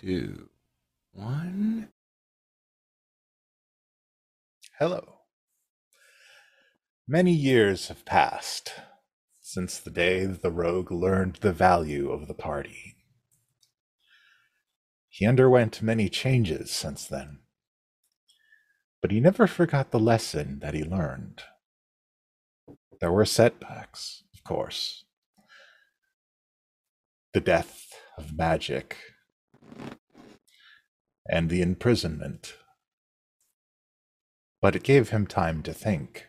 [0.00, 0.48] two,
[1.10, 1.88] one.
[4.78, 5.22] Hello.
[7.08, 8.74] Many years have passed
[9.40, 12.94] since the day the rogue learned the value of the party.
[15.08, 17.40] He underwent many changes since then,
[19.02, 21.42] but he never forgot the lesson that he learned.
[23.00, 25.04] There were setbacks, of course.
[27.32, 28.96] The death of magic
[31.28, 32.54] and the imprisonment.
[34.60, 36.26] But it gave him time to think.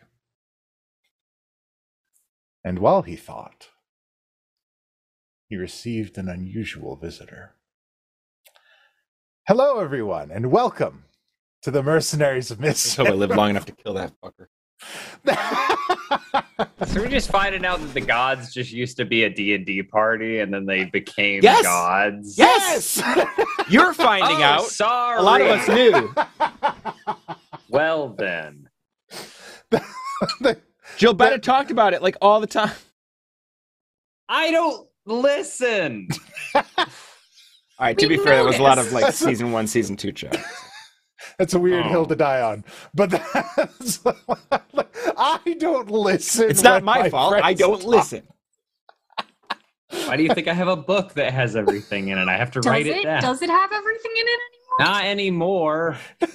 [2.62, 3.68] And while he thought,
[5.48, 7.54] he received an unusual visitor.
[9.48, 11.04] Hello, everyone, and welcome
[11.62, 12.92] to the Mercenaries of Mischief.
[12.92, 14.46] So I lived long enough to kill that fucker.
[16.86, 20.40] So we're just finding out that the gods just used to be a D&D party
[20.40, 21.62] and then they became Yes!
[21.62, 22.38] gods.
[22.38, 23.02] Yes!
[23.70, 24.64] You're finding Oh, out.
[24.64, 25.18] sorry.
[25.18, 26.14] A lot of us knew.
[27.72, 28.68] Well then.
[30.96, 32.72] Jill Bennett talked about it like all the time.
[34.28, 36.08] I don't listen.
[36.56, 36.64] All
[37.78, 40.10] right, to We be fair, there was a lot of like season one, season two
[40.10, 40.36] chat.
[41.38, 41.88] That's a weird Oh.
[41.88, 42.64] hill to die on.
[42.94, 44.00] But that's,
[45.16, 46.50] I don't listen.
[46.50, 47.34] It's not when my fault.
[47.42, 47.88] I don't talk.
[47.88, 48.22] listen.
[50.06, 52.28] Why do you think I have a book that has everything in it?
[52.28, 52.98] I have to Does write it?
[52.98, 53.22] it down.
[53.22, 54.92] Does it have everything in it anymore?
[54.94, 55.96] Not anymore.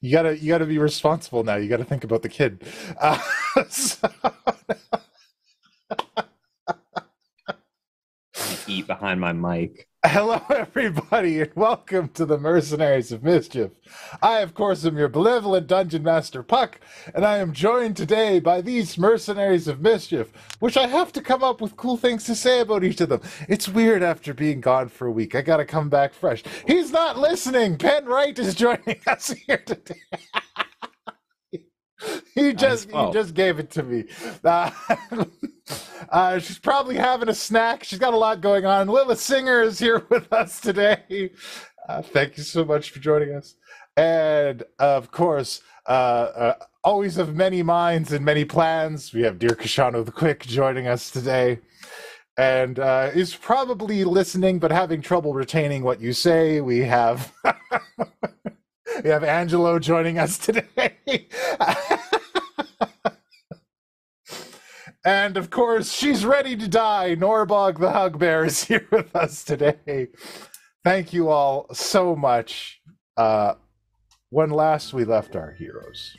[0.00, 1.54] You gotta, you gotta be responsible now.
[1.54, 2.62] You gotta think about the kid.
[3.00, 3.18] Uh,
[3.70, 4.10] so-
[8.66, 9.88] Eat behind my mic.
[10.04, 13.70] Hello, everybody, and welcome to the Mercenaries of Mischief.
[14.20, 16.80] I, of course, am your benevolent Dungeon Master Puck,
[17.14, 21.42] and I am joined today by these Mercenaries of Mischief, which I have to come
[21.42, 23.20] up with cool things to say about each of them.
[23.48, 25.34] It's weird after being gone for a week.
[25.34, 26.42] I gotta come back fresh.
[26.66, 27.78] He's not listening.
[27.78, 30.00] Penn Wright is joining us here today.
[32.34, 34.04] he just he just gave it to me.
[34.44, 34.70] Uh,
[36.10, 37.84] uh, she's probably having a snack.
[37.84, 38.88] She's got a lot going on.
[38.88, 41.30] Lilith Singer is here with us today.
[41.88, 43.54] Uh, thank you so much for joining us.
[43.96, 49.50] And of course, uh, uh, always of many minds and many plans, we have Dear
[49.50, 51.60] Koshano the Quick joining us today.
[52.36, 56.60] And uh, is probably listening but having trouble retaining what you say.
[56.60, 57.32] We have
[59.02, 61.28] we have Angelo joining us today.
[65.04, 67.16] and of course, she's ready to die.
[67.16, 70.08] Norbog the Hug Bear is here with us today.
[70.84, 72.80] Thank you all so much.
[73.16, 73.54] Uh,
[74.30, 76.16] when last we left our heroes.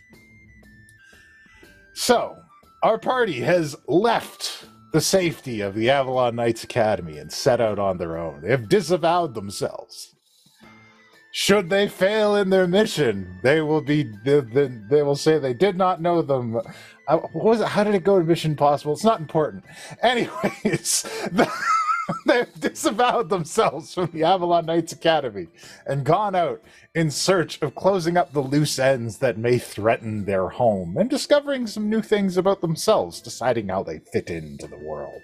[1.96, 2.36] So,
[2.84, 7.98] our party has left the safety of the Avalon Knights Academy and set out on
[7.98, 8.42] their own.
[8.42, 10.13] They have disavowed themselves.
[11.36, 15.56] Should they fail in their mission, they will be they, they, they will say they
[15.56, 16.58] did not know them.
[17.08, 17.70] Uh, what was it?
[17.70, 18.94] How did it go to Mission Possible?
[18.94, 19.64] It's not important.
[20.04, 21.08] Anyways,
[22.26, 25.48] they've disavowed themselves from the Avalon Knights Academy
[25.86, 26.62] and gone out
[26.96, 31.66] in search of closing up the loose ends that may threaten their home and discovering
[31.68, 35.22] some new things about themselves, deciding how they fit into the world.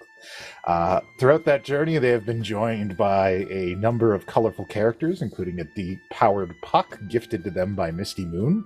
[0.64, 5.60] Uh, throughout that journey, they have been joined by a number of colorful characters, including
[5.60, 8.64] a deep-powered puck gifted to them by Misty Moon,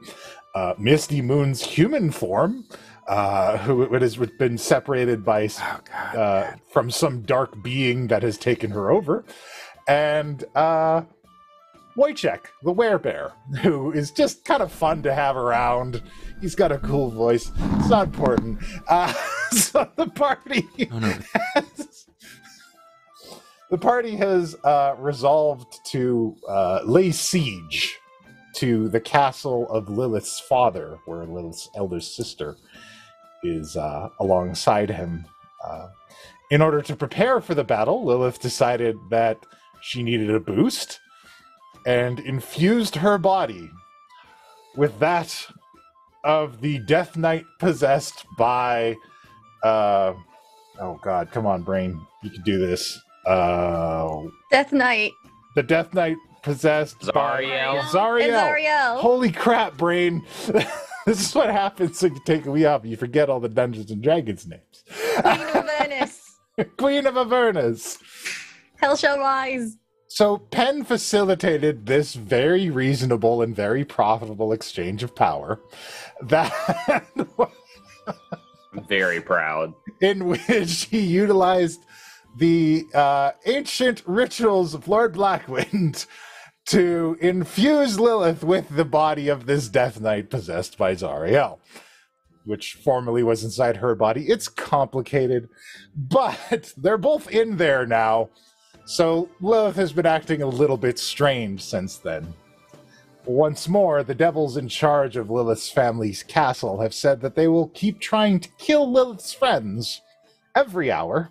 [0.54, 2.64] uh, Misty Moon's human form,
[3.08, 6.16] uh, who who has been separated by Oh god.
[6.16, 9.24] uh, from some dark being that has taken her over,
[9.88, 11.02] and uh,
[11.96, 13.32] Wojciech, the werebear,
[13.62, 16.02] who is just kind of fun to have around.
[16.40, 17.50] He's got a cool voice.
[17.76, 18.58] It's not important.
[18.88, 19.12] Uh,
[19.52, 21.14] so the party oh no.
[21.54, 22.06] has,
[23.70, 27.98] the party has uh, resolved to uh, lay siege
[28.56, 32.56] to the castle of Lilith's father, where Lilith's elder sister
[33.44, 35.24] is uh, alongside him.
[35.64, 35.88] Uh,
[36.50, 39.38] in order to prepare for the battle, Lilith decided that
[39.82, 41.00] she needed a boost
[41.86, 43.70] and infused her body
[44.76, 45.46] with that
[46.24, 48.96] of the Death Knight possessed by.
[49.62, 50.14] Uh,
[50.80, 52.00] oh, God, come on, brain.
[52.22, 52.98] You can do this.
[53.26, 55.12] Uh, Death Knight.
[55.54, 57.80] the Death Knight possessed by Zariel.
[57.84, 58.28] Zariel.
[58.28, 58.98] Azariel.
[58.98, 60.24] Holy crap, brain.
[61.06, 62.84] this is what happens when you take a wee up.
[62.86, 64.84] You forget all the Dungeons and Dragons names.
[64.86, 66.20] Queen of Avernus.
[66.78, 67.98] Queen of Avernus.
[68.76, 69.76] Hell shall rise.
[70.08, 75.60] So Penn facilitated this very reasonable and very profitable exchange of power
[76.22, 76.52] that
[76.88, 79.74] I'm very proud.
[80.00, 81.80] in which he utilized
[82.36, 86.06] the uh, ancient rituals of Lord Blackwind
[86.66, 91.58] to infuse Lilith with the body of this Death Knight possessed by Zariel,
[92.44, 94.26] which formerly was inside her body.
[94.28, 95.48] It's complicated,
[95.94, 98.30] but they're both in there now.
[98.86, 102.34] So Lilith has been acting a little bit strange since then.
[103.26, 107.68] Once more, the devils in charge of Lilith's family's castle have said that they will
[107.68, 110.02] keep trying to kill Lilith's friends
[110.54, 111.30] every hour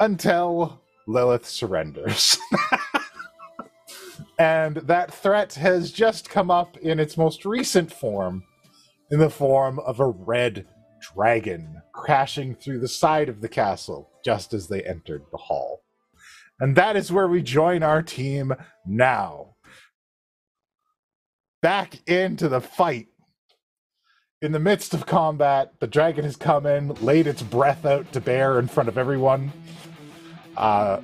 [0.00, 2.36] until Lilith surrenders.
[4.38, 8.44] and that threat has just come up in its most recent form,
[9.10, 10.66] in the form of a red
[11.14, 15.82] dragon crashing through the side of the castle just as they entered the hall.
[16.60, 18.54] And that is where we join our team
[18.86, 19.56] now.
[21.62, 23.08] Back into the fight.
[24.42, 28.20] In the midst of combat, the dragon has come in, laid its breath out to
[28.20, 29.52] bear in front of everyone.
[30.56, 31.00] Uh,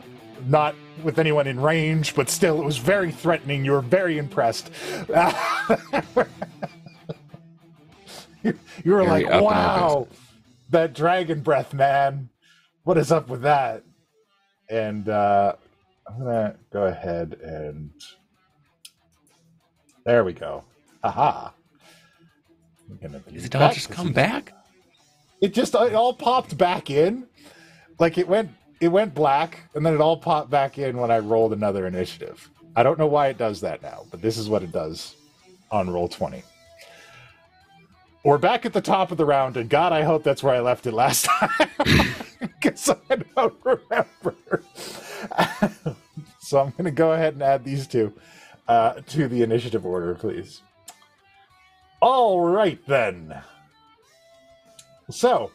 [0.46, 0.74] not
[1.04, 3.64] with anyone in range, but still, it was very threatening.
[3.64, 4.70] You were very impressed.
[5.08, 5.14] you,
[8.84, 10.08] you were Very like, wow,
[10.70, 12.28] that dragon breath, man.
[12.84, 13.84] What is up with that?
[14.68, 15.54] And uh,
[16.08, 17.90] I'm going to go ahead and.
[20.04, 20.64] There we go.
[21.02, 21.52] Aha.
[23.00, 24.52] Gonna do it all just come back?
[25.40, 27.26] it just it all popped back in
[27.98, 28.50] like it went
[28.80, 32.48] it went black and then it all popped back in when i rolled another initiative.
[32.76, 35.16] I don't know why it does that now but this is what it does
[35.70, 36.42] on Roll20
[38.24, 40.60] we're back at the top of the round and god i hope that's where i
[40.60, 41.68] left it last time
[42.40, 44.62] because i don't remember.
[46.42, 48.12] So i'm going to go ahead and add these two
[48.66, 50.62] uh, to the initiative order please.
[52.00, 53.40] All right then.
[55.10, 55.50] So,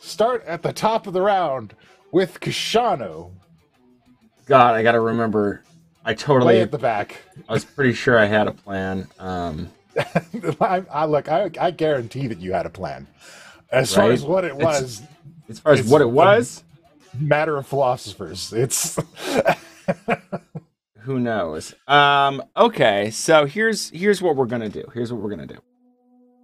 [0.00, 1.74] start at the top of the round
[2.12, 3.32] with Koshano
[4.50, 5.62] God, I gotta remember.
[6.04, 6.60] I way totally.
[6.60, 7.18] at the back.
[7.48, 9.06] I was pretty sure I had a plan.
[9.20, 9.70] Um,
[10.60, 13.06] I, I look, I, I guarantee that you had a plan.
[13.70, 15.02] As far as what it It's- was,
[15.48, 16.64] as far as what it was,
[17.16, 18.52] matter of philosophers.
[18.52, 18.98] It's
[21.02, 21.72] who knows?
[21.86, 24.82] Um, okay, so here's here's what we're gonna do.
[24.92, 25.58] Here's what we're gonna do.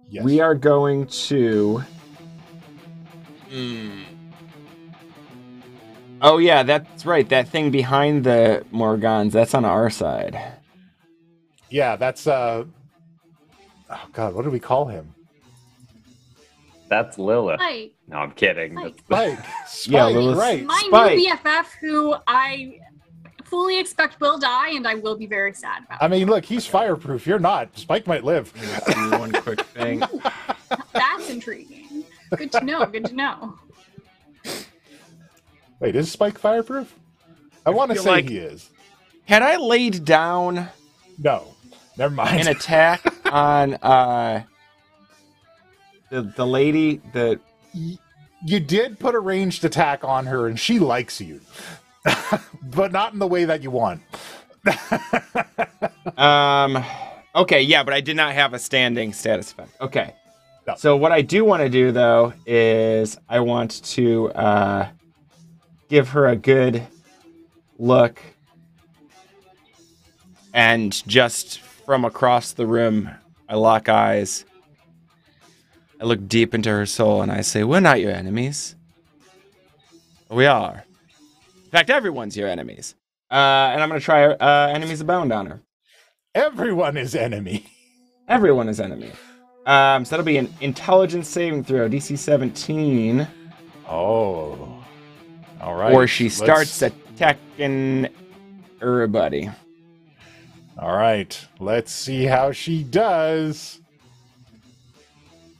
[0.09, 0.23] yes.
[0.23, 1.83] We are going to.
[3.49, 4.03] Hmm.
[6.21, 7.27] Oh yeah, that's right.
[7.29, 10.39] That thing behind the Morgans, that's on our side.
[11.69, 12.65] Yeah, that's uh.
[13.89, 15.13] Oh God, what do we call him?
[16.89, 17.59] That's Lilith.
[17.59, 18.73] Spike, No, I'm kidding.
[18.77, 18.99] Spike.
[19.05, 19.39] Spike.
[19.67, 20.63] Spike, Yeah, Lilith- right.
[20.63, 21.17] my Spike.
[21.17, 22.79] new BFF, who I
[23.43, 26.01] fully expect will die, and I will be very sad about.
[26.01, 27.27] I mean, look, he's fireproof.
[27.27, 27.77] You're not.
[27.77, 28.51] Spike might live.
[29.11, 30.01] One quick thing.
[30.93, 32.05] That's intriguing.
[32.37, 32.85] Good to know.
[32.85, 33.57] Good to know.
[35.79, 36.93] Wait, is Spike fireproof?
[37.65, 38.69] I want to say like- he is.
[39.25, 40.69] Had I laid down
[41.19, 41.53] No,
[41.97, 42.39] never mind.
[42.39, 44.43] an attack on uh
[46.09, 47.37] the the lady the
[48.45, 51.41] you did put a ranged attack on her and she likes you
[52.63, 54.01] but not in the way that you want
[56.17, 56.83] Um.
[57.35, 59.69] Okay, yeah, but I did not have a standing status effect.
[59.79, 60.15] Okay.
[60.65, 60.75] No.
[60.75, 64.87] So what I do want to do though is I want to uh,
[65.89, 66.85] give her a good
[67.77, 68.21] look,
[70.53, 73.09] and just from across the room,
[73.47, 74.45] I lock eyes.
[75.99, 78.75] I look deep into her soul and I say, "We're not your enemies.
[80.29, 80.83] We are.
[81.65, 82.95] In fact, everyone's your enemies."
[83.31, 85.61] Uh, and I'm gonna try uh, enemies abound on her.
[86.35, 87.65] everyone is enemy
[88.27, 89.11] Everyone is enemy.
[89.65, 93.25] Um, so that'll be an intelligence saving throw, DC 17,
[93.87, 94.76] oh
[95.61, 98.07] all right or she let's- starts attacking
[98.81, 99.49] everybody.
[100.77, 103.79] all right let's see how she does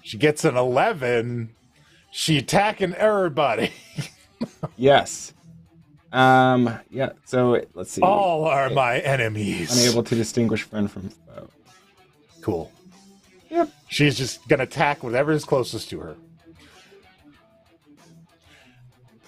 [0.03, 1.49] she gets an 11
[2.11, 3.71] she attacking everybody
[4.77, 5.33] Yes.
[6.11, 6.79] Um.
[6.89, 7.09] Yeah.
[7.25, 8.01] So let's see.
[8.01, 11.49] all are my enemies Unable to distinguish friend from foe.
[12.41, 12.71] cool
[13.49, 13.69] Yep.
[13.89, 16.15] she's just gonna attack whatever is closest to her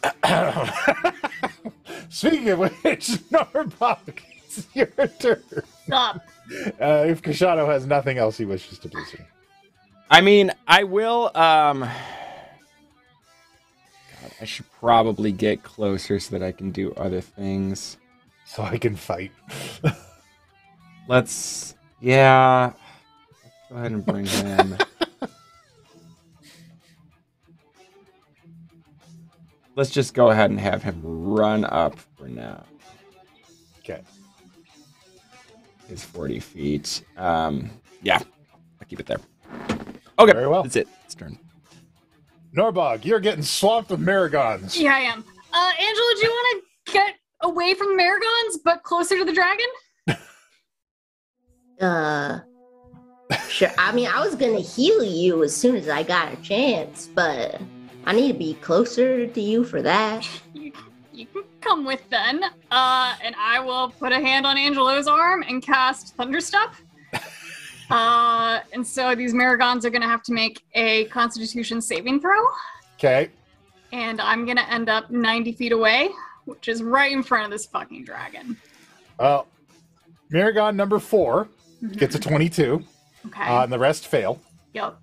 [2.10, 4.88] Speaking of which, Norbog, it's your
[5.20, 5.44] turn.
[5.86, 6.26] Stop.
[6.80, 9.26] Uh, if Koshano has nothing else he wishes to do, sir.
[10.10, 11.32] I mean, I will.
[11.36, 11.82] Um.
[11.82, 11.92] God,
[14.42, 17.98] I should probably get closer so that I can do other things.
[18.46, 19.32] so I can fight.
[21.08, 21.76] Let's.
[22.02, 22.74] Yeah.
[23.44, 24.78] Let's go ahead and bring him.
[29.80, 32.66] let's just go ahead and have him run up for now.
[33.80, 34.02] Okay.
[35.90, 37.04] Is 40 feet.
[37.16, 37.72] Um,
[38.02, 39.22] yeah, I'll keep it there.
[40.20, 40.64] Okay, Very well.
[40.64, 40.90] That's it.
[41.06, 41.40] It's turn.
[42.54, 44.78] Norbog, you're getting swamped with Merregons.
[44.78, 45.24] Yeah, I am.
[45.54, 49.34] Uh, Angelo, do you want to get away from the Merregons, but closer to the
[49.34, 49.68] dragon?
[51.82, 52.42] Uh,
[53.48, 53.72] sure.
[53.78, 57.62] I mean, I was gonna heal you as soon as I got a chance, but
[58.10, 60.28] I need to be closer to you for that.
[60.56, 60.72] You,
[61.14, 62.44] you can come with then.
[62.72, 66.74] Uh, and I will put a hand on Angelo's arm and cast Thunderstep.
[67.92, 72.42] uh, and so these Merregons are going to have to make a Constitution saving throw.
[72.96, 73.30] Okay.
[73.92, 76.10] And I'm going to end up 90 feet away,
[76.46, 78.58] which is right in front of this fucking dragon.
[79.20, 79.46] Well,
[80.34, 81.48] Merregon number four
[81.96, 82.84] gets a 22,
[83.28, 83.42] Okay.
[83.44, 84.42] uh, and the rest fail.
[84.74, 84.98] yep.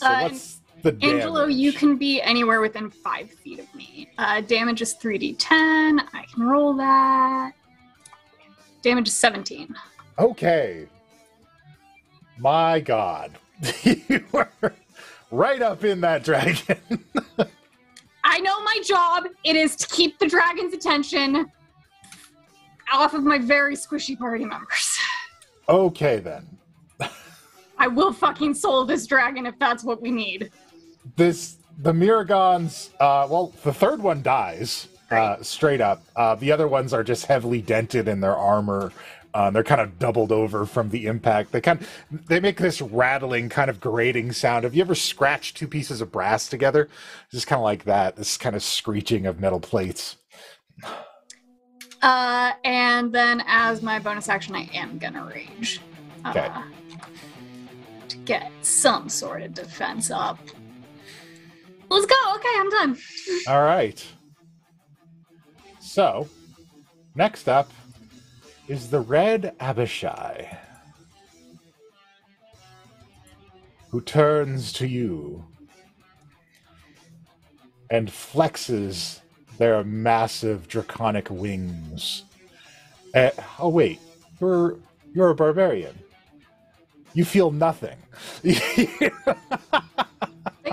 [0.00, 1.14] So Uh, what's the damage?
[1.14, 4.08] Angelo, you can be anywhere within five feet of me.
[4.16, 6.00] Uh, damage is 3d10.
[6.14, 7.52] I can roll that.
[8.80, 9.74] Damage is 17.
[10.18, 10.86] Okay.
[12.38, 13.32] My God.
[13.82, 14.48] you were
[15.30, 16.78] right up in that dragon.
[18.24, 19.24] I know my job.
[19.44, 21.50] It is to keep the dragon's attention
[22.90, 24.98] off of my very squishy party members.
[25.68, 26.46] okay, then.
[27.80, 30.52] I will fucking soul this dragon if that's what we need.
[31.16, 36.02] This, the Merregons, uh, well, the third one dies uh, straight up.
[36.14, 38.92] Uh, the other ones are just heavily dented in their armor.
[39.32, 41.52] Uh, they're kind of doubled over from the impact.
[41.52, 44.64] They kind of, they make this rattling, kind of grating sound.
[44.64, 46.82] Have you ever scratched two pieces of brass together?
[47.24, 48.16] It's Just kind of like that.
[48.16, 50.16] This kind of screeching of metal plates.
[52.02, 55.80] Uh, and then as my bonus action, I am gonna rage.
[56.24, 56.48] Uh, Okay.
[58.30, 60.38] Get some sort of defense up.
[61.88, 62.34] Let's go.
[62.36, 62.98] Okay, I'm done.
[63.48, 64.06] All right.
[65.80, 66.28] So,
[67.16, 67.72] next up
[68.68, 70.56] is the Red Abishai,
[73.90, 75.44] who turns to you
[77.90, 79.18] and flexes
[79.58, 82.22] their massive draconic wings.
[83.12, 83.98] Eh, oh wait,
[84.40, 84.78] you're
[85.12, 85.98] you're a barbarian.
[87.14, 87.96] You feel nothing.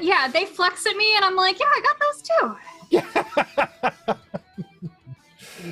[0.02, 2.22] Yeah, they flex at me, and I'm like, yeah, I got those
[4.06, 4.38] too.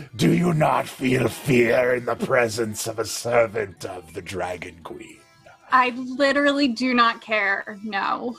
[0.16, 5.20] Do you not feel fear in the presence of a servant of the Dragon Queen?
[5.72, 7.78] I literally do not care.
[7.84, 8.36] No.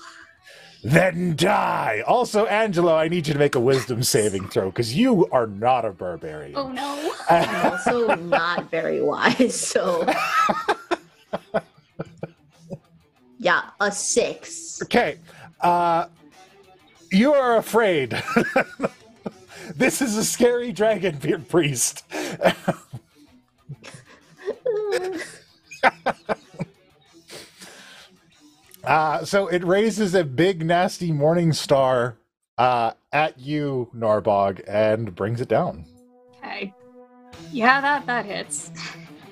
[0.82, 2.02] Then die.
[2.06, 5.84] Also, Angelo, I need you to make a wisdom saving throw because you are not
[5.84, 6.56] a barbarian.
[6.56, 7.14] Oh no.
[7.30, 10.06] I'm also not very wise, so.
[13.46, 14.82] Yeah, a six.
[14.82, 15.18] Okay.
[15.60, 16.06] Uh,
[17.12, 18.20] you are afraid.
[19.76, 21.16] this is a scary dragon
[21.48, 22.04] priest.
[28.82, 32.16] Uh, so it raises a big, nasty morning star
[32.56, 35.84] uh, at you, Norbog, and brings it down.
[36.38, 36.72] Okay.
[37.50, 38.70] Yeah, that that hits.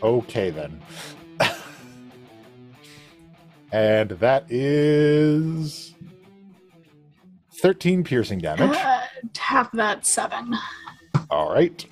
[0.02, 0.82] Okay, then.
[3.74, 5.94] And that is
[7.54, 8.70] 13 piercing damage.
[8.76, 9.00] Uh,
[9.36, 10.54] half that seven.
[11.28, 11.84] All right.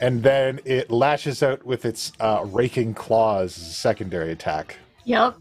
[0.00, 4.76] And then it lashes out with its uh, raking claws as a secondary attack.
[5.04, 5.36] Yep.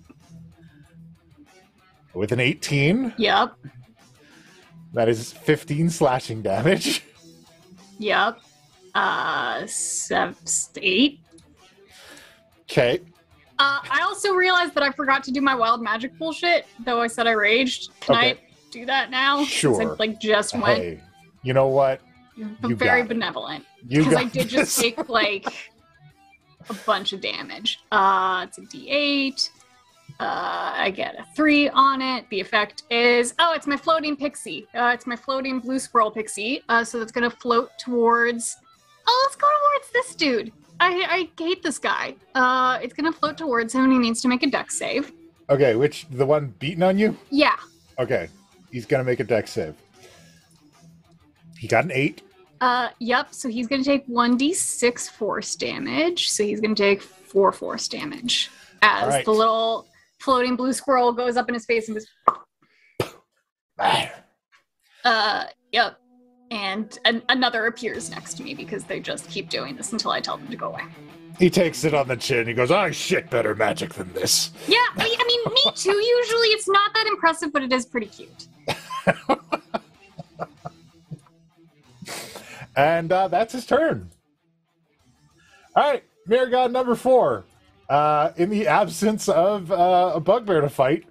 [2.13, 3.53] With an 18, Yep.
[4.93, 7.03] that is 15 slashing damage.
[8.01, 8.39] Yep.
[8.95, 10.33] Uh, seven,
[10.81, 11.19] eight.
[12.61, 13.01] Okay.
[13.59, 17.07] Uh, I also realized that I forgot to do my wild magic bullshit, though I
[17.07, 17.89] said I raged.
[17.99, 18.29] Can Okay.
[18.31, 18.37] I
[18.71, 19.43] do that now?
[19.43, 19.81] Sure.
[19.81, 21.01] I, like just went Hey,
[21.43, 21.99] you know what?
[22.63, 23.65] I'm you very benevolent.
[23.87, 24.95] Because I did just this.
[24.95, 25.45] take like
[26.69, 27.79] a bunch of damage.
[27.91, 29.49] Uh, it's a D8.
[30.21, 32.25] Uh, I get a three on it.
[32.29, 34.67] The effect is oh, it's my floating pixie.
[34.73, 36.61] Uh, it's my floating blue squirrel pixie.
[36.69, 38.55] Uh, so that's gonna float towards.
[39.07, 40.51] Oh, let's go towards this dude.
[40.79, 42.15] I I hate this guy.
[42.35, 45.11] Uh, it's gonna float towards him, and he needs to make a Dex save.
[45.49, 47.17] Okay, which the one beating on you?
[47.29, 47.55] Yeah.
[47.97, 48.29] Okay,
[48.71, 49.75] he's gonna make a Dex save.
[51.57, 52.21] He got an eight.
[52.61, 53.33] Uh, yep.
[53.33, 56.29] So he's gonna take one d6 force damage.
[56.29, 58.49] So he's gonna take four force damage
[58.81, 59.25] as Alright.
[59.25, 59.87] the little
[60.19, 62.07] floating blue squirrel goes up in his face and goes,
[65.05, 65.99] uh, yep.
[66.51, 70.19] And an- another appears next to me because they just keep doing this until I
[70.19, 70.83] tell them to go away.
[71.37, 72.47] He takes it on the chin.
[72.47, 75.91] He goes, "I shit better magic than this." Yeah, I, I mean, me too.
[75.95, 78.47] Usually, it's not that impressive, but it is pretty cute.
[82.75, 84.09] And uh, that's his turn.
[85.75, 87.43] All right, Merregon number four.
[87.89, 91.03] Uh, in the absence of uh, a bugbear to fight,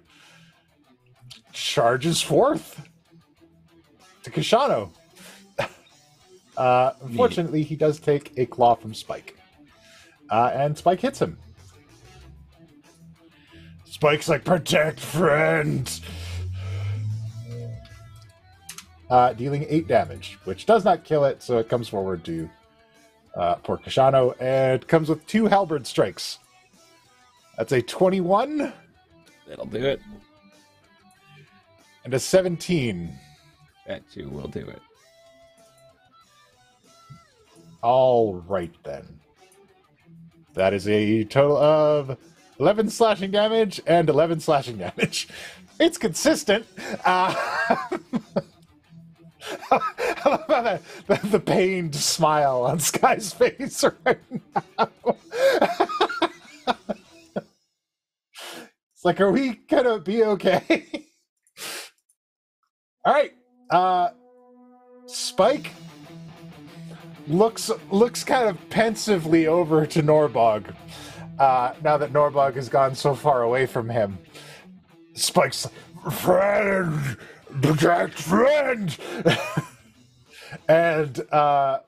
[1.53, 2.81] charges forth
[4.23, 4.89] to Koshano.
[6.59, 9.37] Uh, unfortunately, he does take a claw from Spike.
[10.29, 11.39] Uh, and Spike hits him.
[13.85, 15.89] Spike's like, protect friend!
[19.09, 22.49] Uh, dealing 8 damage, which does not kill it, so it comes forward to
[23.35, 26.39] uh, poor Koshano, and comes with two halberd strikes.
[27.57, 28.73] That's a 21
[29.47, 30.01] That'll do it.
[32.03, 33.17] and a 17.
[33.87, 34.81] That too will do it.
[37.81, 39.19] All right then.
[40.53, 42.17] That is a total of
[42.59, 45.27] 11 slashing damage and 11 slashing damage.
[45.81, 46.65] It's consistent.
[47.05, 47.33] Uh,
[49.69, 54.89] how the, the, the pained smile on Sky's face right now.
[58.93, 61.07] it's like, are we gonna be okay?
[63.05, 63.31] All right.
[63.69, 64.09] Uh,
[65.05, 65.71] Spike
[67.29, 70.75] looks looks kind of pensively over to Norbog.
[71.37, 74.17] Uh, now that Norbog has gone so far away from him,
[75.13, 75.67] Spike's
[76.11, 77.17] friend,
[77.61, 78.97] protect friend,
[80.67, 81.79] and uh,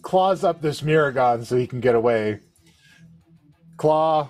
[0.00, 2.40] claws up this Merregon so he can get away.
[3.76, 4.28] Claw,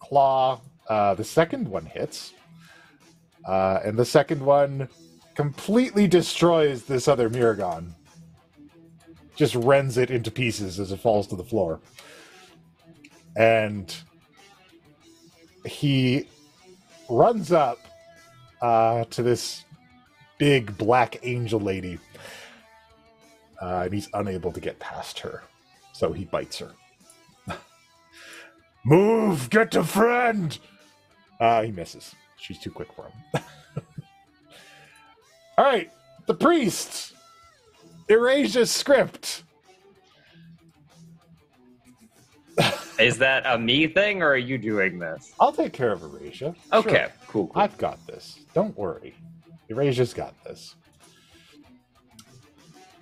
[0.00, 0.60] claw.
[0.88, 2.32] Uh, the second one hits,
[3.46, 4.88] uh, and the second one
[5.34, 7.94] completely destroys this other Merregon
[9.38, 11.78] just rends it into pieces as it falls to the floor.
[13.36, 13.94] And
[15.64, 16.26] he
[17.08, 17.78] runs up
[18.60, 19.64] uh, to this
[20.38, 22.00] big black angel lady.
[23.62, 25.44] Uh, and he's unable to get past her.
[25.92, 26.72] So he bites her.
[28.84, 29.50] Move!
[29.50, 30.58] Get to friend!
[31.38, 32.12] Uh, he misses.
[32.38, 33.42] She's too quick for him.
[35.58, 35.92] All right,
[36.26, 37.14] the priest.
[38.08, 39.44] Erasia's script.
[42.98, 45.32] Is that a me thing or are you doing this?
[45.38, 46.56] I'll take care of Erasia.
[46.72, 47.12] Okay, Sure.
[47.28, 47.62] cool, cool.
[47.62, 48.40] I've got this.
[48.54, 49.14] Don't worry.
[49.70, 50.74] Erasia's got this.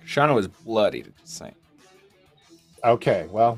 [0.05, 1.11] Shauna was bloodied.
[1.21, 1.55] Just saying.
[2.83, 3.57] Okay, well.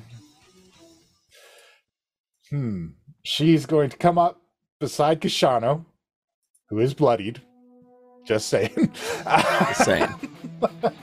[2.49, 2.87] Hmm.
[3.23, 4.41] She's going to come up
[4.79, 5.83] beside Koshano,
[6.69, 7.41] who is bloodied.
[8.25, 8.91] Just saying.
[9.25, 10.09] Just saying.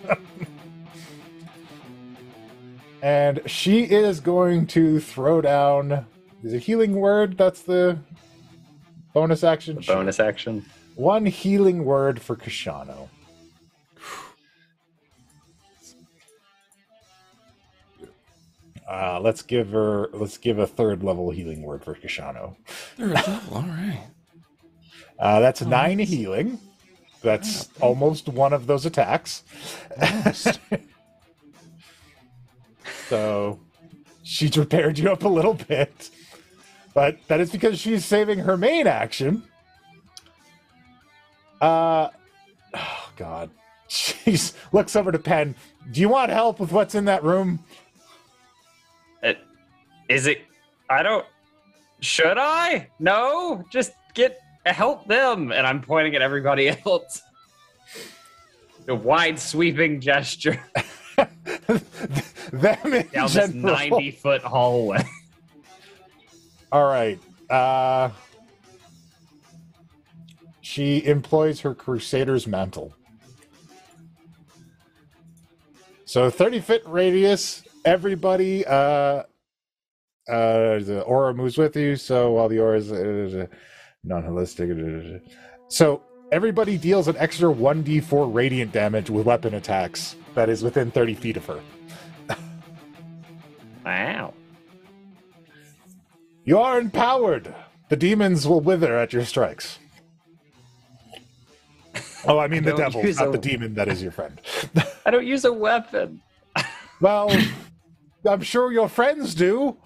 [3.03, 6.07] and she is going to throw down.
[6.43, 7.37] Is a healing word?
[7.37, 7.99] That's the
[9.13, 9.77] bonus action.
[9.77, 10.65] The bonus action.
[10.95, 13.09] One healing word for Koshano.
[18.89, 20.09] Uh, let's give her.
[20.13, 22.57] Let's give a third level healing word for Koshano.
[22.97, 23.57] Third level.
[23.57, 24.07] All right.
[25.19, 26.59] Uh, that's nine healing.
[27.23, 29.43] That's almost one of those attacks.
[33.09, 33.59] so
[34.23, 36.11] she's repaired you up a little bit,
[36.95, 39.43] but that is because she's saving her main action.
[41.61, 42.09] Uh,
[42.75, 43.51] oh God,
[43.89, 45.55] she's looks over to Penn.
[45.91, 47.61] Do you want help with what's in that room?
[49.23, 49.39] It,
[50.09, 50.43] is it?
[50.91, 51.25] I don't.
[52.01, 52.89] Should I?
[52.99, 53.65] No.
[53.71, 57.23] Just get help them, and I'm pointing at everybody else.
[58.85, 60.61] The wide sweeping gesture
[62.53, 65.05] Them in down this 90 foot hallway.
[66.73, 67.19] All right.
[67.51, 68.11] Uh,
[70.61, 72.95] she employs her Crusader's mantle.
[76.05, 79.25] So 30 foot radius, everybody, uh, uh,
[80.29, 81.97] the aura moves with you.
[81.97, 83.47] So while the aura is uh,
[84.05, 85.21] non holistic,
[85.69, 91.15] so everybody deals an extra 1d4 radiant damage with weapon attacks that is within 30
[91.15, 91.61] feet of her.
[93.87, 94.35] Wow.
[96.45, 97.55] You are empowered.
[97.89, 99.79] The demons will wither at your strikes.
[102.29, 104.41] Oh, I mean the devil, not a- the demon that is your friend.
[105.07, 106.21] I don't use a weapon.
[107.01, 107.31] Well,
[108.29, 109.77] I'm sure your friends do.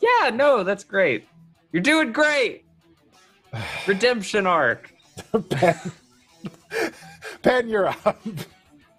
[0.00, 1.26] Yeah, no, that's great.
[1.72, 2.64] You're doing great.
[3.86, 4.94] Redemption arc.
[5.50, 5.92] Penn,
[7.42, 8.24] Penn you're up.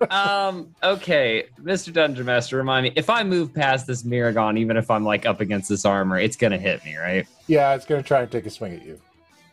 [0.10, 1.94] Um, okay, Mr.
[1.94, 5.42] Dungeon Master, remind me if I move past this Merregon, even if I'm like up
[5.42, 7.28] against this armor, it's gonna hit me, right?
[7.48, 9.00] Yeah, it's gonna try and take a swing at you.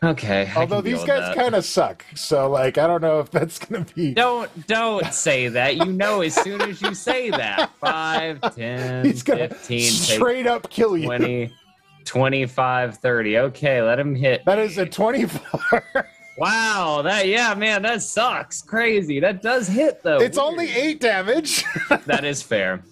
[0.01, 0.49] Okay.
[0.55, 4.13] Although these guys kind of suck, so like I don't know if that's gonna be.
[4.15, 5.75] Don't don't say that.
[5.75, 7.69] You know as soon as you say that.
[7.81, 11.05] 5, 10, He's gonna 15, take straight up kill you.
[11.05, 11.53] 20,
[12.05, 13.37] 25, 30.
[13.39, 14.43] Okay, let him hit.
[14.45, 15.83] That is a twenty-four.
[16.39, 18.61] Wow, that yeah, man, that sucks.
[18.61, 19.19] Crazy.
[19.19, 20.19] That does hit though.
[20.19, 20.47] it's Weird.
[20.51, 21.63] only eight damage.
[22.05, 22.83] That is fair.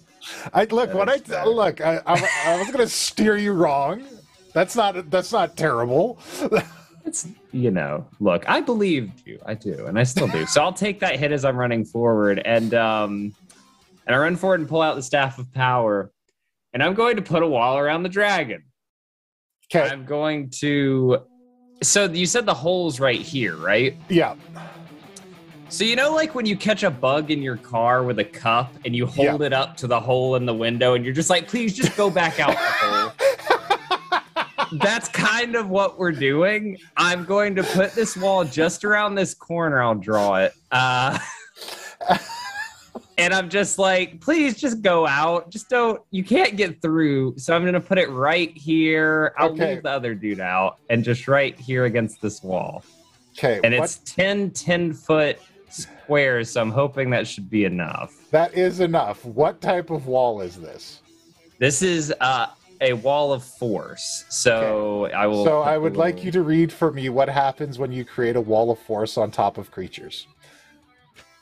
[0.52, 1.46] I look That when I fair.
[1.46, 1.80] look.
[1.80, 4.02] I, I, I was gonna steer you wrong.
[4.54, 6.18] That's not that's not terrible.
[7.04, 9.40] It's you know, look, I believed you.
[9.46, 10.44] I do, and I still do.
[10.44, 13.34] So I'll take that hit as I'm running forward, and um,
[14.06, 16.12] and I run forward and pull out the staff of power,
[16.74, 18.62] and I'm going to put a wall around the dragon.
[19.74, 19.88] Okay.
[19.88, 21.20] I'm going to.
[21.82, 23.96] So you said the hole's right here, right?
[24.08, 24.34] Yeah.
[25.68, 28.72] So you know, like when you catch a bug in your car with a cup
[28.84, 31.46] and you hold it up to the hole in the window, and you're just like,
[31.46, 34.18] "Please, just go back out the hole."
[34.72, 36.78] That's kind of what we're doing.
[36.96, 39.82] I'm going to put this wall just around this corner.
[39.82, 40.54] I'll draw it.
[40.70, 41.18] Uh,
[43.18, 45.50] and I'm just like, please just go out.
[45.50, 47.34] Just don't, you can't get through.
[47.36, 49.34] So I'm going to put it right here.
[49.36, 49.74] I'll Okay.
[49.74, 52.84] leave the other dude out and just right here against this wall.
[53.36, 53.60] Okay.
[53.64, 56.50] And what- it's 10 10 foot squares.
[56.50, 58.14] So I'm hoping that should be enough.
[58.30, 59.24] that is enough.
[59.24, 61.00] What type of wall is this?
[61.58, 62.46] This is uh,
[62.80, 64.24] a wall of force.
[64.28, 65.44] So I will.
[65.44, 68.40] So I would like you to read for me what happens when you create a
[68.40, 70.28] wall of force on top of creatures.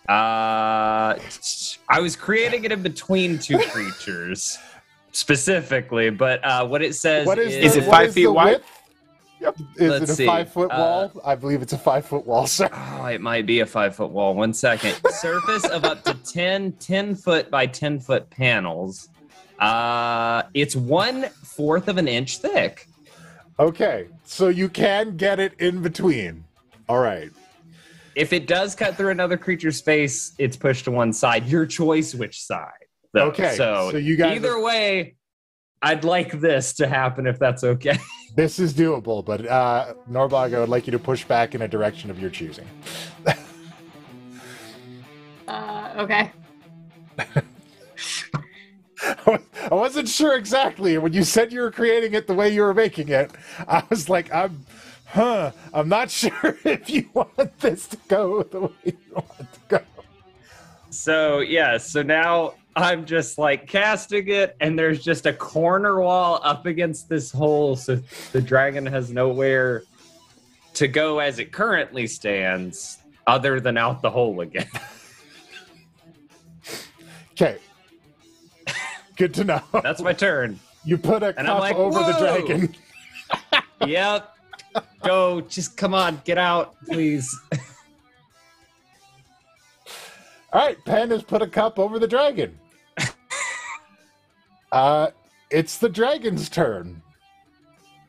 [0.09, 1.19] Uh,
[1.89, 4.59] I was creating it in between two creatures
[5.13, 8.53] specifically, but uh, what it says What is, is, the, it five is feet wide?
[8.57, 8.73] width?
[9.77, 10.27] Is Let's it a see.
[10.27, 11.23] five foot Uh, wall?
[11.25, 12.69] I believe it's a five foot wall, sir.
[12.73, 14.35] oh, it might be a five foot wall.
[14.35, 14.95] One second.
[15.11, 19.09] Surface of up to 10, 10 foot by 10 foot panels.
[19.59, 22.89] Uh, it's one fourth of an inch thick.
[23.59, 26.45] Okay, so you can get it in between.
[26.89, 27.31] All right.
[28.17, 31.47] If it does cut through another creature's face, it's pushed to one side.
[31.47, 32.71] Your choice which side.
[33.13, 33.27] though.
[33.27, 35.17] Okay, So, so you guys either way,
[35.83, 37.99] I'd like this to happen if that's okay.
[38.35, 41.69] This is doable, but uh, Norbog, I would like you to push back in a
[41.69, 42.67] direction of your choosing.
[45.49, 46.33] Uh, okay.
[49.01, 49.39] I
[49.71, 53.11] wasn't sure exactly when you said you were creating it the way you were making
[53.11, 53.31] it.
[53.69, 54.67] I was like, I'm,
[55.07, 55.53] huh?
[55.73, 59.61] I'm not sure if you want this to go the way you want it to
[59.69, 59.81] go.
[60.91, 66.41] So yeah, so now I'm just like casting it, and there's just a corner wall
[66.43, 67.97] up against this hole, so
[68.33, 69.83] the dragon has nowhere
[70.75, 74.69] to go as it currently stands, other than out the hole again.
[77.33, 77.59] Okay.
[79.17, 79.63] Good to know.
[79.83, 80.59] That's my turn.
[80.85, 82.75] You put a And cup like, over the dragon.
[83.87, 84.36] Yep.
[85.03, 87.39] Go, just come on, get out, please.
[90.53, 92.59] All right, Penn has put a cup over the dragon.
[94.73, 95.09] uh,
[95.51, 97.03] it's the dragon's turn.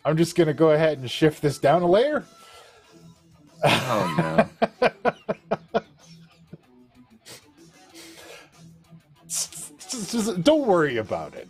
[0.05, 2.23] I'm just gonna go ahead and shift this down a layer.
[3.63, 4.49] Oh no.
[10.41, 11.49] Don't worry about it.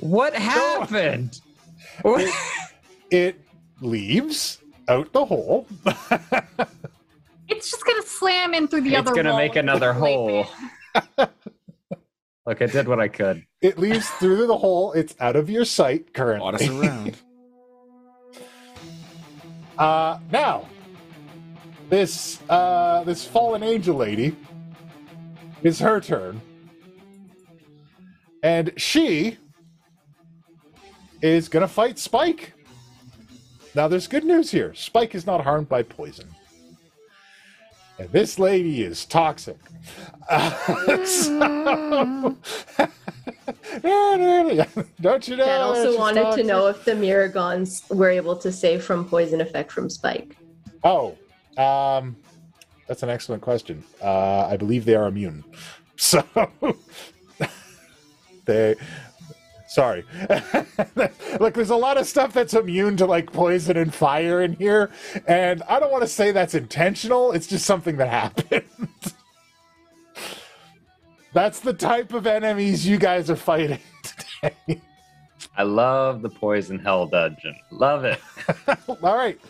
[0.00, 1.40] What happened?
[3.10, 3.40] It
[3.80, 4.58] leaves
[4.88, 5.66] out the hole.
[7.48, 10.46] It's just gonna slam in through the It's other It's gonna wall make another hole.
[10.96, 11.06] man.
[12.46, 13.44] Look, I did what I could.
[13.60, 14.92] it leaves through the hole.
[14.94, 16.88] It's out of your sight Bought us currently.
[16.88, 17.16] around.
[19.78, 20.66] Uh, now,
[21.88, 24.34] this uh, this fallen angel lady
[25.62, 26.40] is her turn,
[28.42, 29.38] and she
[31.22, 32.54] is gonna fight Spike.
[33.76, 34.72] Now, there's good news here.
[34.74, 36.26] Spike is not harmed by poison,
[37.98, 39.58] and this lady is toxic.
[40.30, 42.36] Uh, so-
[45.02, 45.44] Don't you know?
[45.44, 49.70] Dad also wanted to know if the Merregons were able to save from poison effect
[49.70, 50.38] from Spike.
[50.82, 51.14] Oh,
[51.58, 52.16] um,
[52.88, 53.84] that's an excellent question.
[54.02, 55.44] Uh, I believe they are immune.
[55.98, 56.22] So
[58.44, 58.74] they.
[59.68, 60.04] Sorry.
[61.40, 64.90] Look, there's a lot of stuff that's immune to like poison and fire in here,
[65.26, 67.32] and I don't want to say that's intentional.
[67.32, 68.08] It's just something that
[68.48, 68.64] happened.
[71.32, 73.80] that's the type of enemies you guys are fighting
[74.42, 74.80] today.
[75.56, 77.56] I love the poison hell dungeon.
[77.70, 78.20] Love it.
[78.88, 79.40] All right.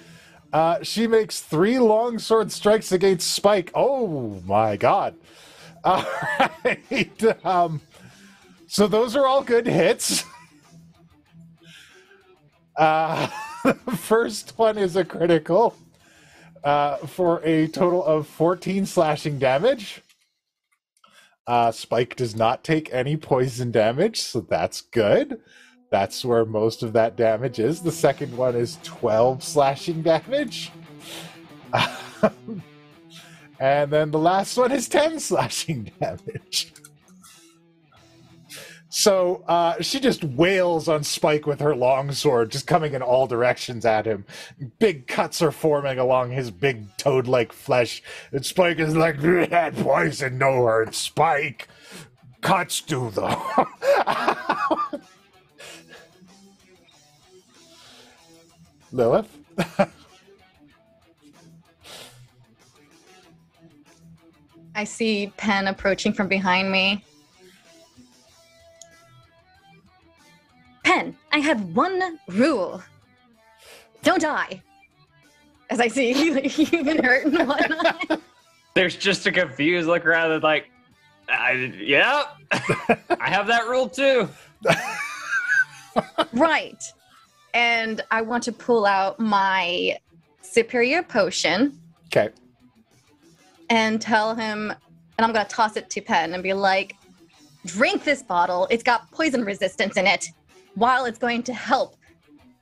[0.52, 3.70] Uh, she makes three long sword strikes against Spike.
[3.74, 5.14] Oh my god.
[5.84, 6.04] All
[6.64, 7.44] right.
[7.44, 7.80] Um,
[8.76, 10.24] so those are all good hits.
[12.78, 13.26] Uh,
[13.96, 15.74] first one is a critical
[16.62, 20.02] uh, for a total of 14 slashing damage.
[21.46, 25.40] Uh, Spike does not take any poison damage, so that's good.
[25.90, 27.80] That's where most of that damage is.
[27.80, 30.70] The second one is 12 slashing damage.
[33.58, 36.74] and then the last one is 10 slashing damage.
[38.98, 43.84] So uh, she just wails on Spike with her longsword, just coming in all directions
[43.84, 44.24] at him.
[44.78, 48.02] Big cuts are forming along his big toad like flesh.
[48.32, 51.68] And Spike is like, that poison no hurt, Spike.
[52.40, 53.66] Cuts do, though.
[58.92, 59.38] Lilith?
[64.74, 67.04] I see Penn approaching from behind me.
[70.86, 72.80] Penn, I have one rule.
[74.04, 74.62] Don't die.
[75.68, 78.20] As I see you, you've been hurt and whatnot.
[78.74, 80.70] There's just a confused look around and like,
[81.28, 82.22] I, yeah,
[82.52, 84.28] I have that rule too.
[86.32, 86.80] right.
[87.52, 89.98] And I want to pull out my
[90.42, 91.80] superior potion
[92.14, 92.28] Okay.
[93.70, 96.94] and tell him, and I'm going to toss it to Penn and be like,
[97.64, 98.68] drink this bottle.
[98.70, 100.28] It's got poison resistance in it,
[100.76, 101.96] while it's going to help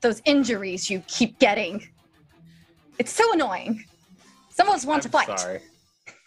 [0.01, 1.87] those injuries you keep getting.
[2.99, 3.85] It's so annoying.
[4.49, 5.39] Some of us want to I'm fight.
[5.39, 5.61] Sorry.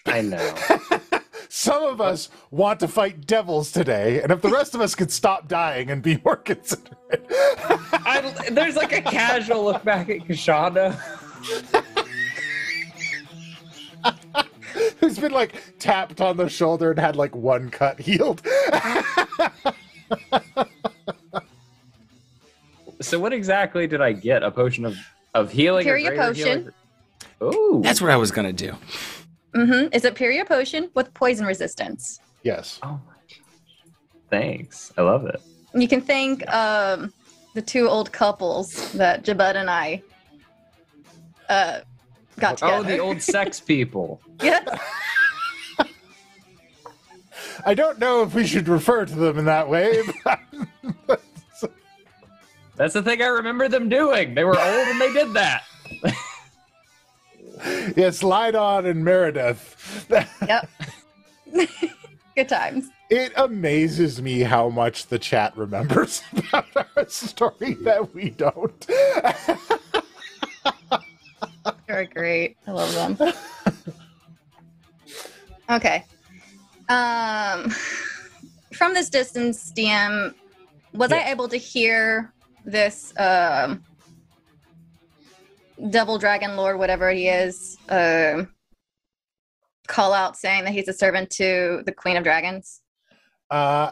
[0.06, 0.56] I know.
[1.50, 5.12] Some of us want to fight devils today, and if the rest of us could
[5.12, 7.26] stop dying and be more considerate.
[7.32, 10.93] I, there's like a casual look back at Koshano.
[15.00, 18.41] Who's been like tapped on the shoulder and had like one cut healed.
[23.01, 24.43] So what exactly did I get?
[24.43, 24.97] A potion of
[25.33, 25.88] of healing?
[25.88, 26.73] or Superior greater potion.
[27.39, 27.53] healing?
[27.55, 28.73] Ooh, That's what I was gonna do.
[29.53, 29.89] Mm-hmm.
[29.93, 32.19] It's a superior potion with poison resistance.
[32.43, 32.79] yes.
[32.83, 33.13] oh my.
[34.29, 34.91] Thanks.
[34.97, 35.39] I love it.
[35.73, 37.13] You can thank um,
[37.53, 40.01] the two old couples that Jabud and I
[41.49, 41.79] uh,
[42.39, 42.77] got together.
[42.77, 44.19] Oh, the old sex people.
[44.41, 44.60] yeah.
[47.65, 50.01] I don't know if we should refer to them in that way.
[51.07, 51.21] but-
[52.77, 54.35] That's the thing I remember them doing.
[54.35, 55.63] They were old and they did that.
[57.97, 60.05] yes, Lydon and Meredith.
[60.47, 60.69] Yep.
[62.35, 62.89] Good times.
[63.09, 68.85] It amazes me how much the chat remembers about our story that we don't.
[71.87, 72.57] They're great.
[72.67, 73.33] I love them.
[75.69, 76.03] okay.
[76.89, 77.71] Um,
[78.73, 80.35] from this distance, DM,
[80.93, 82.33] was I able to hear
[82.67, 83.82] this um,
[85.89, 88.49] Devil Dragon Lord, whatever he is, um,
[89.88, 92.82] call out saying that he's a servant to the Queen of Dragons?
[93.49, 93.91] Uh,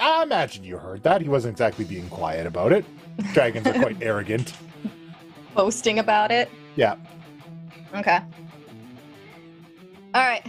[0.00, 1.20] I imagine you heard that.
[1.20, 2.84] He wasn't exactly being quiet about it.
[3.32, 4.54] Dragons are quite arrogant.
[5.54, 6.50] Boasting about it?
[6.74, 6.96] Yeah.
[7.94, 8.18] Okay.
[10.14, 10.44] All right.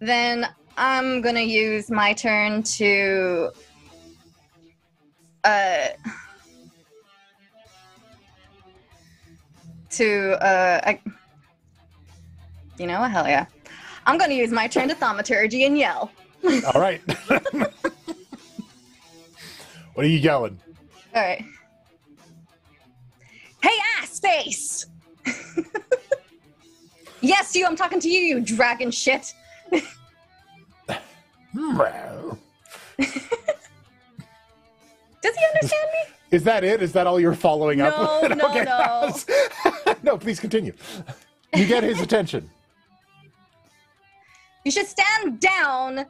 [0.00, 3.52] Then I'm gonna use my turn to
[5.44, 5.88] uh
[9.90, 11.00] to uh I,
[12.78, 13.46] you know what hell yeah
[14.06, 16.10] i'm gonna use my to thaumaturgy and yell
[16.74, 17.00] All right.
[19.94, 20.58] what are you yelling?
[21.14, 21.44] all right
[23.62, 24.86] hey ass face
[27.20, 29.34] yes you i'm talking to you you dragon shit.
[35.22, 36.80] does he understand me Is that it?
[36.82, 38.38] Is that all you're following up No, with?
[38.38, 39.94] no, no.
[40.02, 40.72] no, please continue.
[41.54, 42.48] You get his attention.
[44.64, 46.06] You should stand down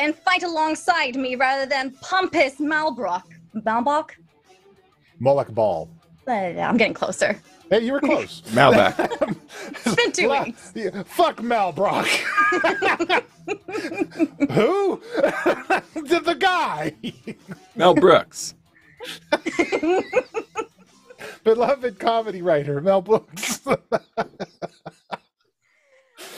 [0.00, 3.22] and fight alongside me rather than pompous Malbrock.
[3.54, 4.10] Malbrock?
[5.20, 5.88] Moloch Ball.
[6.26, 7.40] Uh, I'm getting closer.
[7.70, 8.42] Hey, you were close.
[8.48, 9.36] Malbec.
[9.86, 10.72] It's been two La- weeks.
[10.74, 12.06] yeah, fuck Mal Brock.
[14.50, 15.00] Who?
[15.94, 16.94] the, the guy.
[17.74, 18.54] Mel Brooks.
[21.42, 23.60] Beloved comedy writer, Mel Brooks.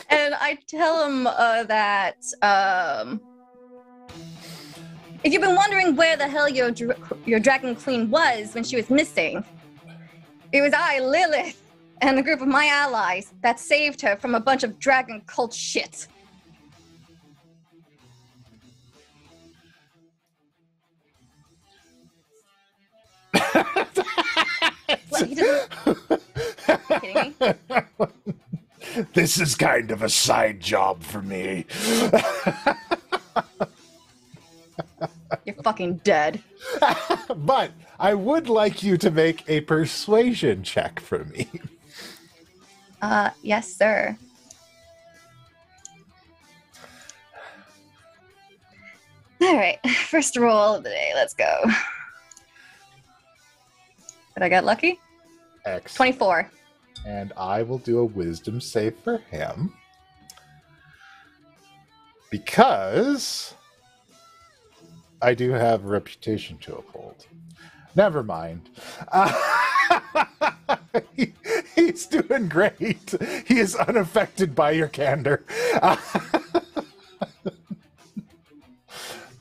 [0.08, 3.20] And I tell him uh, that um,
[5.24, 8.76] if you've been wondering where the hell your dr- your dragon queen was when she
[8.76, 9.44] was missing,
[10.56, 11.60] it was I, Lilith,
[12.00, 15.52] and a group of my allies that saved her from a bunch of dragon cult
[15.52, 16.08] shit.
[29.12, 31.66] this is kind of a side job for me.
[35.46, 36.42] You're fucking dead.
[37.36, 41.48] but I would like you to make a persuasion check for me.
[43.00, 44.18] Uh, yes, sir.
[49.40, 49.78] All right,
[50.08, 51.12] first roll of the day.
[51.14, 51.62] Let's go.
[54.34, 54.98] Did I get lucky?
[55.64, 56.18] Excellent.
[56.18, 56.50] 24.
[57.06, 59.72] And I will do a wisdom save for him.
[62.30, 63.54] Because
[65.22, 67.26] I do have a reputation to uphold.
[67.94, 68.68] Never mind.
[69.10, 69.32] Uh,
[71.16, 71.32] he-
[71.74, 73.14] he's doing great.
[73.46, 75.44] He is unaffected by your candor.
[75.80, 75.96] Uh,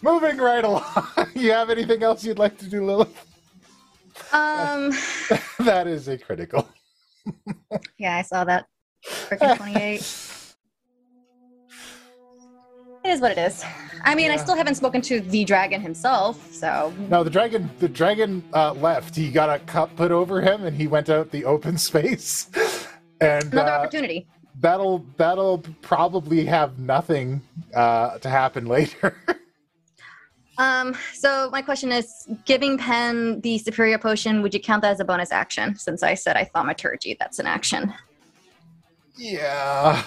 [0.01, 0.83] moving right along.
[1.35, 3.25] You have anything else you'd like to do, Lilith?
[4.31, 4.91] Um,
[5.59, 6.67] that is a critical.
[7.97, 8.67] yeah, I saw that.
[9.05, 10.24] Freaking 28.
[13.05, 13.63] It is what it is.
[14.03, 17.69] I mean, I still haven't spoken to the dragon himself, so No, the dragon.
[17.77, 19.15] The dragon uh, left.
[19.15, 22.49] He got a cup put over him, and he went out the open space.
[23.21, 24.27] And another uh, opportunity.
[24.59, 27.41] that'll that'll probably have nothing
[27.75, 29.15] uh, to happen later.
[30.57, 34.99] Um, so my question is, giving Penn the superior potion, would you count that as
[34.99, 35.75] a bonus action?
[35.75, 37.93] Since I said I thaumaturgy, that's an action.
[39.15, 40.03] yeah,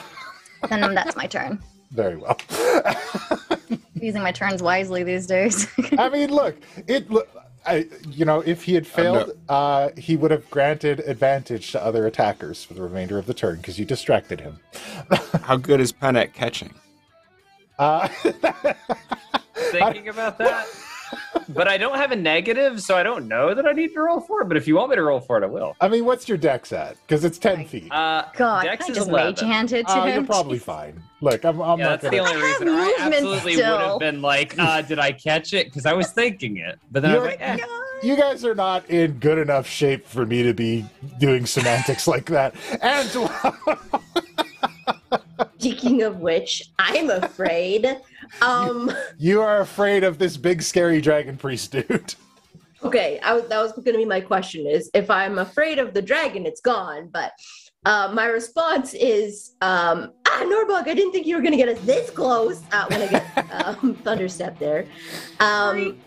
[0.69, 1.63] And Then that's my turn.
[1.91, 2.37] Very well.
[3.95, 5.67] Using my turns wisely these days.
[5.99, 7.11] I mean, look, it.
[7.11, 7.29] Look,
[7.67, 12.07] I, you know, if he had failed, uh, he would have granted advantage to other
[12.07, 14.61] attackers for the remainder of the turn because you distracted him.
[15.43, 16.73] How good is Penn at catching?
[17.79, 18.09] Uh,
[19.55, 20.67] Thinking about that.
[21.49, 24.21] But I don't have a negative, so I don't know that I need to roll
[24.21, 24.49] for it.
[24.49, 25.75] But if you want me to roll for it, I will.
[25.81, 26.97] I mean, what's your dex at?
[27.07, 27.91] Because it's ten feet.
[27.91, 29.31] Uh, God, Dex I is just 11.
[29.31, 30.15] mage handed to Uh, him.
[30.15, 31.03] you're probably fine.
[31.21, 32.23] Look, I'm, I'm yeah, not that's gonna.
[32.23, 32.69] the only I reason.
[32.69, 35.67] I movement absolutely would have been like, uh, did I catch it?
[35.67, 36.79] Because I was thinking it.
[36.93, 37.67] But then I was You're- like, eh.
[38.01, 40.85] You guys are not in good enough shape for me to be
[41.19, 42.55] doing semantics like that.
[42.81, 43.29] Angelo,
[45.59, 48.01] Speaking of which, I'm afraid.
[48.43, 48.93] Um.
[49.17, 52.15] you are afraid of this big scary dragon priest dude.
[52.85, 56.03] Okay, I, that was going to be my question: is if I'm afraid of the
[56.03, 57.09] dragon, it's gone.
[57.13, 57.33] But
[57.85, 61.69] uh, my response is, um, ah, Norbog, I didn't think you were going to get
[61.69, 64.87] us this close uh, when I get um, thunderstep there.
[65.41, 65.99] Um,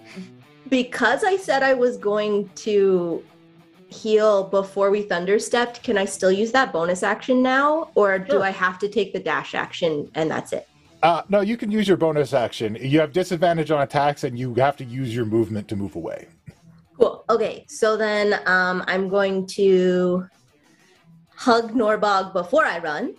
[0.70, 3.22] because I said I was going to
[3.92, 8.44] heal before we thunderstepped, can I still use that bonus action now, or do Sure.
[8.44, 10.68] I have to take the dash action and that's it?
[11.04, 12.78] Uh, no, you can use your bonus action.
[12.80, 16.28] You have disadvantage on attacks, and you have to use your movement to move away.
[17.00, 17.26] Cool.
[17.30, 20.28] Okay, so then um, I'm going to
[21.36, 23.16] hug Norbog before I run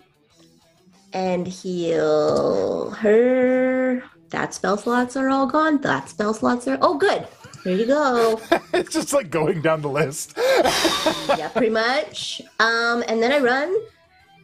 [1.11, 4.01] and heal her.
[4.29, 5.81] That spell slots are all gone.
[5.81, 6.77] That spell slots are.
[6.81, 7.27] Oh, good.
[7.63, 8.41] There you go.
[8.73, 10.33] it's just like going down the list.
[10.37, 12.41] yeah, pretty much.
[12.59, 13.75] Um, and then I run,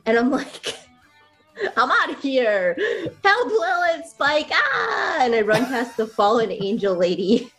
[0.05, 0.75] and I'm like,
[1.77, 2.77] I'm out of here.
[3.23, 4.49] Help, Lilith, Spike.
[4.51, 5.17] Ah!
[5.21, 7.51] And I run past the fallen angel lady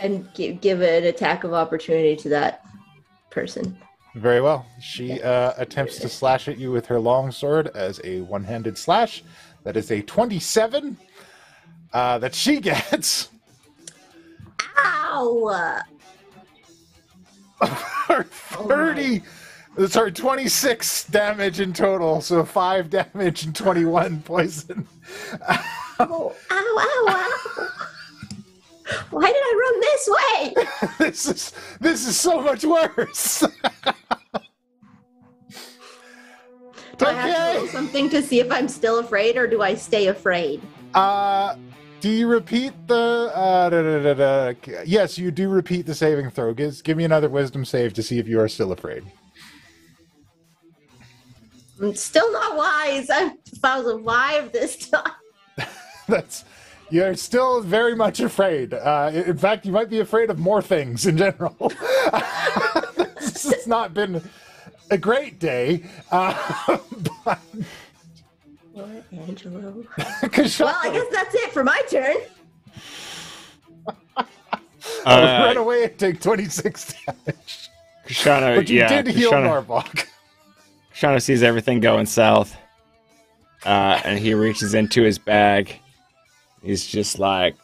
[0.00, 2.64] and give, give an attack of opportunity to that
[3.30, 3.76] person.
[4.16, 4.66] Very well.
[4.80, 9.24] She uh, attempts to slash at you with her long sword as a one-handed slash.
[9.64, 10.96] That is a twenty-seven.
[11.92, 13.28] Uh, that she gets.
[14.78, 15.82] Ow!
[18.08, 19.22] Or 30
[19.88, 24.86] sorry 26 damage in total so 5 damage and 21 poison
[26.00, 27.68] Oh, ow, ow, ow.
[29.10, 30.54] Why did I run this way?
[30.98, 33.44] this is this is so much worse
[36.98, 39.62] Do I have to roll okay something to see if I'm still afraid or do
[39.62, 40.60] I stay afraid?
[40.94, 41.56] uh
[42.04, 46.52] do you repeat the uh da, da, da, yes you do repeat the saving throw
[46.52, 49.02] give, give me another wisdom save to see if you are still afraid
[51.80, 53.08] I'm still not wise.
[53.10, 55.12] I'm if I was alive this time.
[56.06, 56.44] that's
[56.90, 61.06] you're still very much afraid uh in fact you might be afraid of more things
[61.06, 61.56] in general
[63.18, 64.22] this has not been
[64.90, 66.76] a great day uh
[67.24, 67.40] but
[68.74, 69.84] What, Angelo?
[69.98, 72.16] Kashaw, Well, I guess that's it for my turn.
[75.06, 77.70] Uh, run away and take 26 damage.
[78.06, 80.06] Koshano, But you yeah, did heal Koshano, Norbog.
[80.94, 82.54] Koshano sees everything going south,
[83.64, 85.74] uh, and he reaches into his bag.
[86.62, 87.56] He's just like,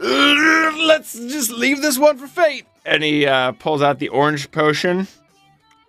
[0.00, 4.50] "Uh, "Let's just leave this one for fate." And he uh, pulls out the orange
[4.52, 5.08] potion,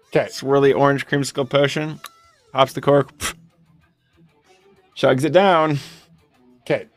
[0.07, 0.25] Okay.
[0.31, 1.99] swirly orange creamsicle potion,
[2.51, 3.11] pops the cork,
[4.97, 5.77] chugs it down.
[6.61, 6.87] Okay.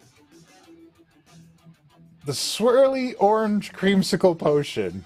[2.24, 5.04] The swirly orange creamsicle potion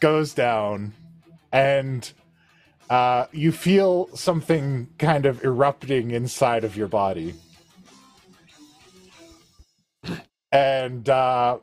[0.00, 0.92] goes down,
[1.52, 2.12] and
[2.90, 7.34] uh, you feel something kind of erupting inside of your body.
[10.52, 11.58] And uh,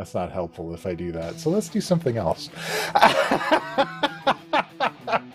[0.00, 1.38] that's not helpful if I do that.
[1.38, 2.48] So let's do something else.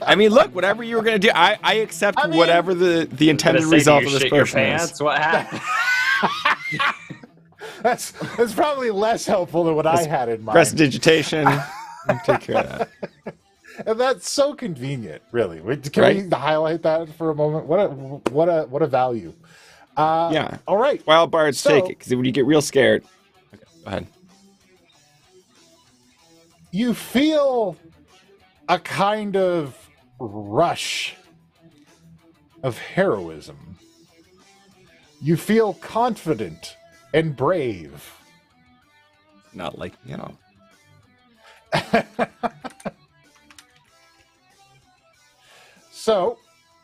[0.01, 3.07] I mean, look, whatever you were gonna do, I, I accept I mean- whatever the,
[3.11, 4.70] the intended Gonna say, do result of this person is.
[4.80, 4.99] pants?
[5.01, 5.61] What happened?
[7.84, 10.55] that's that's probably less helpful than what I had in mind.
[10.55, 11.47] Prestidigitation.
[12.26, 12.89] Take care of that.
[13.86, 15.59] And that's so convenient, really.
[15.91, 16.24] Can Right.
[16.24, 17.68] we highlight that for a moment?
[17.68, 19.32] What a what a what a value.
[19.95, 20.57] Uh, Yeah.
[20.68, 21.05] All right.
[21.05, 23.03] Wild bards So- take it because when you get real scared.
[23.53, 24.07] Okay, go ahead.
[26.76, 27.78] You feel
[28.67, 31.15] a kind of rush
[32.63, 33.78] of heroism.
[35.21, 36.76] You feel confident
[37.13, 38.11] and brave.
[39.53, 40.38] Not like you know.
[45.91, 46.38] So,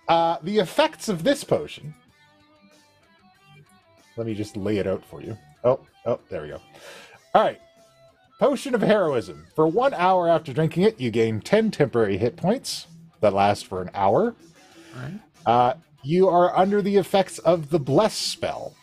[0.07, 1.93] uh, the effects of this potion.
[4.17, 5.37] Let me just lay it out for you.
[5.63, 6.59] Oh, oh, there we go.
[7.35, 7.61] All right.
[8.41, 9.45] Potion of Heroism.
[9.53, 12.87] For one hour after drinking it, you gain 10 temporary hit points
[13.19, 14.33] that last for an hour.
[14.95, 15.13] Alright.
[15.45, 18.73] Uh, you are under the effects of the Bless spell.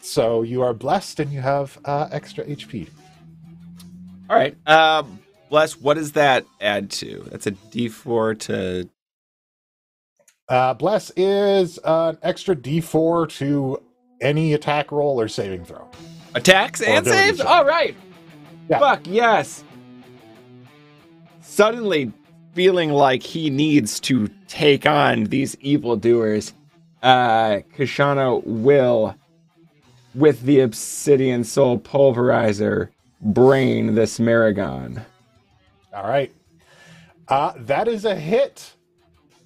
[0.00, 2.88] So you are blessed and you have uh, extra HP.
[4.30, 4.56] All right.
[4.66, 5.18] Um,
[5.50, 5.78] bless.
[5.78, 7.22] What does that add to?
[7.30, 8.88] That's a D4 to.
[10.48, 13.82] Uh, bless is an extra d4 to
[14.22, 15.86] any attack roll or saving throw.
[16.34, 17.40] Attacks and saves.
[17.40, 17.96] All right.
[18.68, 18.78] Yeah.
[18.78, 19.64] Fuck yes.
[21.40, 22.12] Suddenly
[22.54, 26.52] feeling like he needs to take on these evildoers,
[27.02, 29.14] uh, Koshano will,
[30.14, 32.88] with the Obsidian Soul Pulverizer,
[33.20, 35.02] brain this Merregon.
[35.94, 36.32] All right.
[37.28, 38.72] Uh, that is a hit.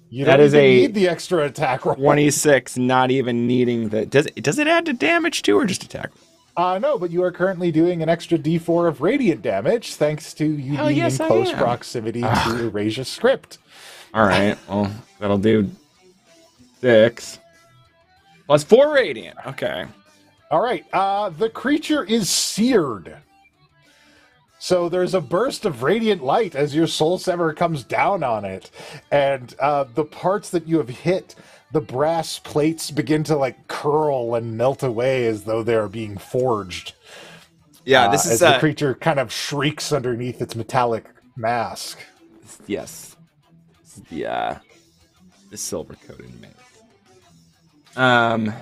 [0.09, 1.95] You That don't is a need the extra attack roll.
[1.95, 4.05] 26, not even needing the.
[4.05, 6.11] Does it, does it add to damage too, or just attack?
[6.57, 10.43] Uh, no, but you are currently doing an extra d4 of radiant damage thanks to
[10.43, 11.57] you Hell being yes, in close am.
[11.57, 13.59] proximity to Erasia's script.
[14.13, 14.57] All right.
[14.67, 15.69] Well, that'll do
[16.81, 17.39] six
[18.47, 19.37] plus four radiant.
[19.45, 19.85] Okay.
[20.49, 20.85] All right.
[20.91, 23.17] Uh, the creature is seared.
[24.59, 28.71] So there's a burst of radiant light as your soul sever comes down on it,
[29.11, 31.35] and uh, the parts that you have hit,
[31.71, 36.17] the brass plates begin to like curl and melt away as though they are being
[36.17, 36.93] forged.
[37.85, 41.05] Yeah, uh, this as is the uh, creature kind of shrieks underneath its metallic
[41.35, 41.99] mask.
[42.67, 43.15] yes.
[44.09, 44.55] The uh,
[45.49, 46.51] the silver coated maze.
[47.95, 48.53] Um.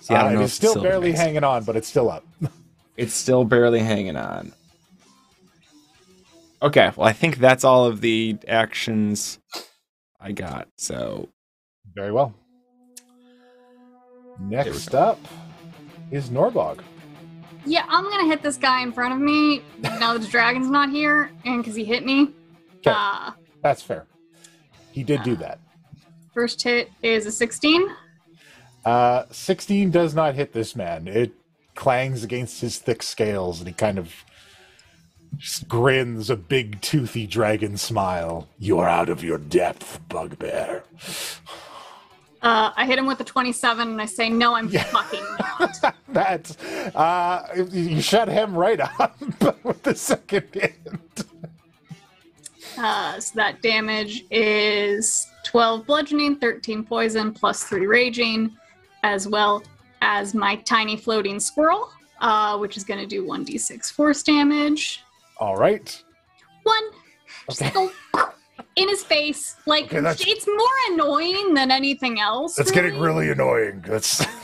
[0.00, 2.24] see, I Uh, it is still barely hanging on, but it's still up.
[2.96, 4.52] It's still barely hanging on.
[6.62, 9.40] Okay, well, I think that's all of the actions
[10.24, 10.68] I got.
[10.76, 11.28] So
[11.94, 12.34] Very well.
[14.40, 15.20] Next up
[16.10, 16.80] is Norbog.
[17.66, 20.90] Yeah, I'm gonna hit this guy in front of me now that the dragon's not
[20.90, 22.30] here, and because he hit me.
[22.82, 22.90] 'Kay.
[22.94, 24.06] Uh, That's fair.
[24.92, 25.58] He did do that.
[26.32, 27.86] first hit is a 16.
[28.84, 31.06] Uh, 16 does not hit this man.
[31.06, 31.32] It
[31.76, 34.33] clangs against his thick scales, and he kind of just
[35.68, 38.48] grins a big, toothy dragon smile.
[38.58, 40.82] You are out of your depth, bugbear.
[42.42, 44.84] Uh, I hit him with a 27, and I say, "No, I'm Yeah.
[44.84, 45.22] fucking
[45.82, 49.18] not." that uh, you shut him right up
[49.64, 51.24] with the second hit.
[52.76, 58.54] Uh, so that damage is 12 bludgeoning, 13 poison, plus 3 raging,
[59.04, 59.62] as well
[60.02, 61.88] as my tiny floating squirrel,
[62.20, 65.03] uh, which is going to do 1d6 force damage.
[65.38, 66.02] All right.
[66.62, 66.82] One,
[67.48, 67.70] just Okay.
[67.72, 67.90] go
[68.76, 69.56] in his face.
[69.66, 72.54] Like, Okay, it's more annoying than anything else.
[72.54, 73.82] That's getting really annoying.
[73.86, 74.24] That's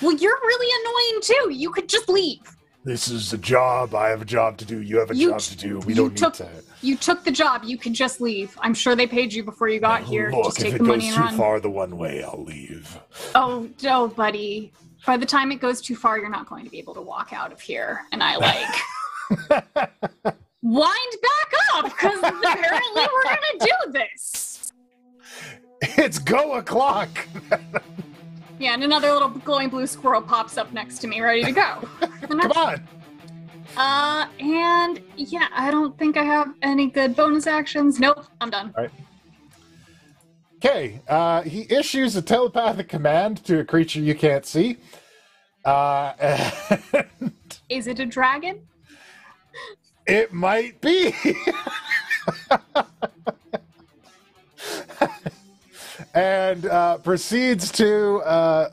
[0.00, 1.54] Well, you're really annoying too.
[1.54, 2.40] You could just leave.
[2.84, 3.94] this is a job.
[3.94, 4.80] I have a job to do.
[4.82, 5.78] You have a You job t- to do.
[5.80, 6.62] We don't took- need to.
[6.84, 7.62] You took the job.
[7.62, 8.58] You could just leave.
[8.60, 10.32] I'm sure they paid you before you got here.
[10.32, 11.36] Look, just if it the money goes too run.
[11.36, 12.98] far the one way, I'll leave.
[13.36, 14.72] Oh, no, buddy.
[15.06, 17.32] By the time it goes too far, you're not going to be able to walk
[17.32, 18.02] out of here.
[18.12, 18.68] And I like
[20.62, 24.72] wind back up because apparently we're gonna do this.
[25.82, 27.08] It's go o'clock.
[28.58, 31.88] Yeah, and another little glowing blue squirrel pops up next to me, ready to go.
[32.22, 32.86] Come on.
[33.76, 37.98] Uh, and yeah, I don't think I have any good bonus actions.
[37.98, 38.72] Nope, I'm done.
[40.64, 44.76] Okay, uh, he issues a telepathic command to a creature you can't see.
[45.64, 46.12] Uh,
[47.68, 48.60] Is it a dragon?
[50.06, 51.12] it might be.
[56.14, 58.18] and uh, proceeds to.
[58.18, 58.70] Uh,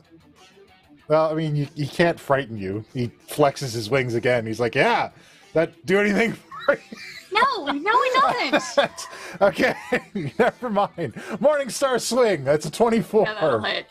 [1.08, 2.86] well, I mean, you, he can't frighten you.
[2.94, 4.46] He flexes his wings again.
[4.46, 5.10] He's like, "Yeah,
[5.54, 6.34] that do anything
[6.66, 6.82] for you?"
[7.32, 9.08] No, no, it doesn't.
[9.42, 9.76] okay,
[10.40, 11.14] never mind.
[11.40, 12.44] Morning Star Swing.
[12.44, 13.26] That's a twenty-four.
[13.26, 13.86] Yeah, that'll hit.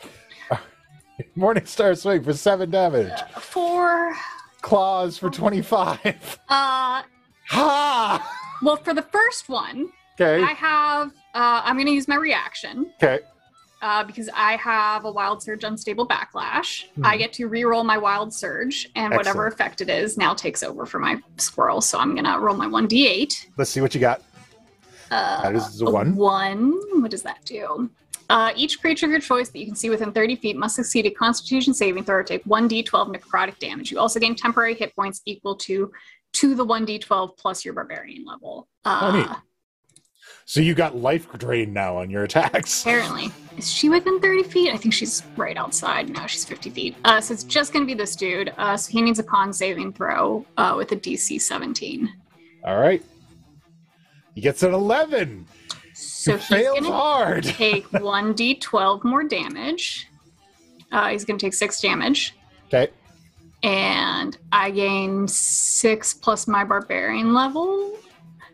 [1.35, 3.11] Morning Star Swing for seven damage.
[3.39, 4.13] Four.
[4.61, 6.39] Claws for twenty-five.
[6.49, 7.03] Uh,
[7.49, 8.35] Ha!
[8.61, 10.43] well, for the first one, Okay.
[10.43, 11.07] I have.
[11.33, 12.91] Uh, I'm gonna use my reaction.
[13.01, 13.19] Okay.
[13.81, 16.85] Uh, because I have a wild surge unstable backlash.
[16.95, 17.05] Hmm.
[17.05, 20.85] I get to re-roll my wild surge, and whatever effect it is now takes over
[20.85, 21.81] for my squirrel.
[21.81, 23.47] So I'm gonna roll my one d8.
[23.57, 24.21] Let's see what you got.
[25.11, 26.15] Uh, That is a one.
[26.15, 26.79] One.
[27.01, 27.89] What does that do?
[28.29, 31.07] Uh, each creature of your choice that you can see within 30 feet must succeed
[31.07, 33.91] a Constitution saving throw or take 1d12 necrotic damage.
[33.91, 35.91] You also gain temporary hit points equal to
[36.33, 38.67] to the 1d12 plus your barbarian level.
[38.85, 39.25] Oh.
[39.29, 39.35] Uh,
[40.49, 42.81] So you got life drain now on your attacks.
[42.81, 43.31] Apparently.
[43.55, 44.73] Is she within 30 feet?
[44.73, 46.09] I think she's right outside.
[46.09, 46.95] No, she's 50 feet.
[47.05, 48.51] Uh, so it's just going to be this dude.
[48.57, 52.11] Uh, so he needs a con saving throw uh, with a DC 17.
[52.65, 53.03] All right.
[54.33, 55.45] He gets an 11.
[55.93, 57.43] So he he's fails going to hard.
[57.43, 60.07] take 1d12 more damage.
[60.91, 62.33] Uh, he's going to take six damage.
[62.73, 62.91] Okay.
[63.61, 67.99] And I gain six plus my barbarian level.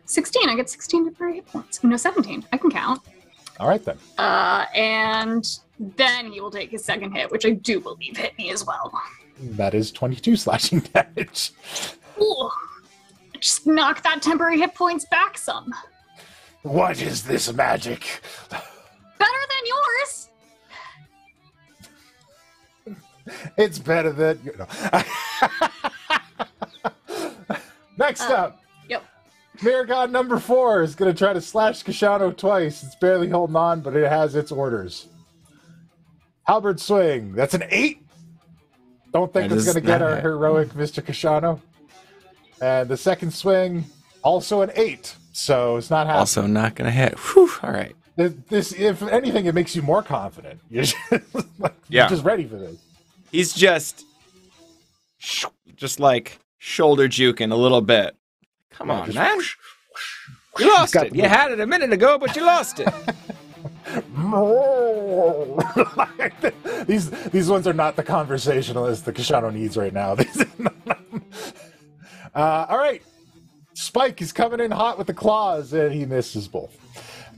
[0.06, 0.48] 16.
[0.48, 1.82] I get 16 temporary hit points.
[1.84, 2.44] No, 17.
[2.52, 3.00] I can count.
[3.58, 3.98] All right then.
[4.18, 8.50] Uh, and then he will take his second hit, which I do believe hit me
[8.50, 8.92] as well.
[9.40, 11.52] That is 22 slashing damage.
[12.20, 12.50] Ooh,
[13.40, 15.72] just knock that temporary hit points back some.
[16.62, 18.22] What is this magic?
[18.50, 18.62] Better
[19.18, 20.28] than yours.
[23.56, 24.40] It's better than.
[24.44, 24.66] You know.
[27.98, 28.62] Next Uh, up.
[29.62, 29.88] Yep.
[29.88, 32.82] Merregon number four is going to try to slash Koshano twice.
[32.82, 35.08] It's barely holding on, but it has its orders.
[36.44, 37.32] Halberd swing.
[37.32, 38.02] That's an eight.
[39.12, 40.22] Don't think That that's is going to get our hit.
[40.24, 41.02] heroic Mr.
[41.02, 41.60] Koshano.
[42.60, 43.84] And the second swing,
[44.22, 45.14] also an eight.
[45.32, 46.20] So it's not happening.
[46.20, 47.18] Also not gonna hit.
[47.18, 47.94] Whew, all right.
[48.16, 50.58] Th- This, if anything, it makes you more confident.
[50.70, 50.96] You're just,
[51.58, 52.02] like, Yeah.
[52.04, 52.76] you're just ready for this.
[53.30, 54.06] He's just,
[55.76, 58.16] just like shoulder juking a little bit.
[58.76, 59.40] Come on, just man.
[60.58, 61.14] You lost it.
[61.14, 61.30] You move.
[61.30, 62.92] had it a minute ago, but you lost it.
[66.86, 70.12] these these ones are not the conversationalists the Koshano needs right now.
[72.34, 73.02] uh, all right,
[73.74, 76.76] Spike is coming in hot with the claws, and he misses both.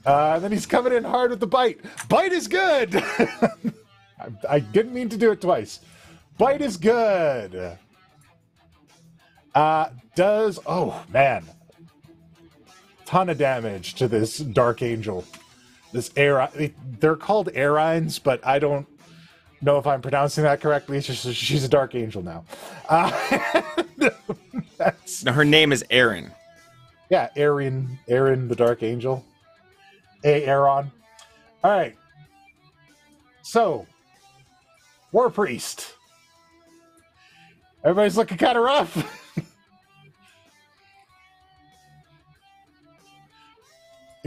[0.05, 1.79] Uh, and then he's coming in hard with the bite.
[2.09, 2.97] Bite is good.
[2.97, 3.53] I,
[4.49, 5.81] I didn't mean to do it twice.
[6.37, 7.79] Bite is good.
[9.59, 11.45] Uh, does oh man,
[13.05, 15.25] ton of damage to this dark angel.
[15.93, 16.49] This air,
[17.01, 18.87] they're called Erinyes, but I don't
[19.61, 21.01] know if I'm pronouncing that correctly.
[21.01, 22.45] Just she's a dark angel now.
[22.89, 23.11] Uh,
[24.77, 26.31] that's no, her name is Erin.
[27.11, 29.25] yeah, Aaron, Aaron the Dark Angel.
[30.23, 30.93] A Aaron.
[31.65, 31.97] All right.
[33.43, 33.89] So,
[35.11, 35.95] War Priest.
[37.83, 39.25] Everybody's looking kind of rough.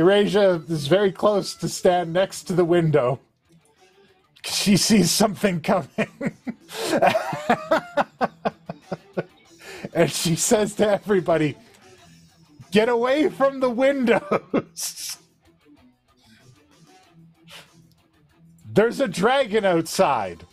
[0.02, 3.20] Erasia is very close to stand next to the window.
[4.44, 5.90] She sees something coming.
[9.94, 11.56] and she says to everybody,
[12.72, 15.18] Get away from the windows.
[18.66, 20.46] There's a dragon outside.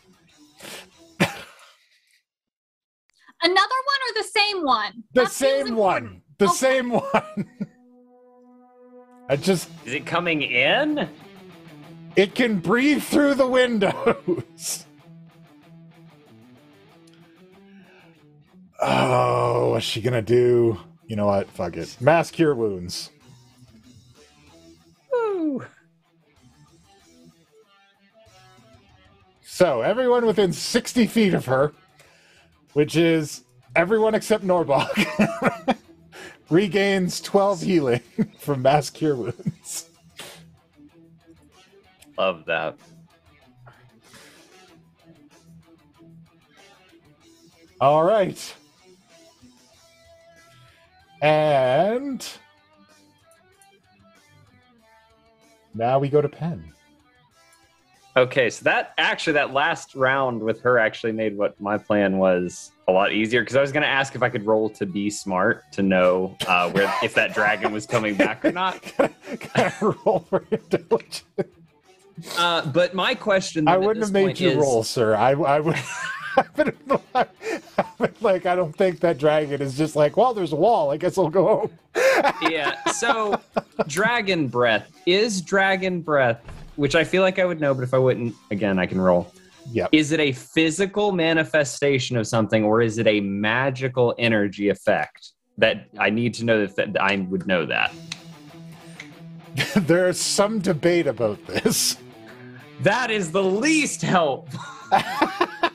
[3.40, 5.04] Another one or the same one?
[5.14, 6.22] The That same one.
[6.38, 6.54] The Okay.
[6.56, 7.48] same one.
[9.28, 11.08] I just Is it coming in?
[12.16, 14.84] it can breathe through the windows.
[18.80, 20.78] Oh, what's she gonna do?
[21.06, 21.48] You know what?
[21.50, 21.96] Fuck it.
[22.00, 23.10] Mass cure wounds.
[25.12, 25.64] Woo.
[29.42, 31.72] So everyone within 60 feet of her,
[32.74, 33.42] which is
[33.74, 34.86] everyone except Norbog,
[36.50, 38.00] regains 12 healing
[38.38, 39.88] from mass cure wounds.
[42.16, 42.76] Love that.
[47.80, 48.54] All right.
[51.22, 52.26] And
[55.74, 56.72] now we go to Penn.
[58.16, 62.72] Okay, so that actually that last round with her actually made what my plan was
[62.88, 65.10] a lot easier because I was going to ask if I could roll to be
[65.10, 68.82] smart to know uh, where if that dragon was coming back or not.
[68.82, 69.10] Can
[69.54, 71.24] I roll for intelligence?
[72.36, 75.14] Uh, but my question I wouldn't this have made you is, roll, sir.
[75.14, 75.76] I, I would.
[76.36, 80.34] I would have- I would like, I don't think that dragon is just like, well,
[80.34, 80.90] there's a wall.
[80.90, 81.70] I guess I'll go home.
[82.50, 82.82] yeah.
[82.92, 83.40] So,
[83.88, 86.40] dragon breath is dragon breath,
[86.76, 89.32] which I feel like I would know, but if I wouldn't, again, I can roll.
[89.72, 89.90] Yep.
[89.92, 95.32] Is it a physical manifestation of something, or is it a magical energy effect?
[95.58, 97.92] That I need to know that, that I would know that.
[99.76, 101.98] There's some debate about this.
[102.80, 104.48] That is the least help.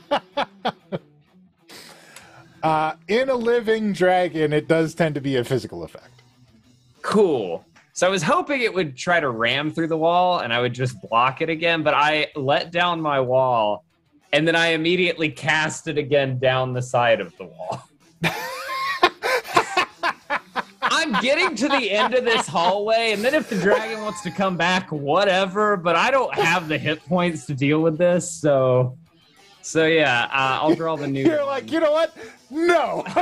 [2.63, 6.21] Uh, in a living dragon, it does tend to be a physical effect.
[7.01, 7.65] Cool.
[7.91, 10.73] So I was hoping it would try to ram through the wall and I would
[10.73, 13.82] just block it again, but I let down my wall
[14.33, 17.87] and then I immediately cast it again down the side of the wall.
[20.81, 24.31] I'm getting to the end of this hallway, and then if the dragon wants to
[24.31, 25.77] come back, whatever.
[25.77, 28.97] But I don't have the hit points to deal with this, so
[29.61, 31.23] so yeah, uh, I'll draw the new.
[31.25, 32.17] You're like, you know what?
[32.49, 33.03] No.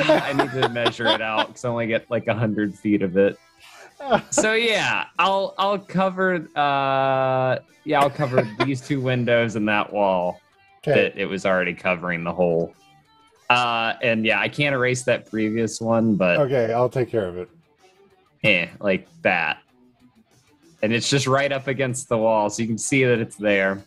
[0.00, 3.38] I need to measure it out because I only get like hundred feet of it.
[4.30, 10.40] So yeah, I'll I'll cover uh yeah I'll cover these two windows and that wall
[10.78, 10.94] okay.
[11.10, 12.74] that it was already covering the whole.
[13.50, 17.38] Uh and yeah, I can't erase that previous one, but Okay, I'll take care of
[17.38, 17.48] it.
[18.42, 19.58] Yeah, like that.
[20.80, 23.82] And it's just right up against the wall, so you can see that it's there.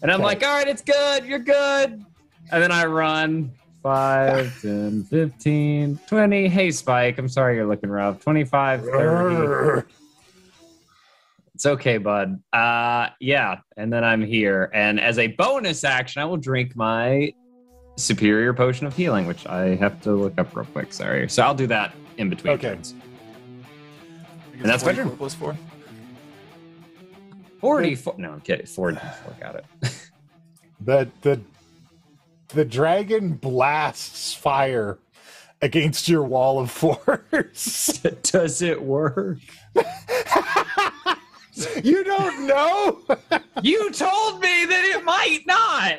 [0.00, 0.24] And I'm Okay.
[0.24, 2.02] like, all right, it's good, you're good.
[2.50, 3.52] And then I run
[3.88, 6.48] 5, 10, 15, 20.
[6.48, 8.18] Hey, Spike, I'm sorry you're looking rough.
[8.20, 9.86] 25, 30.
[11.54, 12.42] It's okay, bud.
[12.52, 14.72] Uh, yeah, and then I'm here.
[14.74, 17.32] And as a bonus action, I will drink my
[17.96, 20.92] superior potion of healing, which I have to look up real quick.
[20.92, 21.28] Sorry.
[21.28, 22.70] So I'll do that in between Okay.
[22.70, 22.94] turns.
[24.54, 25.16] And that's my 44 turn.
[25.16, 25.56] plus four.
[27.60, 28.14] 44.
[28.18, 28.66] No, I'm kidding.
[28.66, 29.36] 44.
[29.40, 29.64] Got it.
[30.84, 31.40] The the
[32.48, 34.98] the dragon blasts fire
[35.62, 36.70] against your wall of
[37.30, 37.98] force.
[38.22, 39.38] Does it work?
[41.82, 43.00] you don't know?
[43.62, 45.98] You told me that it might not.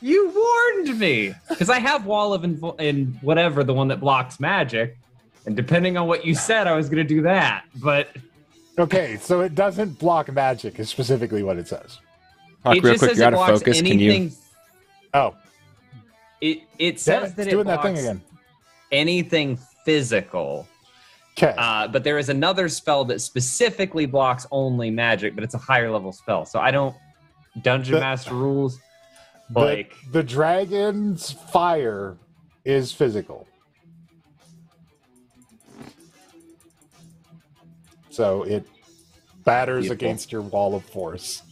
[0.00, 4.38] you warned me because I have wall of invo- in whatever the one that blocks
[4.40, 4.96] magic,
[5.46, 7.64] and depending on what you said, I was going to do that.
[7.76, 8.16] But
[8.78, 11.98] okay, so it doesn't block magic is specifically what it says.
[12.64, 13.76] Hawk, it real just quick, says you're it out of blocks focus.
[13.78, 14.22] Can anything.
[14.24, 14.30] you?
[15.12, 15.34] Oh,
[16.40, 18.22] It it says it, that it doing that blocks thing again.
[18.90, 20.66] anything physical.
[21.36, 21.54] Okay.
[21.58, 25.90] Uh, but there is another spell that specifically blocks only magic, but it's a higher
[25.90, 26.44] level spell.
[26.46, 26.94] So I don't
[27.62, 28.78] dungeon The- master rules.
[29.50, 32.16] the, Like the dragon's fire
[32.64, 33.46] is physical.
[38.10, 38.64] So it
[39.44, 40.06] batters Beautiful.
[40.06, 41.42] against your wall of force.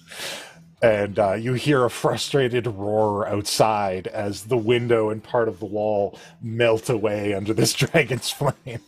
[0.83, 5.67] And uh, you hear a frustrated roar outside as the window and part of the
[5.67, 8.81] wall melt away under this dragon's flame.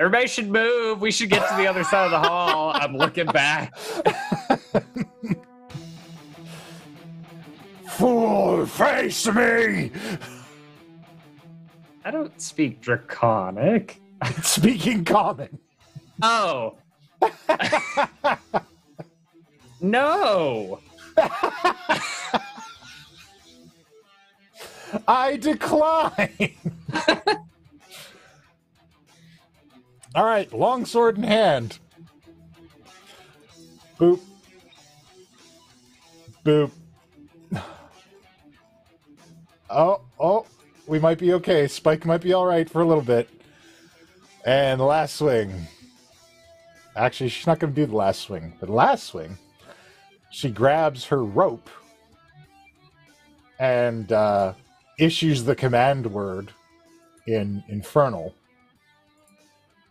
[0.00, 1.02] everybody should move.
[1.02, 2.72] We should get to the other side of the hall.
[2.74, 3.76] I'm looking back.
[7.88, 9.90] Fool, face me!
[12.04, 14.00] I don't speak draconic.
[14.22, 15.58] I'm speaking common.
[16.22, 16.76] Oh.
[19.80, 20.80] no.
[25.06, 26.54] I decline.
[30.14, 31.78] All right, long sword in hand.
[33.98, 34.20] Boop.
[36.44, 36.70] Boop.
[39.70, 40.46] Oh, oh,
[40.86, 41.68] we might be okay.
[41.68, 43.28] Spike might be all right for a little bit.
[44.46, 45.66] And last swing.
[46.96, 48.54] Actually, she's not going to do the last swing.
[48.60, 49.36] The last swing,
[50.30, 51.68] she grabs her rope
[53.58, 54.52] and uh,
[54.98, 56.52] issues the command word
[57.26, 58.34] in Infernal.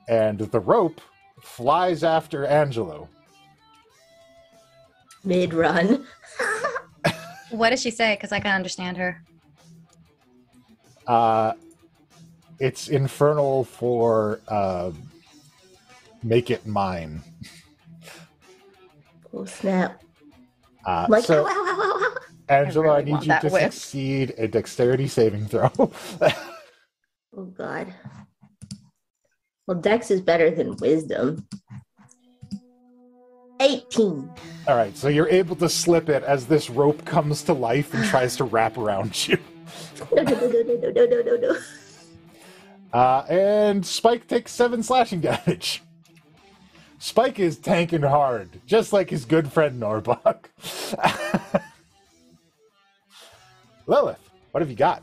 [0.08, 1.02] And the rope
[1.42, 3.10] flies after Angelo.
[5.24, 6.06] Mid run.
[7.50, 8.16] What does she say?
[8.16, 9.24] Because I can understand her.
[11.06, 11.54] Uh,
[12.60, 14.92] it's Infernal for uh,
[16.24, 17.24] make it mine.
[19.34, 20.02] Oh snap!
[20.88, 22.16] Uh, Like so, ow, ow, ow.
[22.50, 23.74] Angelo, I, really need you to whip.
[23.74, 25.70] succeed a dexterity saving throw.
[27.40, 27.94] Oh god.
[29.68, 31.46] Well, Dex is better than Wisdom.
[33.60, 34.30] 18.
[34.68, 38.04] All right, so you're able to slip it as this rope comes to life and
[38.06, 39.38] tries to wrap around you.
[40.16, 41.58] No, no, no, no, no, no, no, no, no.
[42.94, 45.84] Uh, and Spike takes seven slashing damage.
[47.08, 50.39] Spike is tanking hard, just like his good friend Norbog.
[53.88, 54.20] Lilith,
[54.51, 55.01] what have you got?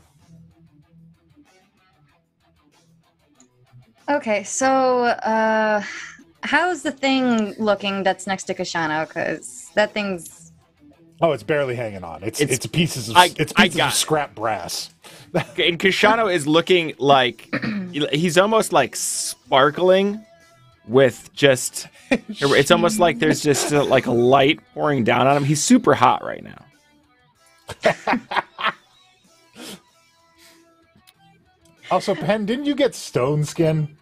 [4.07, 5.81] Okay, so uh
[6.43, 9.07] how's the thing looking that's next to Koshano?
[9.07, 10.51] Because that thing's
[11.21, 12.21] Oh, it's barely hanging on.
[12.21, 13.97] It's it's, It's- pieces of I- it's pieces got of it.
[13.97, 14.91] scrap brass.
[15.33, 17.49] And Koshano is looking like
[18.11, 20.23] he's almost like sparkling
[20.87, 21.87] with just.
[22.11, 25.43] It's almost like there's just uh like a light pouring down on him.
[25.43, 26.65] He's super hot right now.
[31.91, 33.95] Also, Penn, didn't you get stone skin?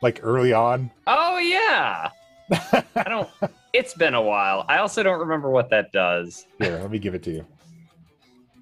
[0.00, 0.90] Like early on?
[1.06, 2.10] Oh yeah.
[2.50, 3.28] I don't.
[3.72, 4.64] It's been a while.
[4.68, 6.44] I also don't remember what that does.
[6.58, 7.46] Here, let me give it to you.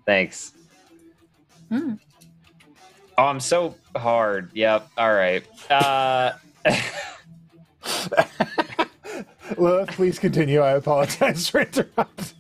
[0.05, 0.53] Thanks.
[1.71, 1.95] Hmm.
[3.17, 4.51] Oh, I'm so hard.
[4.53, 4.87] Yep.
[4.99, 5.47] All right.
[5.71, 6.33] Uh,
[9.57, 10.61] Lilith, please continue.
[10.61, 12.37] I apologize for interrupting.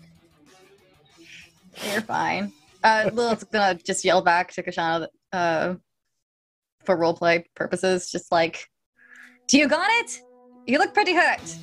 [1.90, 2.52] you're fine.
[2.84, 5.74] Uh Lilith's gonna just yell back to Koshano that, uh
[6.84, 8.68] for roleplay purposes, just like
[9.46, 10.20] Do you got it?
[10.66, 11.56] You look pretty hurt.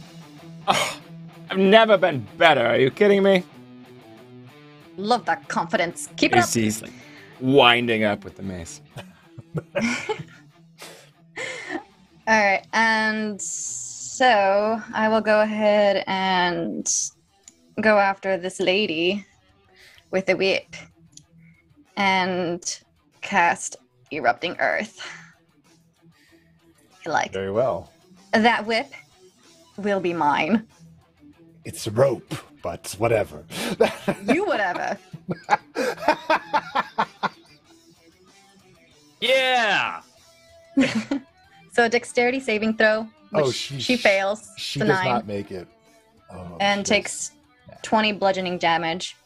[0.67, 0.99] Oh,
[1.49, 2.65] I've never been better.
[2.65, 3.43] Are you kidding me?
[4.97, 6.09] Love that confidence.
[6.15, 6.45] Keep it up.
[6.45, 6.91] He's, he's like
[7.39, 8.81] winding up with the mace.
[12.27, 16.87] All right, and so I will go ahead and
[17.79, 19.23] go after this lady
[20.09, 20.75] with a whip
[21.95, 22.63] and
[23.21, 23.75] cast
[24.11, 24.99] Erupting Earth.
[27.05, 27.91] Like Very well.
[28.31, 28.91] that whip
[29.77, 30.65] will be mine.
[31.63, 33.45] It's a rope, but whatever.
[34.33, 34.97] You whatever.
[39.21, 40.01] yeah.
[41.75, 44.49] so dexterity saving throw, Oh, she, she- fails.
[44.57, 45.05] she does nine.
[45.09, 45.67] not make it.
[46.31, 47.31] Oh, and takes
[47.81, 49.17] 20 bludgeoning damage.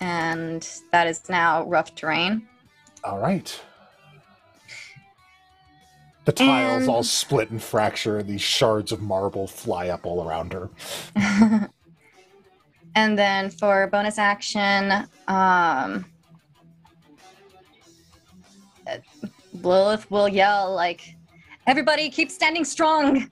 [0.00, 2.48] And that is now rough terrain.
[3.04, 3.60] All right.
[6.24, 10.26] The tiles And- all split and fracture, and these shards of marble fly up all
[10.26, 10.70] around her.
[12.94, 14.92] and then for bonus action,
[15.28, 16.06] um,
[18.86, 18.96] uh,
[19.52, 21.16] Lilith will yell like,
[21.70, 23.30] "Everybody, keep standing strong!"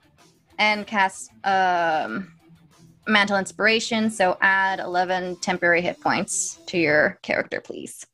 [0.57, 2.31] and cast um,
[3.05, 4.09] mantle inspiration.
[4.09, 8.05] So add eleven temporary hit points to your character, please.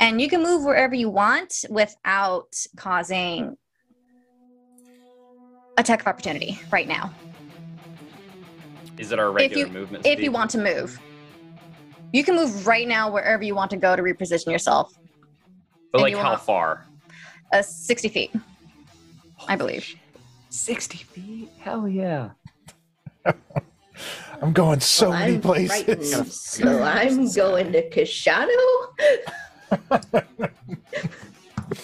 [0.00, 3.56] And you can move wherever you want without causing
[5.76, 7.14] attack of opportunity right now.
[8.96, 10.04] Is it our If regular you- movement?
[10.04, 10.24] if speed?
[10.24, 10.98] you want to move.
[12.12, 14.92] You can move right now wherever you want to go to reposition yourself.
[15.92, 16.84] But like you how far?
[17.52, 18.32] Uh, 60 feet,
[19.46, 19.94] I believe.
[20.50, 21.50] Sixty feet.
[21.58, 22.30] Hell yeah.
[24.40, 26.14] I'm going so Well, many I'm places.
[26.14, 28.88] frightened, so I'm going to Koshano.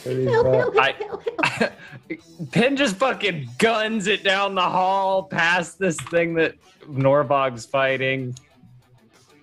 [0.04, 1.72] Help, help, I- help, help.
[2.52, 6.54] Penn just fucking guns it down the hall past this thing that
[6.88, 8.34] Norbog's fighting.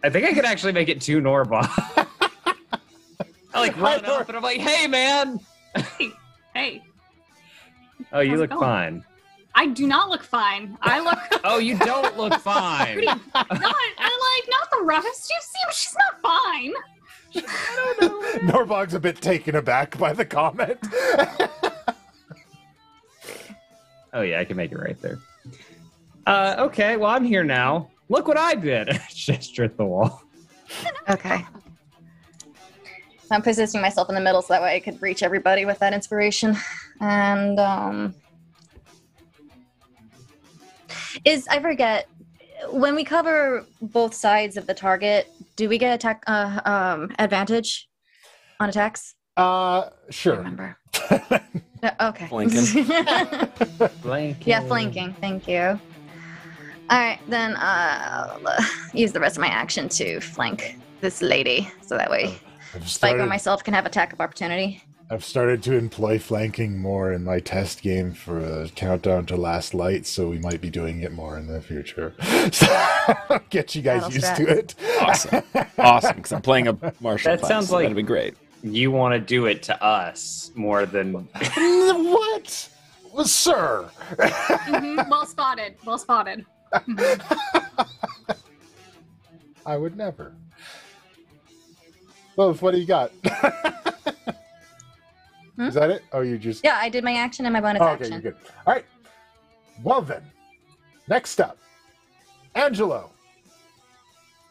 [0.03, 1.67] I think I could actually make it to Norbog.
[3.53, 5.39] I like run up and I'm like, hey man.
[6.53, 6.81] Hey,
[8.13, 9.03] Oh, you How's it look fine.
[9.55, 10.77] I do not look fine.
[10.81, 13.03] I look Oh, you don't look fine.
[13.05, 15.29] not, I like not the roughest.
[15.29, 16.73] you've see, she's not fine.
[17.47, 18.53] I don't know.
[18.53, 20.77] Norbog's a bit taken aback by the comment.
[24.13, 25.19] Oh yeah, I can make it right there.
[26.27, 27.89] Uh, okay, well I'm here now.
[28.09, 28.89] Look what I did.
[29.13, 30.21] Gesture at the wall.
[31.09, 31.45] Okay.
[33.31, 35.79] So I'm positioning myself in the middle so that way I could reach everybody with
[35.79, 36.57] that inspiration.
[36.99, 38.13] And, um.
[41.23, 42.09] Is, I forget,
[42.71, 47.87] when we cover both sides of the target, do we get attack, uh, um, advantage
[48.59, 49.15] on attacks?
[49.37, 50.35] uh, I sure.
[50.35, 50.77] remember.
[51.09, 51.39] Yeah,
[52.01, 52.27] okay.
[52.27, 52.83] Flanking.
[54.01, 54.45] Blank.
[54.45, 55.15] Yeah, flanking.
[55.21, 55.79] Thank you.
[56.89, 58.61] All right, then I'll uh,
[58.93, 62.37] use the rest of my action to flank this lady, so that way
[62.73, 64.83] I've Spike or started, myself can have attack of opportunity.
[65.09, 69.73] I've started to employ flanking more in my test game for a countdown to last
[69.73, 72.13] light, so we might be doing it more in the future.
[72.53, 74.35] So get you guys Battle used strats.
[74.37, 74.75] to it.
[75.01, 75.43] Awesome.
[75.77, 78.35] awesome, because I'm playing a martial That class, sounds so like- that'd be great.
[78.63, 82.69] You want to do it to us more than what?
[83.13, 83.89] Well, sir.
[84.17, 85.75] Mhm, Well spotted.
[85.85, 86.45] Well spotted.
[86.73, 87.87] Mhm.
[89.65, 90.33] I would never.
[92.41, 93.11] Loaf, what do you got?
[95.57, 95.67] Hmm?
[95.67, 96.01] Is that it?
[96.11, 96.63] Oh, you just.
[96.63, 98.13] Yeah, I did my action and my bonus Oh, okay, action.
[98.13, 98.35] you're good.
[98.65, 98.85] All right.
[99.83, 100.23] Well, then.
[101.07, 101.57] Next up,
[102.55, 103.11] Angelo.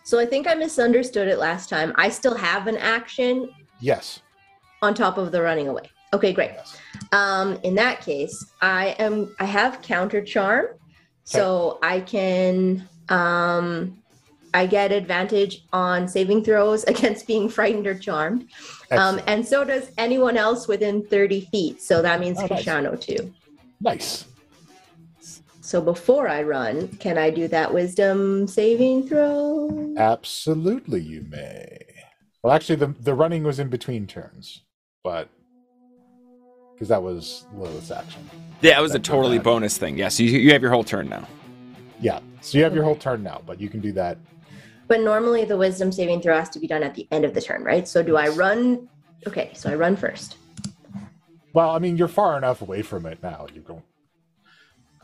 [0.05, 1.93] So I think I misunderstood it last time.
[1.97, 3.49] I still have an action
[3.80, 4.20] Yes.
[4.82, 5.91] on top of the running away.
[6.12, 6.51] Okay, great.
[6.55, 6.76] yes.
[7.12, 10.66] Um, in that case, I am I have counter charm,
[11.24, 13.99] so I can um
[14.53, 18.48] I get advantage on saving throws against being frightened or charmed.
[18.90, 21.82] Um, and so does anyone else within 30 feet.
[21.82, 23.05] So that means Oh, nice.
[23.05, 23.32] Too.
[23.80, 24.24] nice.
[25.61, 29.94] So before I run, can I do that wisdom saving throw?
[29.96, 31.78] Absolutely, you may.
[32.42, 34.62] Well, actually, the the running was in between turns,
[35.05, 35.28] but
[36.72, 38.28] because that was Lilith's action.
[38.62, 39.96] Yeah, it was a totally bonus thing.
[39.98, 41.28] Yeah, so you, you have your whole turn now.
[42.01, 42.18] Yeah.
[42.40, 44.16] So you have your whole turn now, but you can do that.
[44.91, 47.41] But normally the wisdom saving throw has to be done at the end of the
[47.41, 47.86] turn, right?
[47.86, 48.88] So do I run?
[49.24, 50.36] Okay, so I run first.
[51.53, 53.47] Well, I mean, you're far enough away from it now.
[53.55, 53.84] You don't.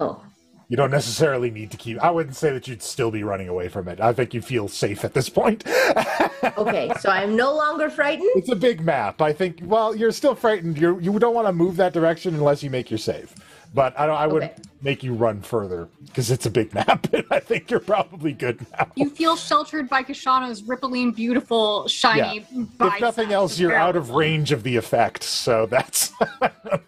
[0.00, 0.24] Oh,
[0.68, 2.02] You don't necessarily need to keep.
[2.02, 4.00] I wouldn't say that you'd still be running away from it.
[4.00, 5.62] I think you feel safe at this point.
[6.58, 6.90] okay.
[6.98, 8.28] so I'm no longer frightened.
[8.34, 9.22] It's a big map.
[9.22, 9.60] I think.
[9.62, 10.78] Well, you're still frightened.
[10.78, 13.32] You you don't want to move that direction unless you make your save.
[13.76, 14.16] But I don't.
[14.16, 14.62] I wouldn't Okay.
[14.80, 18.64] make you run further because it's a big map, and I think you're probably good
[18.72, 18.86] now.
[18.96, 22.64] You feel sheltered by Koshano's rippling, beautiful, shiny Yeah.
[22.94, 25.22] if nothing else, you're out of range of the effect.
[25.22, 26.10] So that's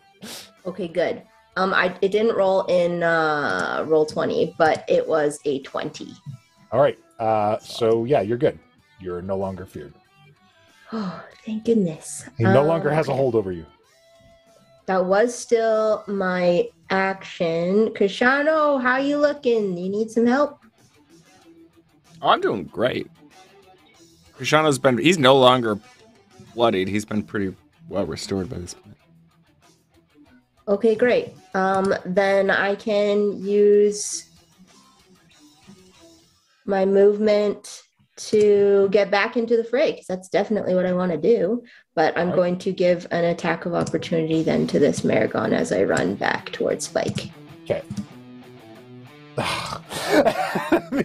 [0.66, 1.22] Okay, good.
[1.59, 6.09] Um, I it didn't roll in uh roll twenty, but it was a twenty.
[6.72, 6.99] all right.
[7.18, 8.59] Uh, so yeah, you're good.
[8.99, 9.93] You're no longer feared.
[10.95, 12.24] Oh, thank goodness.
[12.39, 13.66] He no Um, longer has a hold over you.
[14.86, 17.89] That was still my action.
[17.89, 19.76] Koshano, how you looking?
[19.76, 20.61] You need some help?
[22.20, 23.11] Oh, I'm doing great.
[24.39, 25.78] Koshano's been, he's no longer
[26.55, 26.89] bloodied.
[26.89, 27.55] He's been pretty
[27.89, 28.97] well restored by this point.
[30.66, 31.32] Okay, great.
[31.55, 34.28] Um, then I can use
[36.66, 37.82] my movement
[38.16, 41.62] to get back into the fray because that's definitely what I want to do.
[41.99, 45.82] But I'm going to give an attack of opportunity then to this Merregon as I
[45.82, 47.32] run back towards Spike.
[47.64, 47.82] Okay.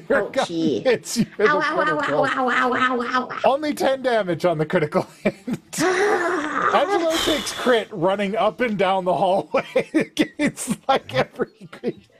[0.09, 0.81] Oh, gee.
[0.85, 2.25] It's you with Ow, a ow, ow, critical.
[2.25, 3.39] ow, ow, ow, ow, ow, ow.
[3.43, 5.35] Only 10 damage on the critical hit.
[5.81, 9.65] Angelo takes crit running up and down the hallway.
[9.73, 12.12] it's like every creature.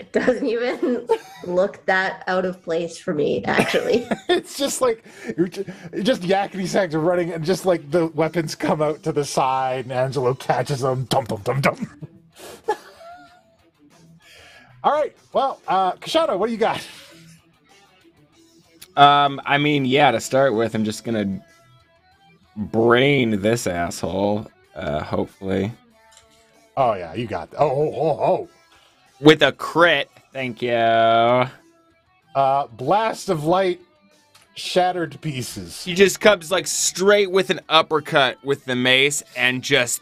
[0.00, 1.08] It doesn't even
[1.44, 4.06] look that out of place for me, actually.
[4.28, 5.04] It's just like
[5.36, 5.64] you're ju-
[6.02, 9.92] just Yakety Sax running, and just like the weapons come out to the side, and
[9.92, 11.04] Angelo catches them.
[11.06, 12.00] Dum dum dum dum.
[14.84, 15.16] All right.
[15.32, 16.86] Well, uh, Koshano, what do you got?
[18.96, 21.44] Um, I mean, yeah, to start with, I'm just gonna
[22.56, 25.72] brain this asshole, uh, hopefully.
[26.76, 27.50] Oh yeah, you got.
[27.58, 28.48] Oh oh oh oh.
[29.20, 30.10] With a crit.
[30.32, 30.70] Thank you.
[30.72, 33.80] Uh, blast of light,
[34.54, 35.84] shattered to pieces.
[35.84, 40.00] He just comes like straight with an uppercut with the mace and just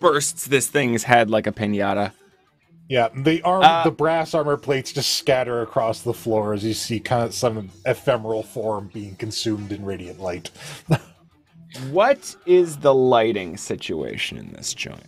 [0.00, 2.12] bursts this thing's head like a pinata.
[2.88, 6.74] Yeah, the arm, Uh, the brass armor plates just scatter across the floor as you
[6.74, 10.50] see kind of some ephemeral form being consumed in radiant light.
[11.90, 15.06] What is the lighting situation in this joint?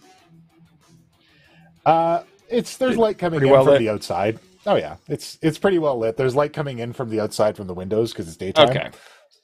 [1.84, 3.78] Uh, it's there's light coming in well from lit?
[3.80, 4.38] the outside.
[4.66, 6.16] Oh yeah, it's it's pretty well lit.
[6.16, 8.68] There's light coming in from the outside from the windows because it's daytime.
[8.70, 8.90] Okay.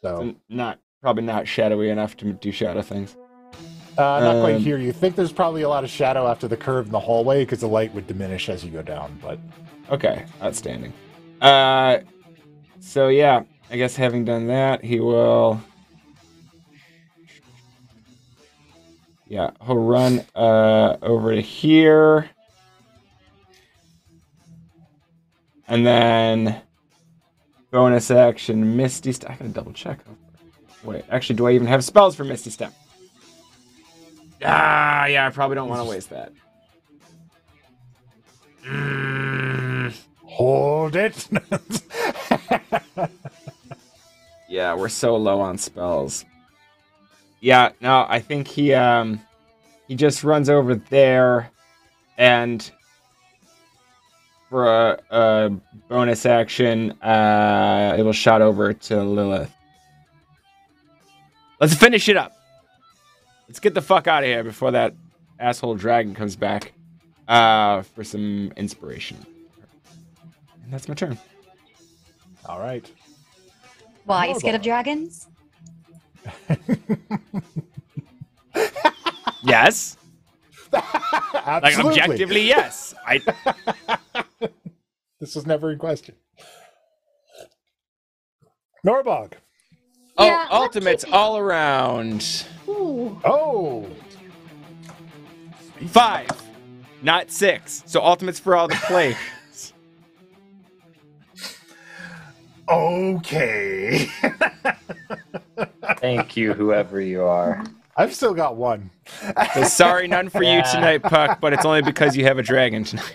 [0.02, 3.16] So So not probably not shadowy enough to do shadow things.
[3.98, 4.78] uh, not quite Um, here.
[4.78, 7.60] You think there's probably a lot of shadow after the curve in the hallway because
[7.60, 9.18] the light would diminish as you go down.
[9.22, 9.38] But
[9.90, 10.92] Okay, outstanding.
[11.40, 11.98] Uh,
[12.80, 15.60] so yeah, I guess having done that, he will.
[19.26, 22.28] Yeah, he'll run uh over to here,
[25.70, 26.60] and then
[27.70, 29.30] bonus action Misty Step.
[29.30, 30.00] I gotta double check.
[30.84, 32.74] Wait, actually, do I even have spells for Misty Step?
[34.44, 36.32] Ah, yeah, I probably don't want to waste that.
[38.66, 39.94] Mm.
[40.22, 41.28] hold it.
[44.50, 46.24] Yeah, we're so low on spells.
[47.40, 49.20] Yeah, no, I think he um
[49.86, 51.52] he just runs over there
[52.18, 52.68] and
[54.50, 55.50] for a, a
[55.88, 59.54] bonus action, uh it will shot over to Lilith.
[61.60, 62.32] Let's finish it up.
[63.48, 64.94] Let's get the fuck out of here before that
[65.38, 66.72] asshole dragon comes back
[67.28, 69.24] uh for some inspiration.
[70.64, 71.16] And that's my turn.
[72.46, 72.90] All right.
[74.04, 74.26] Why?
[74.26, 75.28] You scared of dragons?
[79.42, 79.96] Yes.
[80.72, 82.00] Like Absolutely.
[82.00, 82.94] objectively, yes.
[83.06, 83.20] I
[85.18, 86.14] This was never in question.
[88.86, 89.32] Norbog.
[90.16, 92.46] Oh, Yeah, ultimates all around.
[92.68, 93.20] Ooh.
[93.24, 93.86] Oh,
[95.88, 96.28] Five,
[97.02, 97.82] not six.
[97.86, 99.16] So ultimates for all the players.
[102.68, 104.06] okay.
[105.98, 107.64] Thank you, whoever you are.
[108.00, 108.90] I've still got one.
[109.54, 111.38] So sorry, none for you tonight, Puck.
[111.40, 113.14] But it's only because you have a dragon tonight.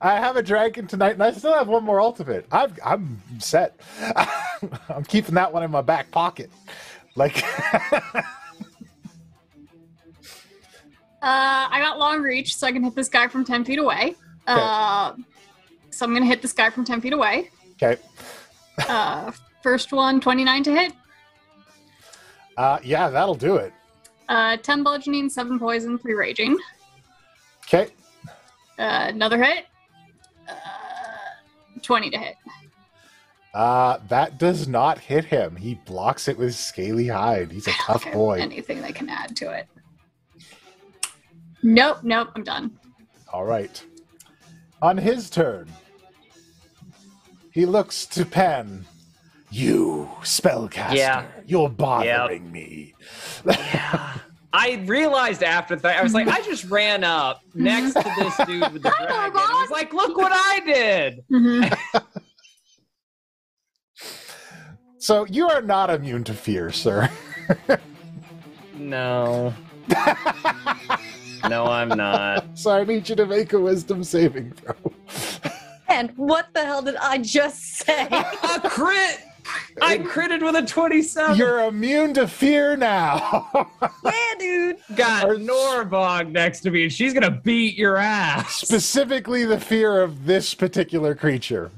[0.00, 2.46] I have a dragon tonight, and I still have one more ultimate.
[2.52, 3.80] I've, I'm set.
[4.88, 6.50] I'm keeping that one in my back pocket.
[7.16, 7.42] Like,
[11.20, 14.14] Uh, I got long reach, so I can hit this guy from 10 feet away.
[14.46, 15.14] Uh,
[15.90, 17.50] so I'm going to hit this guy from 10 feet away.
[17.82, 18.00] okay.
[18.88, 20.92] Uh, first one, 29 to hit.
[22.56, 23.72] Uh, yeah, that'll do it.
[24.28, 26.56] Uh, 10 bludgeoning, 7 poison, 3 raging.
[27.64, 27.90] Okay.
[28.78, 29.66] Uh, another hit.
[30.48, 30.54] Uh,
[31.82, 32.36] 20 to hit.
[33.54, 35.56] Uh, that does not hit him.
[35.56, 37.50] He blocks it with scaly hide.
[37.50, 38.38] He's a tough boy.
[38.38, 39.66] Anything that can add to it.
[41.62, 42.78] Nope, nope, I'm done.
[43.32, 43.82] All right.
[44.80, 45.68] On his turn,
[47.50, 48.86] he looks to Penn.
[49.50, 51.24] You, spellcaster, Yeah.
[51.46, 52.94] you're bothering me.
[53.46, 54.14] Yeah.
[54.52, 58.72] I realized after that, I was like, I just ran up next to this dude
[58.72, 59.32] with the Hi, dragon.
[59.40, 59.46] Norbog.
[59.50, 61.24] I was like, look what I did.
[61.30, 61.78] Mhm.
[65.00, 67.08] So you are not immune to fear, sir.
[68.74, 69.54] No.
[71.48, 72.58] no, I'm not.
[72.58, 74.74] so I need you to make a wisdom saving throw.
[75.88, 78.08] And what the hell did I just say?
[78.10, 79.20] A crit!
[79.80, 81.36] I critted with a 27.
[81.36, 83.68] You're immune to fear now.
[84.04, 84.76] yeah, dude.
[84.96, 88.56] got Norbog next to me, and she's gonna beat your ass.
[88.56, 91.70] Specifically, the fear of this particular creature.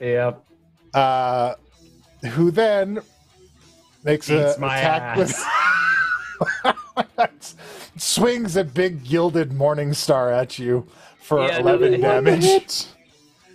[0.00, 0.44] Yep.
[0.94, 1.54] Uh,
[2.30, 3.00] who then
[4.04, 5.34] makes a Beats my attack with
[7.96, 10.86] swings a big gilded morning star at you
[11.18, 12.86] for Yeah, 11 no, damage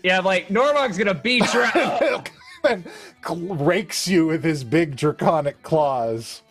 [0.04, 2.22] Yeah, I'm like Norbog's gonna beat your ass.
[2.68, 2.86] and
[3.66, 6.42] rakes you with his big draconic claws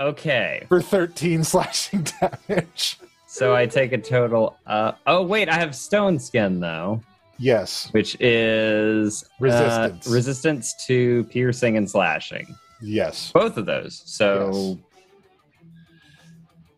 [0.00, 2.06] okay, for 13 slashing
[2.48, 2.98] damage
[3.30, 4.56] so I take a total.
[4.66, 7.00] Uh, oh wait, I have stone skin though,
[7.38, 10.06] yes which is uh, Resistance.
[10.06, 12.46] resistance to piercing and slashing.
[12.80, 14.02] yes Both of those.
[14.06, 14.78] So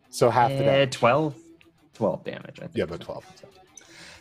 [0.09, 1.35] so half the eh, damage 12,
[1.93, 2.57] 12 damage.
[2.57, 2.71] I think.
[2.75, 3.23] yeah but 12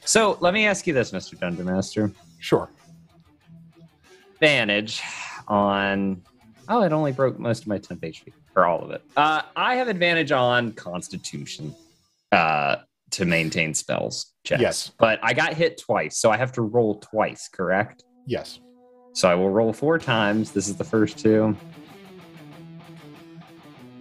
[0.05, 1.39] So let me ask you this, Mr.
[1.39, 2.13] Dungeon Master.
[2.39, 2.69] sure
[4.41, 5.03] advantage
[5.49, 6.23] on.
[6.69, 9.03] Oh, it only broke most of my temp HP, or all of it.
[9.17, 11.75] Uh, I have advantage on Constitution
[12.33, 12.77] uh,
[13.11, 14.63] to maintain spells checks.
[14.63, 14.93] Yes.
[14.99, 18.05] But I got hit twice, so I have to roll twice, correct?
[18.27, 18.61] yes
[19.13, 20.53] So I will roll four times.
[20.53, 21.57] This is the first two.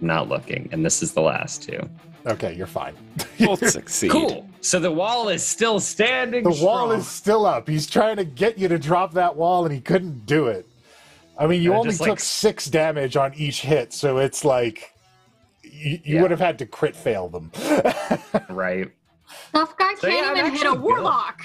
[0.00, 1.80] Not looking, and this is the last two.
[2.26, 2.94] Okay you're fine
[3.40, 4.10] We'll succeed.
[4.10, 4.46] Cool.
[4.60, 6.44] So the wall is still standing.
[6.44, 7.66] The wall is still up.
[7.66, 10.66] He's trying to get you to drop that wall, and he couldn't do it.
[11.38, 14.92] I mean, you Yeah, only took like- six damage on each hit, so it's like
[15.62, 16.20] you, you Yeah.
[16.22, 17.50] would have had to crit fail them.
[18.50, 18.90] right.
[19.54, 20.80] Tough guy can't yeah, even hit a actually good.
[20.82, 21.40] warlock.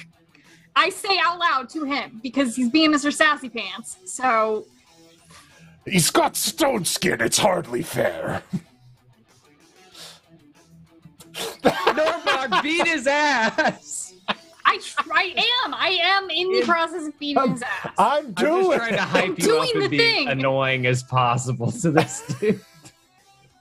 [0.75, 3.13] I say out loud to him because he's being Mr.
[3.13, 3.97] Sassy Pants.
[4.05, 4.65] So
[5.85, 7.21] He's got stone skin.
[7.21, 8.43] It's hardly fair.
[11.63, 14.13] Norbog beat his ass.
[14.67, 15.73] I tr- I am.
[15.73, 17.91] I am in the process of beating his ass.
[17.97, 18.51] I'm doing.
[18.51, 18.99] I'm doing just trying to it.
[18.99, 20.27] hype you up the and be thing.
[20.29, 22.59] annoying as possible to this dude.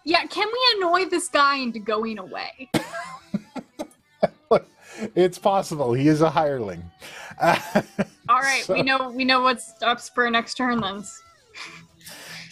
[0.05, 2.71] yeah, can we annoy this guy into going away?
[5.17, 5.93] It's possible.
[5.93, 6.89] He is a hireling.
[7.43, 7.53] All
[8.29, 11.05] right, So- we know we know what's up for next turn then.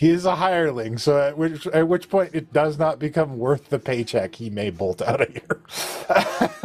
[0.03, 3.69] He is a hireling, so at which at which point it does not become worth
[3.69, 5.61] the paycheck he may bolt out of here.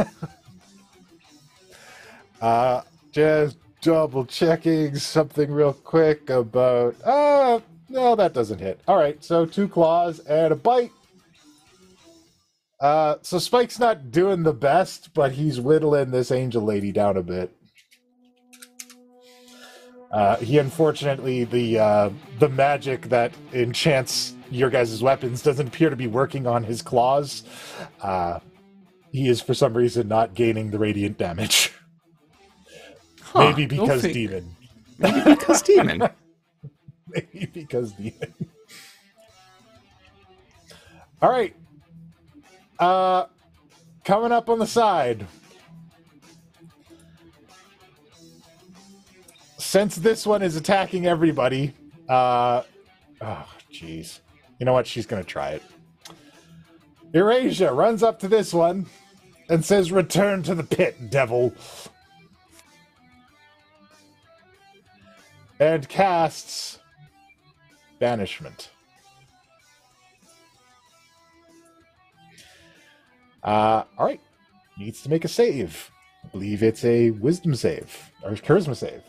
[2.42, 2.82] uh,
[3.12, 6.96] just double checking something real quick about.
[7.04, 7.60] Uh,
[7.90, 8.82] no, that doesn't hit.
[8.88, 10.92] All right, so two claws and a bite.
[12.80, 17.22] Uh, so Spike's not doing the best, but he's whittling this angel lady down a
[17.22, 17.56] bit.
[20.12, 25.96] Uh, he unfortunately the uh, the magic that enchants your guys' weapons doesn't appear to
[25.96, 27.44] be working on his claws.
[28.02, 28.40] Uh,
[29.12, 31.74] he is for some reason not gaining the radiant damage.
[33.22, 34.56] Huh, Maybe because fig- demon.
[34.98, 36.02] Maybe because demon.
[37.10, 38.34] Maybe because demon.
[41.22, 41.56] All right.
[42.80, 43.26] Uh,
[44.06, 45.26] coming up on the side.
[49.78, 51.72] Since this one is attacking everybody,
[52.10, 52.64] uh,
[53.22, 54.22] oh, jeez.
[54.58, 54.88] You know what?
[54.88, 55.62] She's gonna try it.
[57.14, 58.88] Eurasia runs up to this one
[59.50, 61.54] and says, "Return to the pit, devil."
[65.60, 66.80] and casts
[68.00, 68.72] banishment.
[73.44, 74.22] Uh, all right,
[74.80, 75.92] needs to make a save.
[76.24, 79.04] I believe it's a wisdom save or charisma save.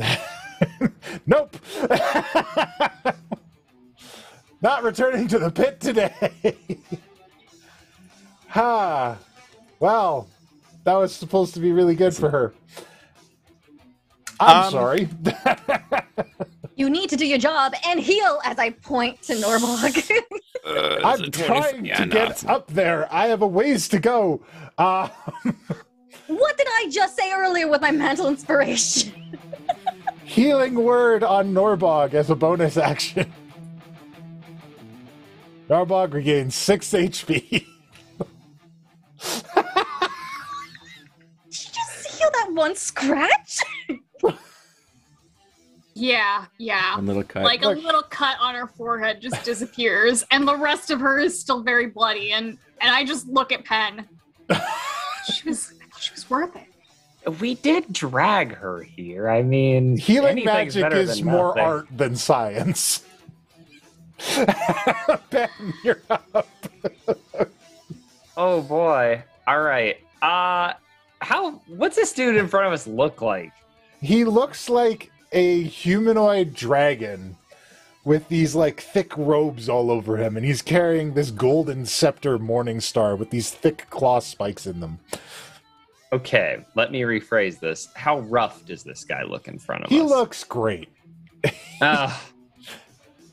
[1.26, 1.56] nope.
[4.62, 6.12] Not returning to the pit today.
[8.48, 9.18] ha.
[9.80, 10.28] Well,
[10.84, 12.54] that was supposed to be really good for her.
[14.40, 15.08] I'm Um, sorry.
[16.76, 20.10] You need to do your job and heal as I point to Norbog.
[20.66, 23.06] Uh, I'm it's a 20 trying yeah, to no, get up there.
[23.12, 24.40] I have a ways to go.
[24.78, 25.08] Uh,
[26.28, 29.38] what did I just say earlier with my mental inspiration?
[30.30, 33.32] Healing word on Norbog as a bonus action.
[35.68, 37.32] Norbog regains 6 HP.
[37.50, 37.66] Did
[41.50, 43.58] you just heal that one scratch?
[45.94, 46.94] Yeah, yeah.
[46.94, 47.42] One little cut.
[47.42, 51.40] Like a little cut on her forehead just disappears, and the rest of her is
[51.40, 52.30] still very bloody.
[52.30, 54.08] And and I just look at Penn.
[55.30, 56.69] She was she was worth it.
[57.40, 59.28] We did drag her here.
[59.28, 61.62] I mean, Healing magic is more nothing.
[61.62, 63.04] art than science.
[65.30, 65.48] Penn,
[65.84, 66.46] you're up.
[68.36, 69.22] Oh boy.
[69.46, 69.98] All right.
[70.22, 70.74] Uh
[71.20, 73.52] how what's this dude in front of us look like?
[74.00, 77.36] He looks like a humanoid dragon
[78.04, 82.80] with these like thick robes all over him, and he's carrying this golden scepter morning
[82.80, 84.98] star with these thick claw spikes in them.
[86.12, 87.88] Okay, let me rephrase this.
[87.94, 90.02] How rough does this guy look in front of He us?
[90.02, 90.88] He looks great.
[91.82, 92.22] Ah.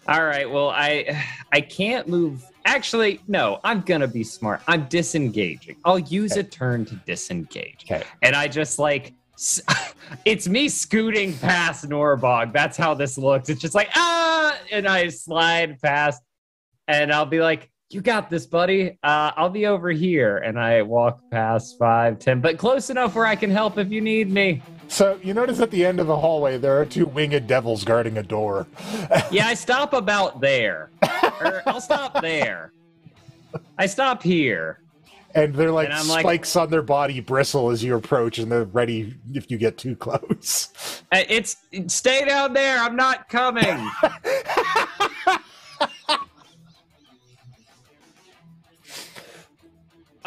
[0.07, 0.49] all right.
[0.49, 1.21] Well, I
[1.51, 2.45] I can't move.
[2.63, 3.59] Actually, no.
[3.65, 4.61] I'm gonna be smart.
[4.69, 5.75] I'm disengaging.
[5.83, 8.03] I'll use a turn to disengage, Okay.
[8.21, 9.61] and I just like s-
[10.25, 12.53] it's me scooting past Norbog.
[12.53, 13.49] That's how this looks.
[13.49, 16.21] It's just like ah, and I slide past,
[16.87, 17.69] and I'll be like.
[17.89, 18.97] You got this, buddy.
[19.01, 23.25] Uh, I'll be over here, and I walk past five, ten, but close enough where
[23.25, 24.61] I can help if you need me.
[24.89, 28.17] So you notice at the end of the hallway there are two winged devils guarding
[28.17, 28.67] a door.
[29.31, 30.89] Yeah, I stop about there.
[31.41, 32.71] or I'll stop there.
[33.77, 34.79] I stop here.
[35.33, 38.51] And they're like And I'm like- spikes on their body bristle as you approach, and
[38.51, 40.69] they're ready if you get too close.
[41.11, 41.55] Uh, It's
[41.87, 42.79] stay down there.
[42.79, 43.89] I'm not coming.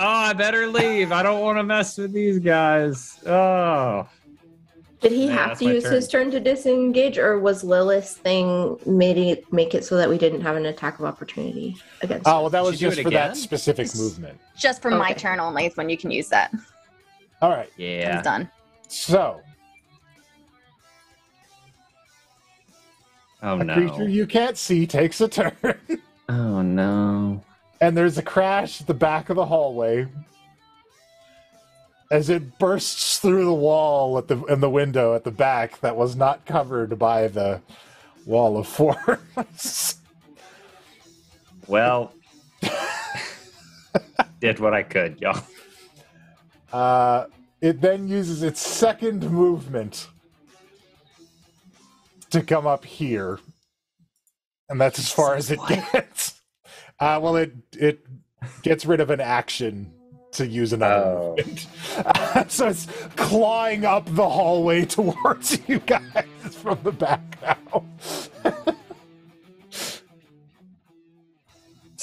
[0.02, 1.12] Oh, I better leave.
[1.12, 3.18] I don't want to mess with these guys.
[3.26, 4.08] Oh.
[5.02, 5.92] Did he Yeah, have to use turn.
[5.92, 10.16] his turn to disengage, or was Lilith's thing made it make it so that we
[10.16, 12.26] didn't have an attack of opportunity against?
[12.26, 13.34] Oh, well, that was Should just it for that again?
[13.34, 14.40] specific movement.
[14.56, 16.50] Just for my turn only is when you can use that.
[17.42, 17.70] All right.
[17.76, 18.16] Yeah.
[18.18, 18.50] It's done.
[18.88, 19.42] So,
[23.42, 24.06] Oh a creature no.
[24.06, 25.52] you can't see takes a turn,
[26.30, 27.42] Oh no.
[27.80, 30.06] And there's a crash at the back of the hallway
[32.10, 35.96] as it bursts through the wall at the in the window at the back that
[35.96, 37.60] was not covered by the
[38.26, 38.66] wall of
[39.36, 39.96] force.
[41.66, 42.12] Well,
[44.40, 45.42] did what I could, y'all.
[46.72, 47.26] Uh,
[47.60, 50.08] it then uses its second movement
[52.30, 53.38] to come up here,
[54.68, 56.39] and that's as far as it gets.
[57.00, 58.04] Uh, well, it it
[58.62, 59.92] gets rid of an action
[60.32, 61.34] to use another Oh.
[61.36, 61.66] movement,
[62.52, 62.86] so it's
[63.16, 67.84] clawing up the hallway towards you guys from the back now.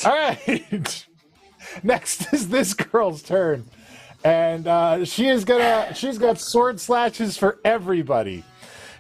[0.06, 1.06] All right.
[1.84, 3.66] Next is this girl's turn.
[4.24, 5.94] and uh, she is gonna.
[5.96, 8.44] She's got sword slashes for everybody.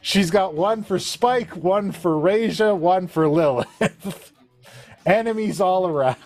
[0.01, 4.31] She's got one for Spike, one for Raja, one for Lilith.
[5.07, 6.17] Enemies all around.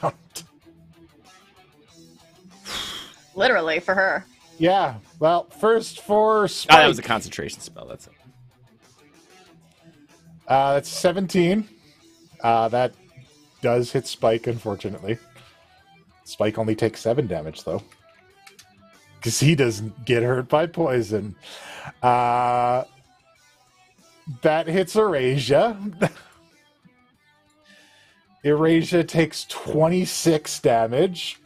[3.36, 4.26] Literally for her.
[4.58, 4.96] Yeah.
[5.20, 7.86] Well, first for Oh, that was a concentration spell.
[7.86, 8.14] That's it.
[10.48, 11.70] Uh, that's 17.
[12.42, 12.94] Uh, that
[13.62, 15.20] does hit Spike, unfortunately.
[16.24, 17.84] Spike only takes 7 damage, though.
[19.18, 21.36] Because he doesn't get hurt by poison.
[22.02, 22.84] Uh,
[24.42, 26.12] that hits Erasia.
[28.44, 31.40] Erasia takes 26 damage.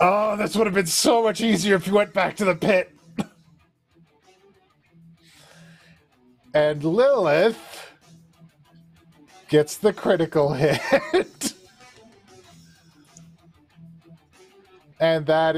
[0.00, 2.90] Oh, this would have been so much easier if you went back to the pit.
[6.54, 7.92] and Lilith
[9.48, 10.80] gets the critical hit.
[15.00, 15.54] and that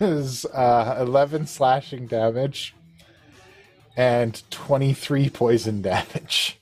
[0.00, 2.74] is uh, 11 slashing damage
[3.96, 6.58] and 23 poison damage.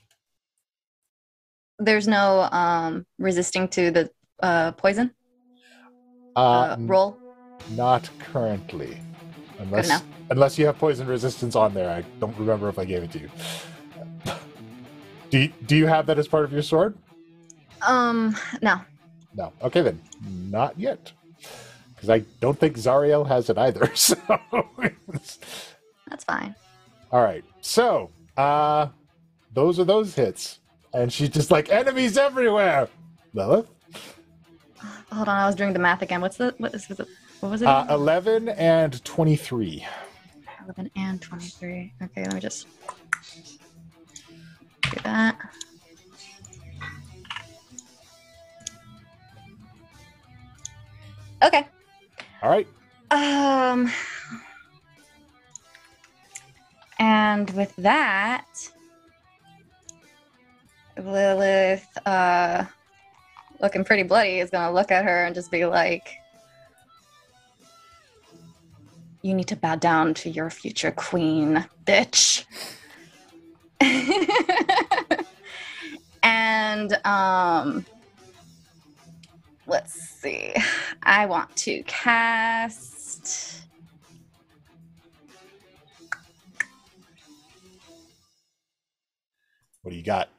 [1.84, 4.10] There's no um resisting to the
[4.42, 5.10] uh poison
[6.36, 7.18] Uh, uh, roll.
[7.70, 8.98] Not currently.
[9.58, 11.88] Unless, unless you have poison resistance on there.
[11.90, 13.30] I don't remember if I gave it to you.
[15.30, 16.96] Do you, do you have that as part of your sword?
[17.86, 18.80] Um no.
[19.34, 19.52] No.
[19.62, 20.00] Okay then.
[20.50, 21.12] Not yet.
[21.94, 23.90] Because I don't think Zariel has it either.
[23.96, 24.16] So
[26.08, 26.54] That's fine.
[27.10, 27.44] all right.
[27.60, 28.88] So uh
[29.52, 30.58] those are those hits.
[30.94, 32.88] And she's just like enemies everywhere.
[33.34, 33.66] Lilith?
[35.12, 36.20] Hold on, I was doing the math again.
[36.20, 37.08] What's the what is was it
[37.40, 37.68] what was it?
[37.68, 39.86] Uh, 11 and 23.
[40.64, 41.92] 11 and 23.
[42.02, 42.66] Okay, let me just
[44.82, 45.36] do that.
[51.42, 51.66] Okay.
[52.42, 52.68] All right.
[53.10, 53.90] Um
[56.98, 58.70] and with that
[60.96, 62.64] Lilith uh
[63.60, 66.18] looking pretty bloody is going to look at her and just be like
[69.22, 72.44] you need to bow down to your future queen, bitch.
[76.22, 77.86] and um
[79.66, 80.54] let's see.
[81.02, 83.64] I want to cast
[89.84, 90.30] What do you got?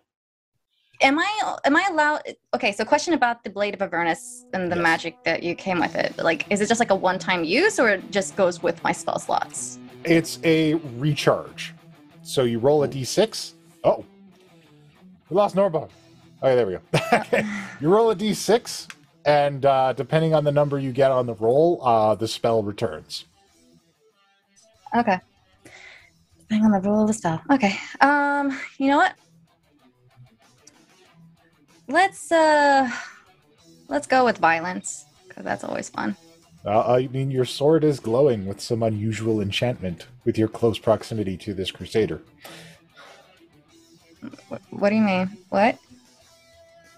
[1.05, 2.21] Am I am I allowed
[2.55, 4.83] Okay, so question about the Blade of Avernus and the Yes.
[4.83, 6.17] magic that you came with it.
[6.17, 9.19] Like is it just like a one-time use or it just goes with my spell
[9.19, 9.77] slots?
[10.03, 11.75] It's a recharge.
[12.23, 13.53] So you roll a d6.
[13.83, 14.03] Oh,
[15.29, 15.91] we lost Norbog.
[16.41, 16.81] Okay, there we go.
[17.13, 17.45] okay.
[17.79, 18.87] You roll a d6,
[19.25, 23.25] and uh, depending on the number you get on the roll, uh, the spell returns.
[24.95, 25.19] Okay.
[26.39, 27.41] Depending on the rule of the spell.
[27.51, 27.77] Okay.
[28.01, 29.13] Um, you know what?
[31.87, 32.89] Let's uh
[33.87, 36.15] let's go with violence because that's always fun.
[36.65, 41.37] Uh, I mean, your sword is glowing with some unusual enchantment with your close proximity
[41.37, 42.23] to this crusader.
[44.47, 45.29] What, what do you mean?
[45.49, 45.77] What?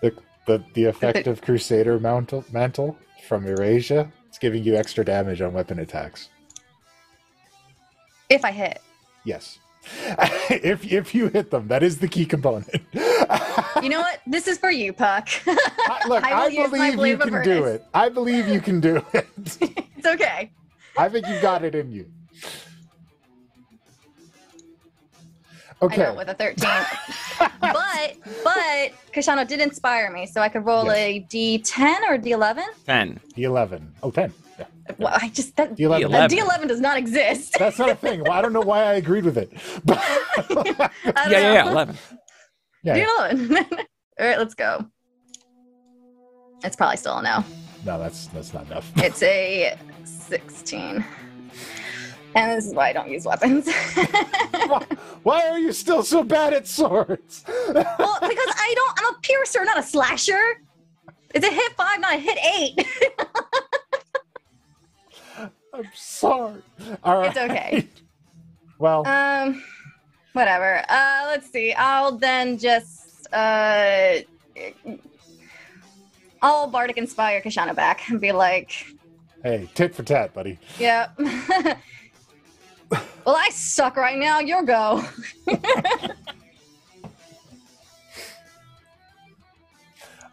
[0.01, 0.13] The
[0.45, 2.97] the, the effect of crusader mantle, mantle
[3.27, 4.09] from Eurasia.
[4.29, 6.29] It's giving you extra damage on weapon attacks.
[8.29, 8.81] If I hit.
[9.25, 9.59] Yes.
[10.49, 12.69] if if you hit them, that is the key component.
[13.81, 14.21] you know what?
[14.25, 15.29] This is for you, Puck.
[15.47, 17.85] I, look, I, I believe you can do it.
[17.93, 19.27] I believe you can do it.
[19.39, 20.51] it's okay.
[20.97, 22.09] I think you got it in you.
[25.79, 26.05] Okay.
[26.05, 26.67] I with a 13.
[27.61, 30.95] but, but Koshano did inspire me, so I could roll yes.
[30.95, 32.63] a D10 or D11?
[32.87, 33.19] 10.
[33.35, 33.87] D11.
[34.01, 34.33] Oh, 10.
[34.57, 34.65] Yeah.
[34.97, 36.29] Well, I just, that D11.
[36.29, 37.57] D11 does not exist.
[37.59, 38.23] That's not a thing.
[38.23, 39.51] Well, I don't know why I agreed with it.
[39.85, 40.89] yeah,
[41.29, 41.95] yeah, yeah, 11
[42.95, 43.29] yeah.
[43.29, 43.61] D11.
[44.19, 44.85] All right, let's go.
[46.63, 47.43] It's probably still a no.
[47.85, 48.91] No, that's that's not enough.
[48.97, 51.05] It's a 16.
[52.35, 53.67] And this is why I don't use weapons.
[53.93, 54.85] why,
[55.23, 57.43] why are you still so bad at swords?
[57.47, 60.61] well, because I don't, I'm a piercer, not a slasher.
[61.33, 62.87] It's a hit five, not a hit eight.
[65.73, 66.61] I'm sorry.
[67.03, 67.29] All right.
[67.29, 67.87] It's okay.
[68.79, 69.63] Well, um,
[70.37, 70.83] whatever.
[70.87, 71.73] Uh, let's see.
[71.73, 74.19] I'll then just, uh,
[76.41, 78.85] I'll Bardic Inspire Koshano back and be like,
[79.43, 80.59] hey, tit for tat, buddy.
[80.79, 81.09] yeah.
[81.17, 81.75] well,
[83.27, 84.39] I suck right now.
[84.39, 85.03] Your go.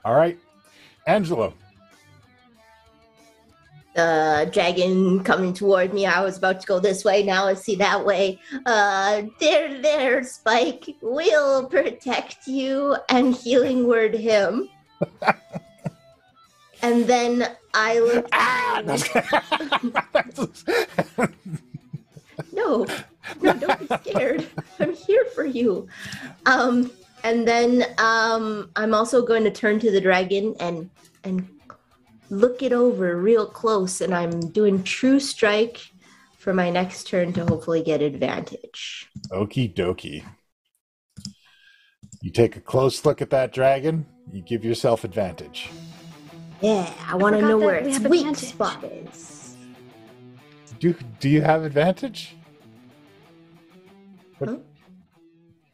[0.04, 0.38] All right.
[1.06, 1.54] Angelo.
[3.96, 6.06] Uh, dragon coming toward me.
[6.06, 7.22] I was about to go this way.
[7.22, 8.40] Now I see that way.
[8.66, 10.96] Uh, there, there, Spike.
[11.00, 14.68] We'll protect you and healing word him.
[16.82, 18.28] and then I look.
[18.32, 18.82] Ah!
[18.84, 21.34] No, I was kidding.
[22.52, 22.86] No,
[23.40, 24.46] no, don't be scared.
[24.78, 25.88] I'm here for you.
[26.46, 26.90] Um,
[27.24, 30.90] and then um, I'm also going to turn to the dragon and
[31.24, 31.48] and
[32.30, 35.80] look it over real close, and I'm doing true strike
[36.38, 39.08] for my next turn to hopefully get advantage.
[39.30, 40.24] Okie dokie.
[42.20, 45.70] You take a close look at that dragon, you give yourself advantage.
[46.60, 48.48] Yeah, I want to know where we its have weak advantage.
[48.48, 49.56] spot is.
[50.80, 52.34] Do do you have advantage?
[54.38, 54.56] What, Huh?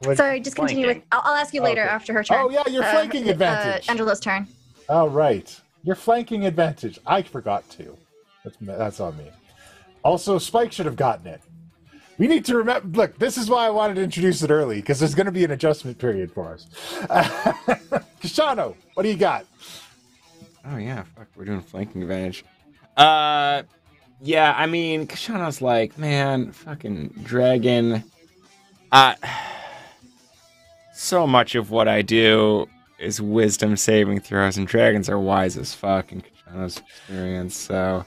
[0.00, 1.02] what- Sorry, just continue with.
[1.12, 1.90] I'll, I'll ask you later Okay.
[1.90, 2.38] after her turn.
[2.40, 3.88] Oh yeah, you're flanking uh, advantage.
[3.88, 4.48] Angelo's turn.
[4.88, 6.98] Oh right, your flanking advantage.
[7.06, 7.96] I forgot to.
[8.44, 9.30] That's that's on me.
[10.02, 11.40] Also, Spike should have gotten it.
[12.18, 12.88] We need to remember.
[12.96, 15.44] Look, this is why I wanted to introduce it early because there's going to be
[15.44, 16.66] an adjustment period for us.
[18.20, 19.46] Koshano, what do you got?
[20.66, 22.44] Oh yeah, fuck, we're doing flanking advantage.
[22.96, 23.62] Uh,
[24.20, 28.04] yeah, I mean, Koshano's like, man, fucking dragon.
[28.92, 29.14] Uh,
[30.94, 32.68] so much of what I do
[33.00, 37.56] is wisdom saving throws, and dragons are wise as fuck in Koshano's experience.
[37.56, 38.04] So,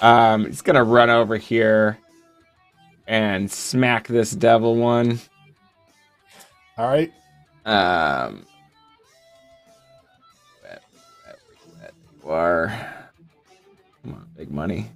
[0.00, 1.98] um, he's gonna run over here
[3.06, 5.20] and smack this devil one.
[6.78, 7.12] All right,
[7.66, 8.46] Um,
[10.62, 10.82] wet,
[12.22, 12.68] you are.
[14.02, 14.90] Come on, big money.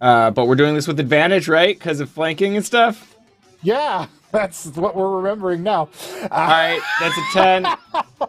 [0.00, 1.78] Uh, but we're doing this with advantage, right?
[1.78, 3.16] Because of flanking and stuff.
[3.62, 5.88] yeah, that's what we're remembering now.
[6.22, 7.66] All right, that's a ten.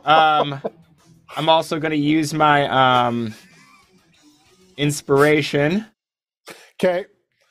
[0.06, 0.61] Um,
[1.36, 2.68] I'm also gonna use my
[3.07, 3.34] um
[4.77, 5.86] inspiration
[6.84, 7.06] Okay,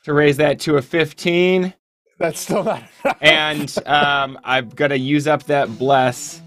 [0.05, 1.73] to raise that to a fifteen,
[2.19, 2.83] that's still not.
[3.21, 6.41] and um, I've got to use up that bless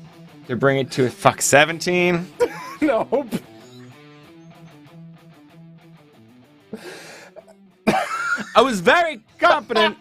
[0.46, 2.30] to bring it to a fuck seventeen.
[2.80, 3.28] nope.
[8.56, 9.98] I was very confident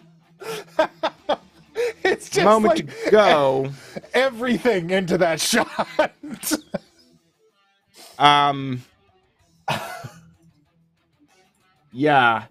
[2.04, 3.72] It's just moment like to go.
[4.14, 5.68] everything into that shot.
[8.18, 8.82] Um.
[11.92, 12.44] Yeah,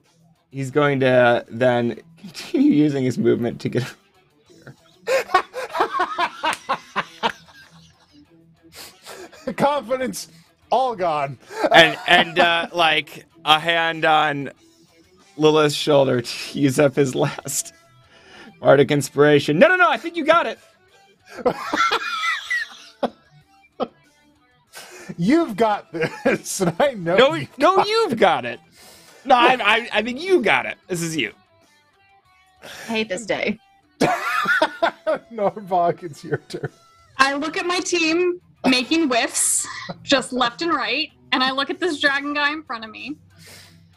[0.50, 3.84] he's going to then continue using his movement to get.
[4.48, 4.76] Here.
[9.56, 10.30] Confidence
[10.70, 11.38] all gone.
[11.72, 14.52] and and uh, like a hand on
[15.38, 17.74] Lilith's shoulder to use up his last
[18.60, 19.60] bardic inspiration.
[19.60, 19.90] No, no, no!
[19.90, 20.60] I think you got it.
[25.18, 27.16] You've got this, and I know.
[27.16, 28.60] No, you- no, you've got it.
[29.24, 30.78] No, I, I, I think you got it.
[30.88, 31.32] This is you.
[32.62, 33.58] I hate this day.
[35.32, 36.70] Norbog, it's your turn.
[37.18, 39.66] I look at my team making whiffs,
[40.04, 43.16] just left and right, and I look at this dragon guy in front of me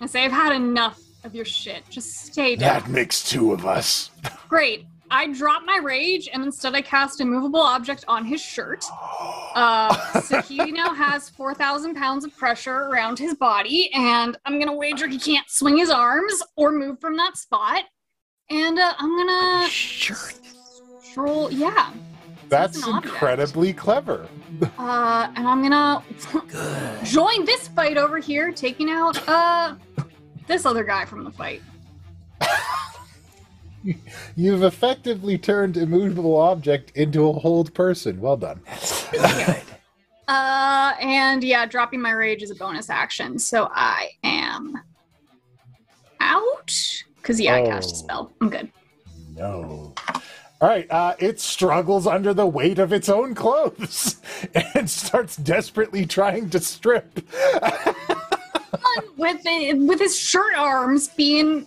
[0.00, 1.88] and say, I've had enough of your shit.
[1.88, 2.82] Just stay down.
[2.82, 4.10] That makes two of us.
[4.48, 4.86] Great.
[5.12, 8.84] I drop my rage and instead I cast immovable object on his shirt.
[9.52, 14.68] Uh, so he now has 4,000 pounds of pressure around his body, and I'm going
[14.68, 17.82] to wager he can't swing his arms or move from that spot.
[18.48, 20.16] And uh, I'm going to
[21.16, 21.92] roll, yeah.
[22.48, 24.28] That's incredibly clever.
[24.78, 26.02] Uh, and I'm gonna
[27.04, 29.74] join this fight over here, taking out uh
[30.50, 31.62] this other guy from the fight.
[34.36, 38.20] You've effectively turned immovable object into a hold person.
[38.20, 38.60] Well done.
[40.28, 44.80] Uh, and yeah, dropping my rage is a bonus action, so I am
[46.20, 46.72] out.
[47.24, 47.98] Cause yeah, I cast a Oh.
[47.98, 48.32] spell.
[48.40, 48.70] I'm good.
[49.34, 49.92] No.
[50.60, 54.20] All right, uh, it struggles under the weight of its own clothes
[54.74, 57.18] and starts desperately trying to strip.
[59.16, 61.66] With it, with his shirt arms being.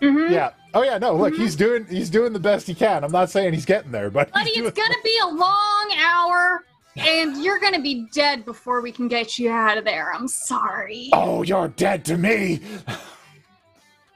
[0.00, 0.30] Mhm.
[0.30, 0.50] Yeah.
[0.74, 0.98] Oh yeah.
[0.98, 1.14] No.
[1.16, 3.04] Look, he's doing he's doing the best he can.
[3.04, 6.64] I'm not saying he's getting there, but Buddy, it's gonna be a long hour,
[6.96, 10.12] and you're gonna be dead before we can get you out of there.
[10.12, 11.10] I'm sorry.
[11.12, 12.60] Oh, you're dead to me.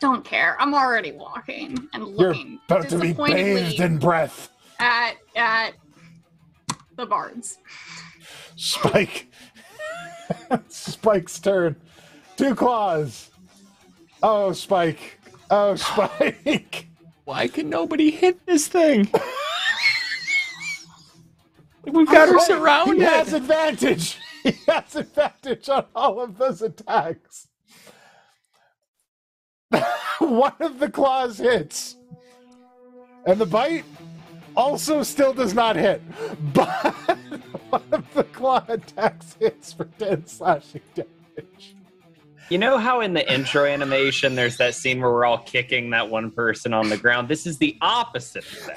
[0.01, 0.57] Don't care.
[0.61, 4.51] I'm already walking and looking You're about to be bathed in breath.
[4.79, 5.73] at at
[6.97, 7.59] the bards.
[8.57, 9.27] Spike.
[10.69, 11.77] Spike's turn.
[12.39, 13.31] Two claws.
[14.23, 15.19] Oh, Spike.
[15.51, 16.87] Oh, Spike.
[17.25, 19.11] Why can nobody hit this thing?
[21.85, 23.03] We've got her He surrounded.
[23.03, 24.19] has advantage.
[24.45, 27.49] he has advantage on all of those attacks.
[30.21, 31.97] One of the claws hits.
[33.27, 33.85] And the bite
[34.57, 36.03] also still does not hit.
[36.55, 36.95] But
[37.71, 41.75] one of the claw attacks hits for 10 slashing damage.
[42.49, 46.09] You know how in the intro animation there's that scene where we're all kicking that
[46.09, 47.29] one person on the ground?
[47.29, 48.71] This is the opposite of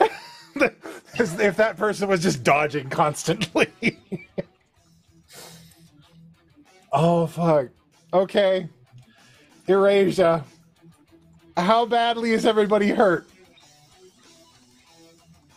[0.55, 0.75] that.
[1.17, 3.67] As if that person was just dodging constantly.
[6.91, 7.69] oh, fuck.
[8.13, 8.67] Okay.
[9.67, 10.43] Erasia.
[11.55, 13.29] How badly is everybody hurt?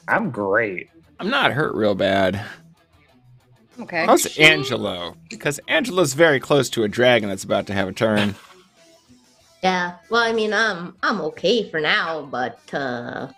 [0.06, 0.88] I'm great.
[1.18, 2.40] I'm not hurt real bad.
[3.80, 4.06] Okay.
[4.06, 5.16] How's Angelo?
[5.28, 8.34] Because Angelo's very close to a dragon that's about to have a turn.
[9.62, 9.96] Yeah.
[10.10, 13.28] Well, I mean, um, I'm okay for now, but uh,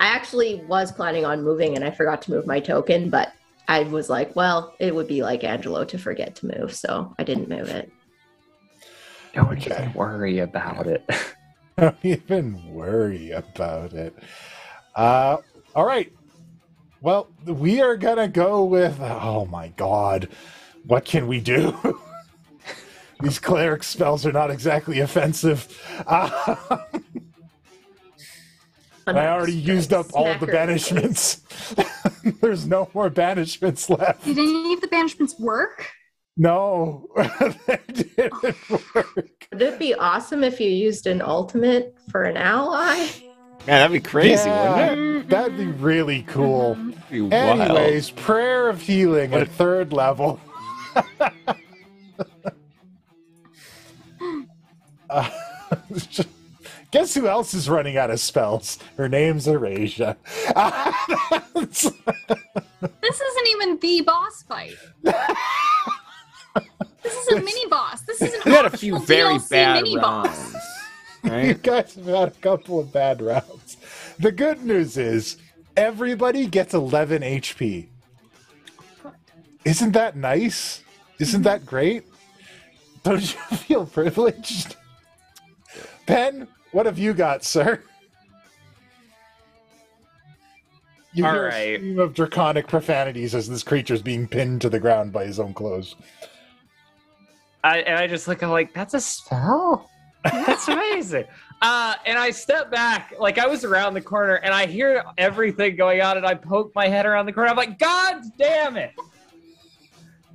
[0.00, 3.10] I actually was planning on moving, and I forgot to move my token.
[3.10, 3.32] But
[3.68, 7.24] I was like, well, it would be like Angelo to forget to move, so I
[7.24, 7.92] didn't move it.
[9.34, 9.66] Don't Okay.
[9.66, 11.08] even worry about it.
[11.78, 14.16] Don't even worry about it.
[14.96, 15.36] Uh,
[15.76, 16.10] all right.
[17.00, 18.98] Well, we are gonna go with.
[19.00, 20.28] Oh my god,
[20.84, 21.76] what can we do?
[23.20, 25.66] These cleric spells are not exactly offensive.
[26.06, 26.56] Uh,
[29.06, 31.40] I already used up all the banishments.
[32.40, 34.24] There's no more banishments left.
[34.24, 35.90] Did any of the banishments work?
[36.36, 37.06] No,
[37.66, 39.46] they didn't work.
[39.52, 43.08] Would it be awesome if you used an ultimate for an ally?
[43.68, 44.88] Man, that'd be crazy, Yeah.
[44.90, 45.28] wouldn't it?
[45.28, 46.74] That'd be really cool.
[46.74, 47.32] That'd be wild.
[47.60, 50.40] Anyways, prayer of healing at third level.
[55.10, 55.28] Uh,
[56.90, 58.78] guess who else is running out of spells?
[58.96, 60.16] Her name's Erasia.
[63.00, 64.76] This isn't even the boss fight.
[67.02, 68.02] this is a mini boss.
[68.02, 70.28] This is an we had a few very DLC bad mini rounds.
[70.52, 70.77] boss.
[71.28, 73.76] You guys have had a couple of bad rounds.
[74.18, 75.36] The good news is
[75.76, 77.88] everybody gets 11 HP.
[79.64, 80.82] Isn't that nice?
[81.18, 82.04] Isn't that great?
[83.02, 84.76] Don't you feel privileged?
[86.06, 87.82] Penn, what have you got, sir?
[91.12, 94.68] You All hear a stream of draconic profanities as this creature is being pinned to
[94.68, 95.96] the ground by his own clothes.
[97.64, 99.90] I, and I just look, I'm like, that's a spell?
[100.24, 101.24] That's amazing.
[101.60, 105.76] Uh, and I step back, like I was around the corner, and I hear everything
[105.76, 107.50] going on, and I poke my head around the corner.
[107.50, 108.92] I'm like, God damn it!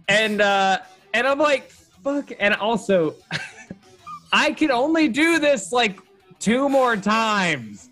[0.10, 0.80] And uh,
[1.14, 2.32] and I'm like, fuck.
[2.40, 3.16] And also,
[4.34, 5.98] I can only do this like
[6.40, 7.90] two more times,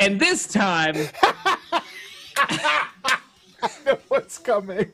[0.00, 1.82] and this time, I
[3.84, 4.92] know what's coming.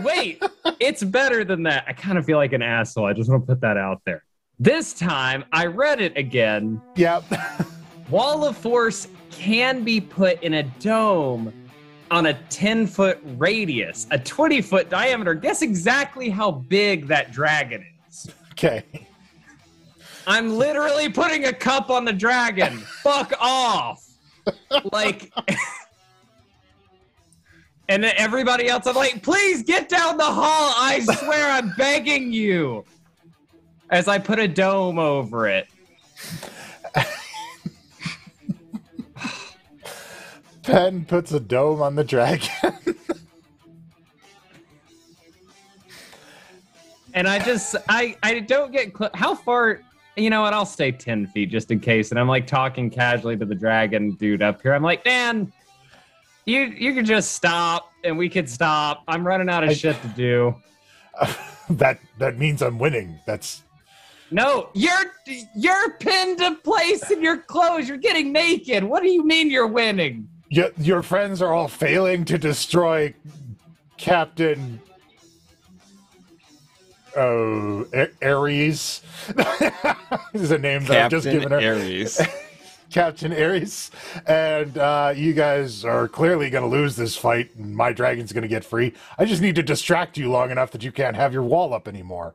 [0.00, 0.42] wait,
[0.80, 1.84] it's better than that.
[1.88, 3.06] I kind of feel like an asshole.
[3.06, 4.22] I just want to put that out there.
[4.58, 6.80] This time, I read it again.
[6.96, 7.24] Yep.
[8.10, 11.52] Wall of Force can be put in a dome
[12.10, 15.34] on a 10 foot radius, a 20 foot diameter.
[15.34, 18.28] Guess exactly how big that dragon is.
[18.52, 18.82] okay.
[20.26, 22.78] I'm literally putting a cup on the dragon.
[23.02, 24.08] Fuck off.
[24.90, 25.30] Like,
[27.90, 30.72] and then everybody else, I'm like, please get down the hall.
[30.76, 32.86] I swear I'm begging you.
[33.90, 35.68] As I put a dome over it.
[40.62, 42.48] Penn puts a dome on the dragon.
[47.14, 49.80] and I just I I don't get cl- how far
[50.16, 53.36] you know what I'll stay 10 feet just in case and I'm like talking casually
[53.36, 55.52] to the dragon dude up here I'm like Dan
[56.46, 60.00] you you could just stop and we could stop I'm running out of I- shit
[60.02, 60.54] to do
[61.70, 63.18] that that means I'm winning.
[63.26, 63.62] That's
[64.30, 65.12] no you're
[65.54, 69.66] you're pinned to place in your clothes you're getting naked what do you mean you're
[69.66, 73.12] winning your, your friends are all failing to destroy
[73.96, 74.80] Captain
[77.16, 79.00] Oh, A- Ares
[80.34, 81.58] is a name that I've just Captain given her.
[81.58, 82.20] Ares.
[82.90, 83.90] Captain Ares,
[84.26, 88.42] and uh, you guys are clearly going to lose this fight, and my dragon's going
[88.42, 88.92] to get free.
[89.18, 91.88] I just need to distract you long enough that you can't have your wall up
[91.88, 92.34] anymore.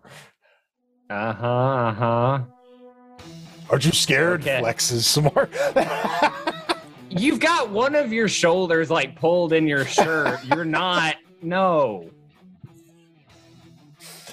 [1.11, 2.39] Uh-huh uh-huh
[3.69, 4.41] Aren't you scared?
[4.41, 4.59] Okay.
[4.61, 5.49] Flexes some more.
[7.09, 12.09] you've got one of your shoulders like pulled in your shirt you're not no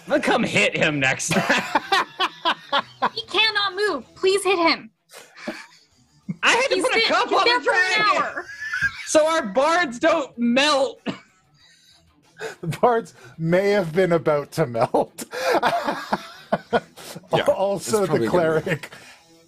[0.06, 1.62] I'm gonna come hit him next time.
[3.14, 4.14] He cannot move.
[4.16, 4.90] Please hit him.
[6.42, 8.44] I had to He's put a been, cup he's on the for dragon
[9.06, 11.00] so our bards don't melt.
[12.60, 15.24] the bards may have been about to melt.
[17.32, 18.90] Yeah, also the probably gonna cleric,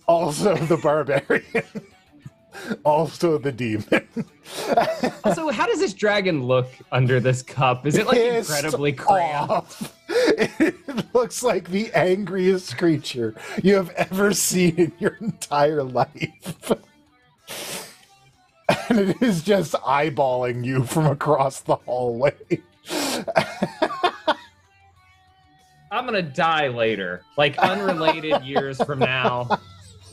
[0.07, 1.65] also the barbarian,
[2.85, 4.07] also the demon.
[5.23, 7.87] Also, how does this dragon look under this cup?
[7.87, 9.93] Is it like Pissed incredibly cramped?
[10.09, 16.73] It looks like the angriest creature you have ever seen in your entire life.
[18.89, 22.35] And it is just eyeballing you from across the hallway.
[25.91, 29.49] I'm gonna die later, like unrelated years from now,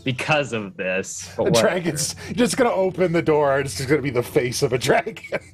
[0.03, 1.31] because of this.
[1.37, 1.67] But The whatever.
[1.69, 5.39] dragon's just gonna open the door it's just gonna be the face of a dragon.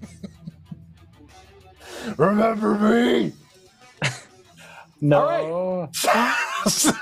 [2.18, 3.34] Remember me?
[5.06, 5.90] No.
[6.66, 6.94] so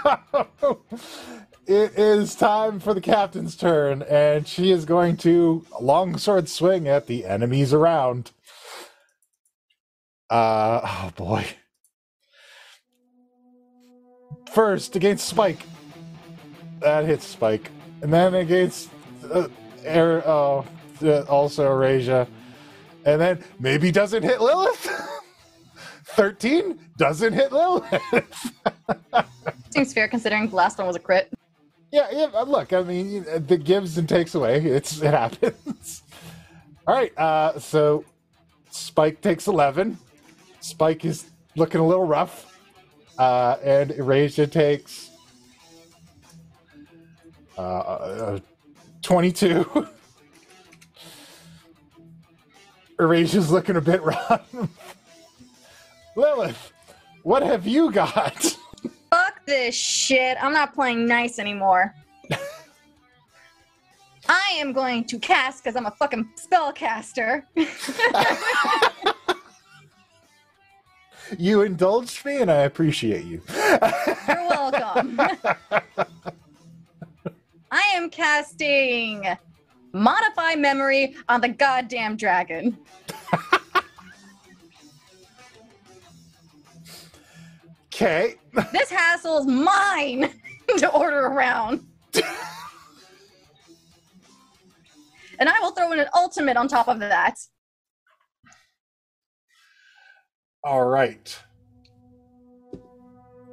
[1.68, 7.06] it is time for the captain's turn, and she is going to longsword swing at
[7.06, 8.31] the enemies around.
[10.31, 11.45] Uh oh boy.
[14.53, 15.65] First against Spike.
[16.80, 17.72] That hits Spike.
[18.02, 18.90] And then against
[19.32, 19.48] uh,
[19.84, 20.64] Air, uh,
[21.30, 22.28] also Erasia.
[23.06, 24.90] And then maybe doesn't hit Lilith.
[26.06, 28.53] 13 doesn't hit Lilith.
[29.69, 31.32] Seems fair considering the last one was a crit.
[31.91, 32.28] Yeah, yeah.
[32.41, 34.57] Look, I mean, the gives and takes away.
[34.60, 36.03] It's it happens.
[36.88, 37.18] All right.
[37.18, 38.06] Uh, so
[38.69, 39.98] Spike takes eleven.
[40.61, 42.51] Spike is looking a little rough,
[43.17, 45.09] uh, and Erasia takes
[47.57, 48.39] uh, uh,
[49.01, 49.88] twenty-two.
[52.99, 54.53] Erasia's looking a bit rough.
[56.15, 56.71] Lilith,
[57.23, 58.57] what have you got?
[59.11, 60.38] Fuck this shit.
[60.39, 61.95] I'm not playing nice anymore.
[64.29, 67.43] I am going to cast because I'm a fucking spellcaster.
[71.37, 73.41] You indulged me, and I appreciate you.
[73.49, 75.19] You're welcome.
[77.71, 79.25] I am casting
[79.93, 82.77] Modify Memory on the goddamn dragon.
[87.93, 88.35] Okay.
[88.71, 90.33] This hassle's mine
[90.77, 91.85] to order around.
[95.39, 97.35] and I will throw in an ultimate on top of that.
[100.63, 101.39] All right.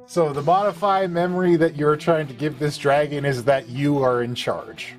[0.05, 4.23] So the modified memory that you're trying to give this dragon is that you are
[4.23, 4.95] in charge.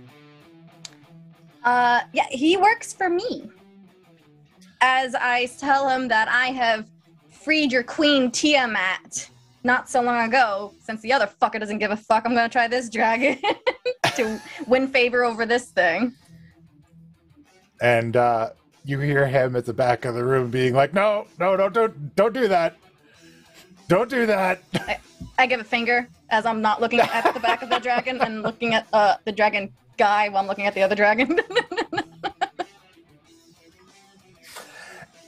[1.65, 3.49] Uh, yeah, he works for me.
[4.81, 6.87] As I tell him that I have
[7.29, 9.29] freed your queen Tiamat
[9.63, 12.67] not so long ago, since the other fucker doesn't give a fuck, I'm gonna try
[12.67, 13.39] this dragon
[14.17, 16.15] to win favor over this thing.
[17.81, 18.51] And uh,
[18.85, 22.15] you hear him at the back of the room being like, "No, no, no, don't,
[22.17, 22.77] don't do that.
[23.89, 24.63] Don't do that."
[25.39, 28.43] I give a finger as I'm not looking at the back of the dragon and
[28.43, 31.41] looking at uh, the dragon guy while I'm looking at the other dragon.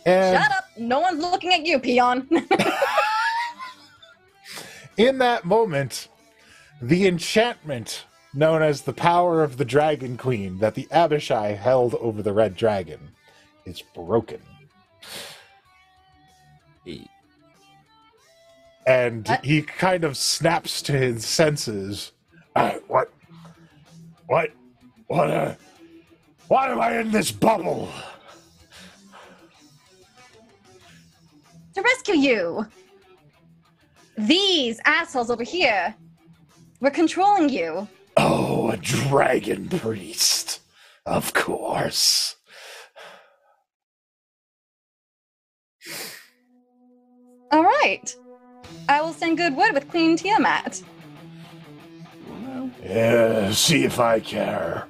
[0.04, 0.64] And Shut up!
[0.76, 2.28] No one's looking at you, peon.
[4.96, 6.08] in that moment,
[6.80, 8.04] the enchantment
[8.34, 12.56] known as the power of the Dragon Queen that the Abishai held over the Red
[12.56, 13.10] Dragon
[13.64, 14.40] is broken.
[18.86, 19.44] and What?
[19.44, 22.12] he kind of snaps to his senses.
[22.56, 23.12] Uh, what?
[24.26, 24.50] What?
[25.06, 25.30] What?
[25.30, 25.54] Uh,
[26.48, 27.88] why am I in this bubble?
[31.74, 32.66] to rescue you.
[34.18, 35.94] These assholes over here
[36.80, 37.88] were controlling you.
[38.16, 40.60] Oh, a dragon priest.
[41.06, 42.36] Of course.
[47.52, 48.16] All right.
[48.88, 50.82] I will send good word with Queen Tiamat.
[52.82, 54.88] Yeah, uh, see if I care.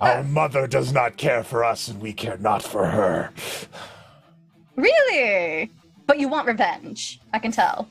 [0.00, 3.32] Our uh, mother does not care for us, and we care not for her.
[4.76, 5.70] Really?
[6.06, 7.20] But you want revenge.
[7.32, 7.88] I can tell.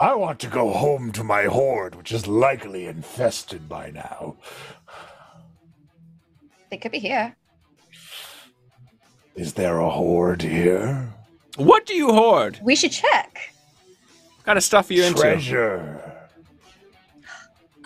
[0.00, 4.36] I want to go home to my horde, which is likely infested by now.
[6.70, 7.36] They could be here.
[9.34, 11.12] Is there a horde here?
[11.58, 12.58] What do you hoard?
[12.62, 13.52] We should check.
[14.36, 15.20] What kind of stuff are you into?
[15.20, 16.02] Treasure.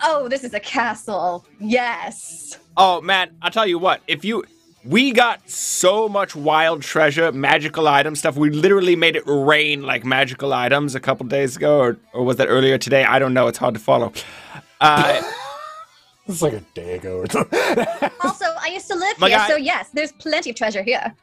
[0.05, 1.45] Oh, this is a castle.
[1.61, 2.57] Yes.
[2.75, 4.01] Oh man, I'll tell you what.
[4.05, 4.43] If you,
[4.83, 8.35] we got so much wild treasure, magical item stuff.
[8.35, 12.35] We literally made it rain like magical items a couple days ago, or, or was
[12.37, 13.05] that earlier today?
[13.05, 13.47] I don't know.
[13.47, 14.11] It's hard to follow.
[14.81, 15.21] Uh,
[16.27, 17.59] It's like a day ago or something.
[18.23, 21.13] Also, I used to live My here, guy- so yes, there's plenty of treasure here.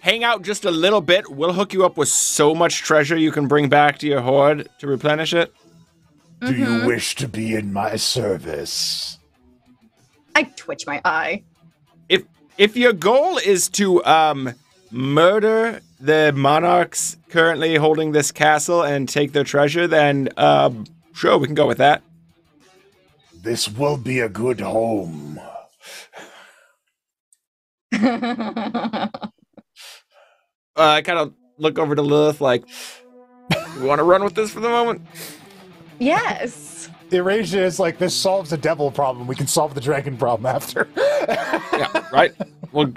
[0.00, 1.30] Hang out just a little bit.
[1.30, 4.68] We'll hook you up with so much treasure you can bring back to your horde
[4.78, 5.52] to replenish it.
[6.40, 6.58] Do Mhm.
[6.82, 9.18] you wish to be in my service?
[10.34, 11.42] I twitch my eye.
[12.08, 12.22] If
[12.56, 14.54] if your goal is to um
[14.90, 21.46] murder the monarchs currently holding this castle and take their treasure, then um sure we
[21.46, 22.02] can go with that.
[23.42, 25.40] This will be a good home.
[30.76, 32.64] Uh, I kind of look over to Lilith like,
[33.78, 35.02] we want to run with this for the moment.
[35.98, 36.88] yes.
[37.10, 39.26] Erasia is like, this solves the devil problem.
[39.26, 40.88] We can solve the dragon problem after.
[41.72, 42.32] Yeah, right.
[42.72, 42.92] We'll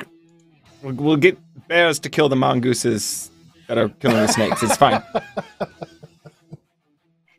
[0.82, 1.38] we'll, we'll get
[1.68, 3.30] bears to kill the mongooses
[3.68, 4.64] that are killing the snakes.
[4.64, 5.02] It's fine.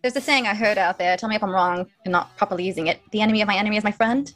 [0.02, 1.16] There's a saying I heard out there.
[1.16, 3.00] Tell me if I'm wrong and not properly using it.
[3.10, 4.32] The enemy of my enemy is my friend.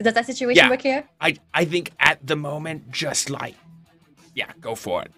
[0.00, 0.70] Does that situation Yeah.
[0.70, 1.04] work here?
[1.20, 3.54] I I think at the moment, just like,
[4.34, 5.10] yeah, go for it.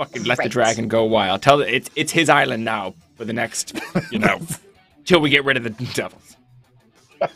[0.00, 1.42] Fucking let the dragon go wild.
[1.42, 3.78] Tell it it's it's his island now for the next,
[4.10, 4.40] you know,
[5.04, 6.38] till we get rid of the devils.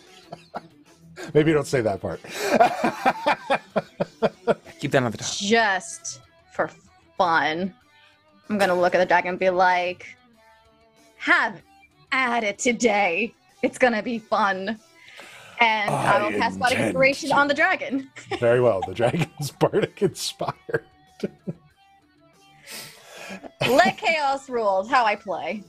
[1.34, 2.22] Maybe don't say that part.
[4.80, 5.30] Keep that on the top.
[5.36, 6.22] Just
[6.54, 6.70] for
[7.18, 7.74] fun.
[8.48, 10.16] I'm gonna look at the dragon and be like,
[11.18, 11.60] have
[12.12, 13.34] at it today.
[13.60, 14.78] It's gonna be fun.
[15.60, 17.36] And I, I will cast Bardic intend Inspiration to.
[17.36, 18.10] on the dragon.
[18.40, 18.80] Very well.
[18.86, 20.86] The dragon's bardic inspired.
[23.60, 24.86] Let chaos rule.
[24.86, 25.62] How I play.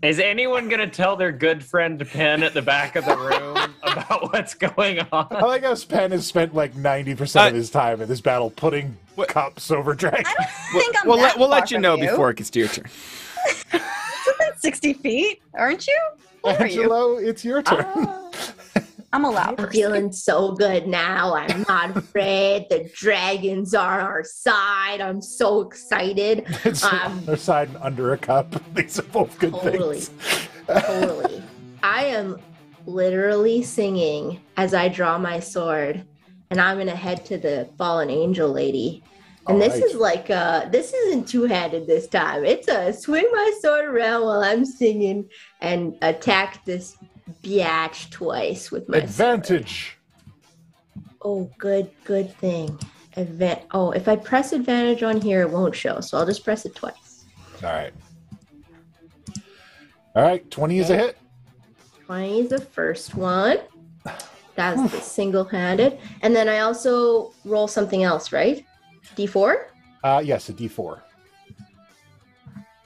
[0.00, 4.32] Is anyone gonna tell their good friend Penn at the back of the room about
[4.32, 5.26] what's going I on?
[5.40, 8.96] like how Spen has spent like 90% Uh, of his time in this battle putting
[9.16, 10.28] What- cups over dragons.
[10.28, 10.34] I
[10.72, 12.60] don't think I'm We'll that let we'll let you from know before it gets to
[12.60, 12.84] your turn.
[13.72, 15.98] Within 60 feet, aren't you?
[16.42, 17.18] What are you?
[17.18, 17.84] It's your turn.
[17.88, 18.30] Ah.
[19.12, 19.72] I'm a loud I'm person.
[19.72, 21.34] feeling so good now.
[21.34, 22.66] I'm not afraid.
[22.68, 25.00] The dragons are on our side.
[25.00, 26.44] I'm so excited.
[26.64, 28.54] it's on um, their side and under a cup.
[28.74, 30.00] These are both good Totally.
[30.00, 30.48] things.
[30.66, 31.42] Totally.
[31.82, 32.38] I am
[32.86, 36.04] literally singing as I draw my sword,
[36.50, 39.02] and I'm gonna head to the fallen angel lady.
[39.46, 39.84] And All this right.
[39.84, 42.44] is like uh this isn't two-handed this time.
[42.44, 45.28] It's a swing my sword around while I'm singing
[45.62, 46.96] and attack this
[47.42, 49.04] biatch twice with my sword.
[49.04, 49.96] Advantage.
[51.22, 52.78] Oh, good, good thing.
[53.16, 56.64] Advan- oh, if I press advantage on here, it won't show, so I'll just press
[56.64, 57.24] it twice.
[57.62, 57.92] All right.
[60.14, 60.48] All right.
[60.50, 61.18] 20 is a hit.
[62.06, 63.58] 20 is the first one.
[64.54, 65.98] That's the single handed.
[66.22, 68.64] And then I also roll something else, right?
[69.16, 69.64] D4?
[70.02, 71.00] Uh, yes, a d4.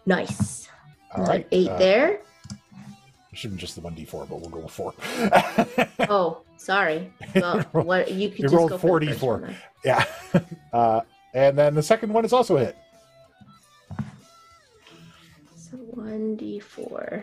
[0.06, 0.68] Nice.
[1.14, 1.46] All right.
[1.52, 2.20] Eight uh, there.
[3.32, 4.94] It shouldn't just the one d4, but we'll go with four.
[6.10, 7.10] Oh, sorry.
[7.34, 9.54] Well, what you could You just rolled go for 4d4.
[9.84, 10.04] yeah.
[10.72, 11.00] Uh,
[11.34, 12.76] and then the second one is also a hit.
[15.54, 17.22] So 1d4.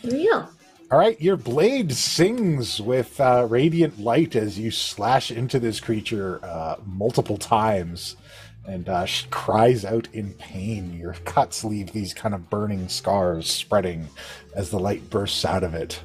[0.00, 0.48] Here we go.
[0.90, 6.40] All right, your blade sings with uh, radiant light as you slash into this creature
[6.42, 8.16] uh, multiple times,
[8.66, 10.92] and uh, she cries out in pain.
[10.98, 14.08] Your cuts leave these kind of burning scars spreading
[14.54, 16.00] as the light bursts out of it,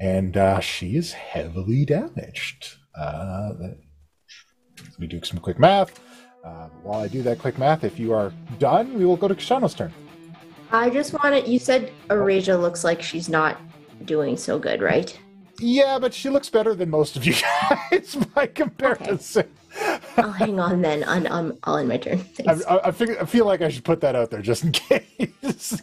[0.00, 2.76] and uh, she is heavily damaged.
[2.98, 6.00] Uh, let me do some quick math.
[6.44, 9.34] Uh, while I do that quick math, if you are done, we will go to
[9.34, 9.92] Koshano's turn.
[10.72, 13.58] I just wanted, you said Erasia looks like she's not
[14.04, 15.18] doing so good, right?
[15.60, 17.34] Yeah, but she looks better than most of you
[17.90, 19.48] guys by comparison.
[20.16, 21.04] I'll hang on then.
[21.04, 22.18] On, on, I'll end my turn.
[22.18, 22.64] I, Thanks.
[22.66, 25.80] I, I, figure, I feel like I should put that out there just in case.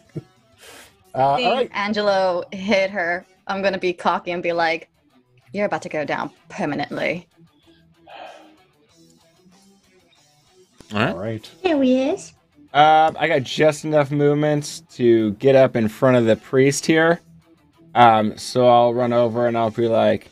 [1.15, 1.71] uh, all Seeing right.
[1.73, 4.89] Angelo hit her, I'm gonna be cocky and be like,
[5.53, 7.27] "You're about to go down permanently."
[10.93, 11.09] All right.
[11.13, 11.51] All right.
[11.61, 12.33] Here he is.
[12.73, 17.21] Um, I got just enough movement to get up in front of the priest here.
[17.98, 20.28] Um, so I'll run over and I'll be like,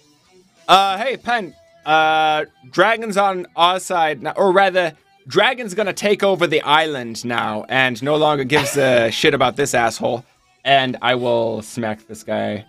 [0.68, 1.56] uh, hey, Penn,
[1.86, 4.94] uh, Dragon's on our side now, or rather,
[5.28, 9.74] Dragon's gonna take over the island now and no longer gives a shit about this
[9.74, 10.24] asshole.
[10.64, 12.66] And I will smack this guy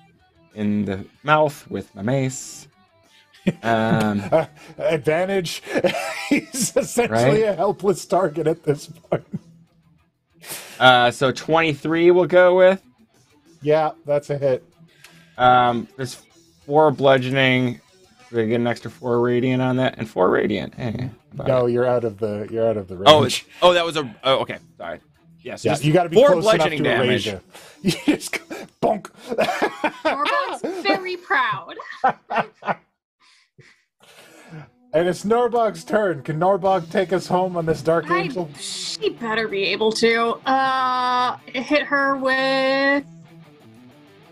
[0.55, 2.67] in the mouth with my mace.
[3.63, 4.47] Um, Uh,
[4.79, 5.63] advantage.
[6.31, 7.43] He's essentially Right.
[7.45, 9.27] a helpless target at this point.
[10.81, 12.83] uh, so 23 we'll go with.
[13.63, 14.65] Yeah, that's a hit.
[15.39, 16.15] Um, there's
[16.65, 17.81] four bludgeoning.
[18.33, 20.75] We get an extra four radiant on that, and four radiant.
[20.75, 21.73] Hey, No, it.
[21.73, 23.47] you're out of the you're out of the range.
[23.63, 24.17] Oh, oh, that was a.
[24.25, 24.59] Oh, okay.
[24.77, 25.01] Sorry.
[25.43, 25.65] Yes.
[25.65, 27.27] yeah, just you got to be four close enough bludgeoning to damage.
[27.27, 27.41] Erasia.
[27.83, 29.11] You just go, bonk.
[30.03, 31.75] Norbog's very proud.
[34.93, 36.23] And it's Norbog's turn.
[36.23, 38.49] Can Norbog take us home on this Dark I, Angel?
[38.59, 40.31] she better be able to.
[40.49, 43.05] Uh, hit her with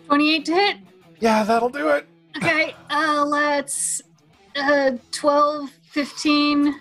[0.06, 0.76] 28 to hit.
[1.24, 2.06] Yeah, that'll do it.
[2.36, 4.02] Okay, uh, let's.
[4.54, 6.74] Uh, 12, 15.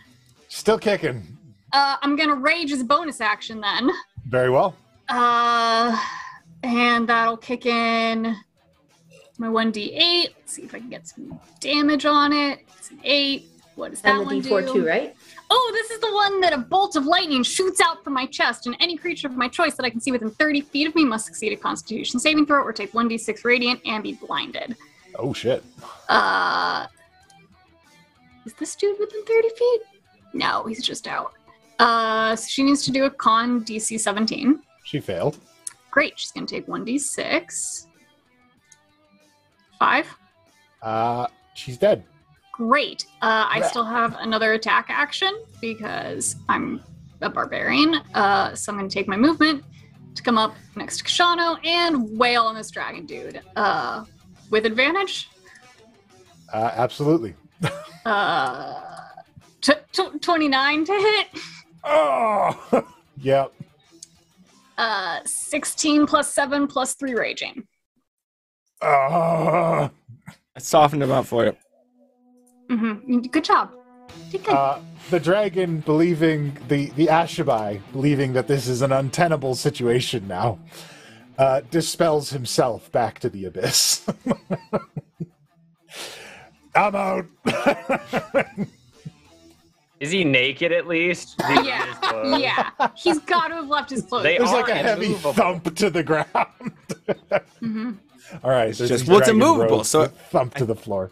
[0.50, 1.38] Still kicking.
[1.72, 3.90] Uh, I'm gonna rage as a bonus action then.
[4.28, 4.76] Very well.
[5.08, 5.98] Uh,
[6.62, 8.36] and that'll kick in
[9.38, 10.28] my 1d8.
[10.36, 12.66] Let's see if I can get some damage on it.
[12.78, 13.46] It's an 8.
[13.76, 14.74] What does that And the one D4 do?
[14.74, 15.16] too, right?
[15.50, 18.66] Oh, this is the one that a bolt of lightning shoots out from my chest,
[18.66, 21.06] and any creature of my choice that I can see within 30 feet of me
[21.06, 24.76] must succeed a constitution saving throw or take 1d6 radiant and be blinded.
[25.16, 25.64] Oh shit.
[26.10, 26.88] Uh,
[28.46, 29.82] is this dude within 30 feet?
[30.34, 31.34] No, he's just out.
[31.80, 34.60] Uh, so she needs to do a con DC 17.
[34.84, 35.38] She failed.
[35.92, 37.88] Great, she's gonna take 1d6.
[39.78, 40.08] Five.
[40.82, 42.04] Uh, she's dead.
[42.54, 43.08] Great.
[43.22, 46.82] Uh, I still have another attack action because I'm
[47.22, 47.96] a barbarian.
[48.14, 49.64] Uh, so I'm going to take my movement
[50.14, 53.42] to come up next to Koshano and wail on this dragon dude.
[53.56, 54.06] Uh,
[54.52, 55.30] with advantage.
[56.54, 57.34] Uh, absolutely.
[58.06, 58.82] Uh,
[59.62, 61.28] t- t- 29 to hit.
[61.84, 62.86] Oh.
[63.18, 63.52] yep.
[64.78, 67.68] Uh, 16 plus 7 plus 3 raging.
[68.80, 69.88] Uh,
[70.56, 71.56] I softened him up for you.
[72.78, 73.72] Hmm Good job.
[74.32, 74.48] Good.
[74.50, 74.80] uh,
[75.10, 80.60] the dragon, believing the the Ashabai, believing that this is an untenable situation now,
[81.38, 84.06] uh, dispels himself back to the abyss.
[86.76, 87.26] I'm out.
[90.00, 91.40] Is he naked at least?
[91.48, 92.38] He yeah.
[92.38, 92.70] yeah.
[92.96, 94.24] He's got to have left his clothes.
[94.24, 95.34] They There's like a heavy immovable.
[95.34, 96.28] thump to the ground.
[97.60, 97.92] hmm
[98.44, 101.10] All right, there's just- well, it's dragon immovable, so- that thump to the floor.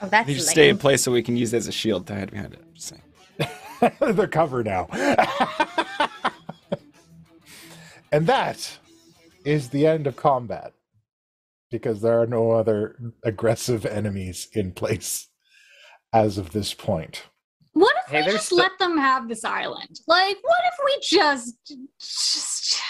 [0.00, 0.52] Oh, that's You just lame.
[0.54, 2.60] stay in place so we can use it as a shield to hide behind it.
[2.66, 3.02] I'm just saying.
[4.16, 4.86] They're covered now.
[8.12, 8.78] and that
[9.44, 10.72] is the end of combat
[11.70, 15.28] because there are no other aggressive enemies in place
[16.12, 17.24] as of this point.
[17.72, 20.00] What if Hey, we just st- let them have this island?
[20.06, 21.54] Like, what if we just,
[22.00, 22.80] just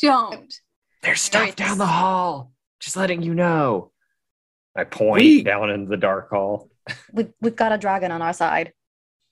[0.00, 0.52] don't?
[1.02, 2.52] There's stuff down the hall.
[2.80, 3.90] Just letting you know.
[4.76, 6.70] I point We- down in the dark hall.
[7.12, 8.72] We've, we've got a dragon on our side.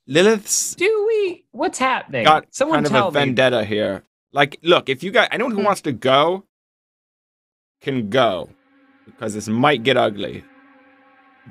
[0.07, 1.45] Lilith's Do we?
[1.53, 2.25] What's happening?
[2.25, 3.21] got Someone kind of tell a me.
[3.21, 4.05] vendetta here.
[4.33, 5.65] Like, look, if you guys, anyone who Hmm.
[5.67, 6.45] wants to go
[7.83, 8.49] can go
[9.05, 10.45] because this might get ugly,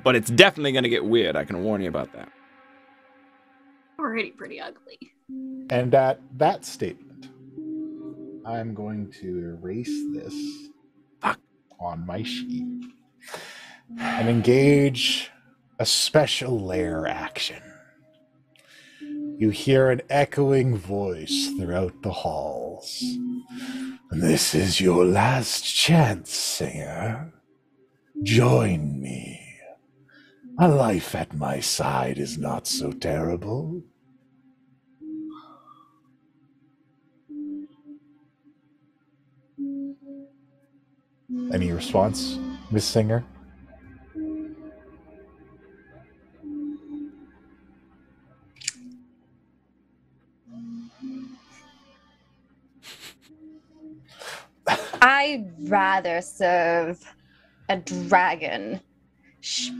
[0.02, 1.36] but it's definitely going to get weird.
[1.36, 2.28] I can warn you about that.
[3.98, 4.98] Already pretty ugly.
[5.70, 7.28] And at that statement,
[8.44, 10.34] I'm going to erase this
[11.20, 11.38] Fuck.
[11.78, 12.66] on my sheet
[13.98, 15.30] and engage
[15.78, 17.62] a special layer action.
[19.38, 23.02] You hear an echoing voice throughout the halls.
[24.10, 27.32] This is your last chance, singer.
[28.22, 29.40] Join me.
[30.58, 33.82] A life at my side is not so terrible.
[41.52, 42.38] Any response,
[42.70, 43.24] Miss Singer?
[55.02, 57.04] I'd rather serve
[57.68, 58.80] a dragon.
[59.40, 59.70] Sh-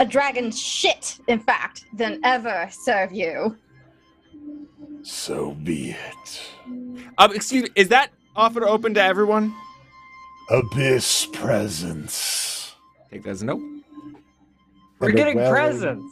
[0.00, 3.56] a dragon shit, in fact, than ever serve you.
[5.02, 6.42] So be it.
[7.18, 9.54] Um, excuse me, is that offer open to everyone?
[10.50, 12.74] Abyss presence.
[13.10, 13.60] Take that as a nope.
[14.98, 16.04] We're And getting welling- presents.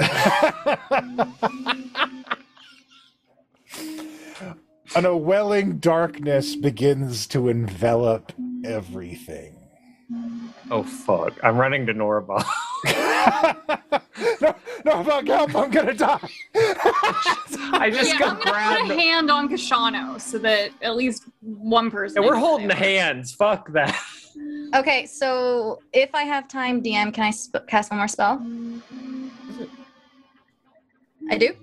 [4.96, 8.32] An a welling darkness begins to envelop
[8.64, 9.54] everything.
[10.70, 11.34] Oh fuck!
[11.42, 12.42] I'm running to Norba.
[14.40, 14.54] no,
[14.84, 15.54] no, fuck help!
[15.54, 16.18] I'm gonna die.
[16.54, 18.88] I just yeah, got I'm gonna grabbed.
[18.88, 22.22] put a hand on Koshano so that at least one person.
[22.22, 22.76] Yeah, we're holding there.
[22.76, 23.32] hands.
[23.34, 23.94] Fuck that.
[24.74, 28.36] Okay, so if I have time, DM, can I sp- cast one more spell?
[28.38, 29.64] Mm-hmm.
[31.30, 31.56] I do?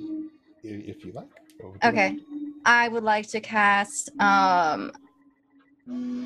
[0.64, 1.27] if you like.
[1.61, 2.18] What you Okay.
[2.66, 4.92] I would like to cast um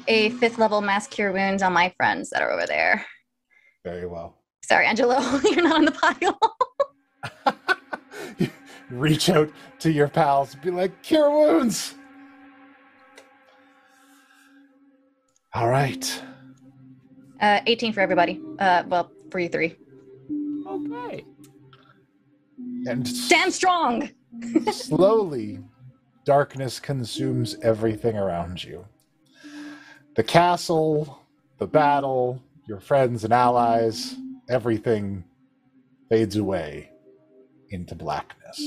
[0.07, 3.05] a fifth level mass cure wounds on my friends that are over there.
[3.83, 4.37] Very well.
[4.63, 6.39] Sorry, Angelo, you're not on the pile.
[8.89, 9.49] Reach out
[9.79, 11.95] to your pals, be like, cure wounds.
[15.53, 16.23] All right.
[17.41, 18.41] Uh, 18 for everybody.
[18.59, 19.75] Uh, well, for you three.
[20.67, 21.25] Okay.
[22.87, 24.09] And Stand strong.
[24.71, 25.59] slowly,
[26.29, 28.85] darkness consumes everything around you.
[30.15, 31.23] The castle,
[31.57, 34.15] the battle, your friends and allies,
[34.47, 35.23] everything
[36.07, 36.91] fades away
[37.71, 38.59] into blackness.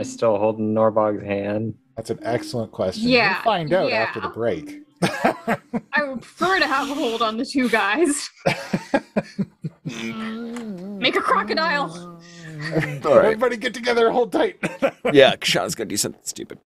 [0.00, 1.74] I still holding Norbog's hand.
[1.98, 3.10] That's an excellent question.
[3.10, 3.96] Yeah, we'll find out yeah.
[3.96, 4.80] after the break.
[5.02, 8.30] I would prefer to have a hold on the two guys.
[9.84, 12.22] Make a crocodile.
[13.04, 13.24] All right.
[13.26, 14.56] Everybody get together, hold tight.
[15.12, 16.58] Yeah, Sean's gonna do something stupid.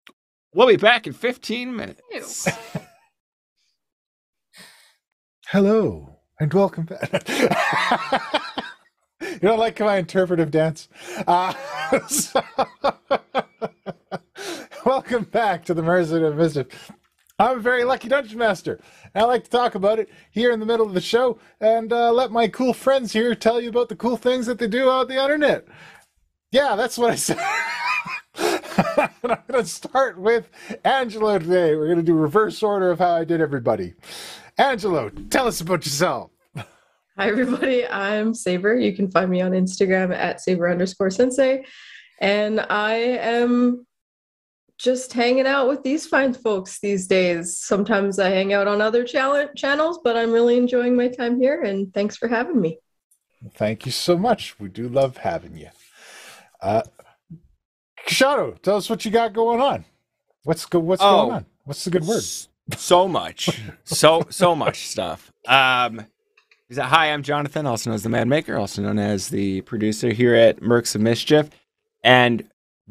[0.54, 2.48] We'll be back in 15 minutes.
[5.48, 7.28] Hello and welcome back.
[9.22, 10.88] you don't like my interpretive dance?
[11.26, 11.54] Uh,
[12.08, 12.44] so-
[14.86, 16.92] welcome back to the Merchant of Mischief.
[17.40, 18.80] I'm a very lucky dungeon master.
[19.14, 22.12] I like to talk about it here in the middle of the show and uh,
[22.12, 25.08] let my cool friends here tell you about the cool things that they do out
[25.08, 25.68] the internet.
[26.52, 27.38] Yeah, that's what I said.
[28.40, 30.50] and I'm going to start with
[30.84, 31.76] Angelo today.
[31.76, 33.94] We're going to do reverse order of how I did everybody.
[34.58, 36.32] Angelo, tell us about yourself.
[36.56, 37.86] Hi, everybody.
[37.88, 38.80] I'm Saber.
[38.80, 41.66] You can find me on Instagram at Saber underscore sensei.
[42.20, 43.87] And I am
[44.78, 47.58] just hanging out with these fine folks these days.
[47.58, 51.64] Sometimes I hang out on other chal- channels, but I'm really enjoying my time here.
[51.64, 52.80] And thanks for having me.
[53.56, 54.60] Thank you so much.
[54.60, 55.70] We do love having you.
[56.62, 56.84] Uh,
[58.08, 59.86] Koshano, tell us what you got going on.
[60.44, 61.24] What's go- What's Oh.
[61.26, 61.46] going on?
[61.66, 62.24] What's the good word?
[62.78, 63.50] So much.
[63.84, 65.32] So so much stuff.
[65.48, 66.06] Um
[66.70, 69.62] is that hi, I'm Jonathan, also known as the Mad Maker, also known as the
[69.62, 71.50] producer here at Mercs of Mischief.
[72.04, 72.46] And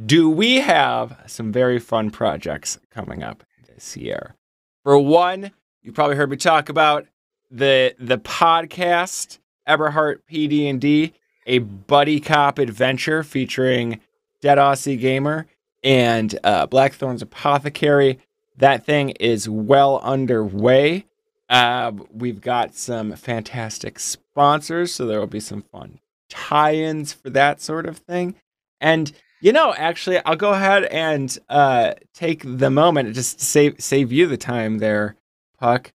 [0.05, 4.35] do we have some very fun projects coming up this year?
[4.83, 5.53] For one,
[5.83, 7.07] you probably heard me talk about
[7.51, 11.13] the the podcast Eberhart PD&D,
[11.47, 14.01] a buddy cop adventure featuring
[14.41, 15.47] Dead Aussie Gamer
[15.83, 18.19] and uh, Blackthorn's Apothecary.
[18.57, 21.07] That thing is well underway.
[21.49, 27.61] Uh, we've got some fantastic sponsors, so there will be some fun tie-ins for that
[27.61, 28.35] sort of thing.
[28.81, 29.13] And
[29.47, 34.11] you know, actually, I'll go ahead and uh, take the moment just to save save
[34.11, 35.15] you the time there,
[35.57, 35.93] Puck,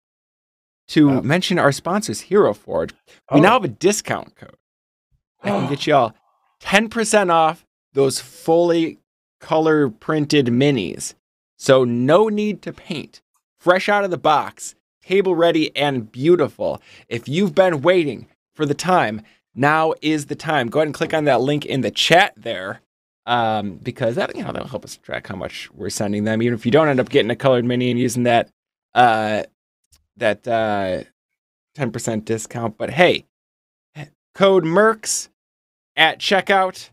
[0.89, 1.21] to Oh.
[1.21, 2.91] mention our sponsors, Hero Forge.
[3.31, 3.43] We Oh.
[3.43, 4.57] now have a discount code.
[5.41, 6.13] I can get y'all
[6.61, 8.99] 10% off those fully
[9.39, 11.13] color printed minis.
[11.57, 13.21] So no need to paint.
[13.57, 16.81] Fresh out of the box, table ready and beautiful.
[17.07, 19.21] If you've been waiting for the time,
[19.55, 20.67] now is the time.
[20.67, 22.81] Go ahead and click on that link in the chat there.
[23.27, 26.41] Um, because that you know that'll help us track how much we're sending them.
[26.41, 28.49] Even if you don't end up getting a colored mini and using that
[28.95, 29.43] uh
[30.15, 31.03] that uh
[31.77, 32.77] 10% discount.
[32.77, 33.25] But hey,
[34.33, 35.29] code MERCS
[35.95, 36.89] at checkout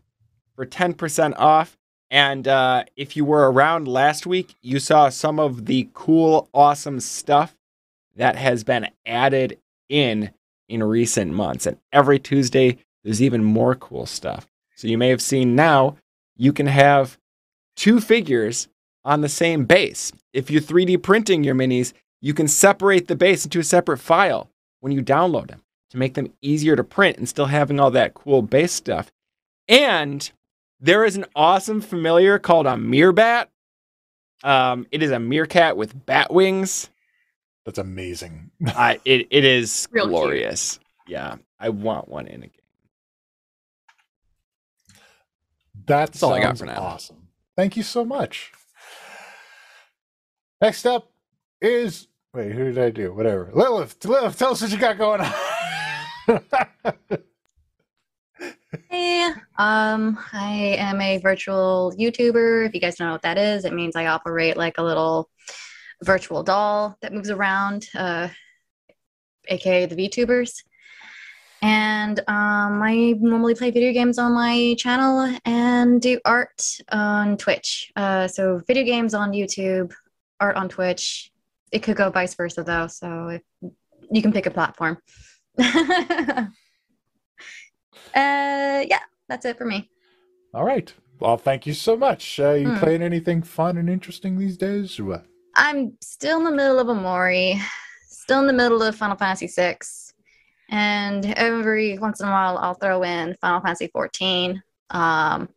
[0.55, 1.77] for 10% off.
[2.11, 6.99] And uh, if you were around last week, you saw some of the cool, awesome
[6.99, 7.55] stuff
[8.15, 9.59] that has been added
[9.89, 10.31] in
[10.67, 11.65] in recent months.
[11.65, 14.47] And every Tuesday, there's even more cool stuff.
[14.75, 15.97] So you may have seen now,
[16.37, 17.17] you can have
[17.75, 18.67] two figures
[19.03, 20.11] on the same base.
[20.33, 24.49] If you're 3D printing your minis, you can separate the base into a separate file
[24.79, 28.13] when you download them to make them easier to print and still having all that
[28.15, 29.11] cool base stuff.
[29.67, 30.29] And
[30.79, 33.47] there is an awesome familiar called a meerbat.
[34.43, 36.89] Um, it is a meerkat with bat wings.
[37.65, 38.51] That's amazing.
[38.67, 40.11] I it, it is Real cute.
[40.11, 40.79] glorious.
[41.07, 42.51] Yeah, I want one in a game.
[45.87, 46.81] That That's all I got for now.
[46.81, 47.27] awesome.
[47.55, 48.51] Thank you so much.
[50.61, 51.11] Next up
[51.61, 53.13] is wait, who did I do?
[53.13, 53.51] Whatever.
[53.53, 56.39] Lilith, Lilith, tell us what you got going on.
[58.89, 59.23] Hey,
[59.57, 62.67] um, I am a virtual YouTuber.
[62.67, 65.29] If you guys don't know what that is, it means I operate like a little
[66.03, 68.29] virtual doll that moves around, uh,
[69.47, 70.63] aka the VTubers.
[71.65, 77.91] And um, I normally play video games on my channel and do art on Twitch.
[77.95, 79.91] Uh, so video games on YouTube,
[80.39, 81.31] art on Twitch.
[81.71, 83.41] It could go vice versa though, so if,
[84.11, 84.99] you can pick a platform.
[88.13, 89.89] Uh, yeah, that's it for me.
[90.53, 90.93] All right.
[91.19, 92.39] Well, thank you so much.
[92.39, 92.77] Uh, you Hmm.
[92.77, 94.97] playing anything fun and interesting these days?
[95.55, 97.59] I'm still in the middle of Omori,
[98.07, 99.77] still in the middle of Final Fantasy VI,
[100.69, 104.61] and every once in a while I'll throw in Final Fantasy XIV.
[104.89, 105.49] Um,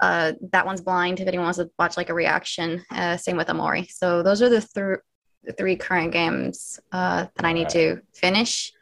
[0.00, 2.84] uh, that one's blind if anyone wants to watch like a reaction.
[2.90, 3.90] Uh, same with Omori.
[3.90, 5.00] So those are the,
[5.44, 8.72] the three current games uh, that I need to finish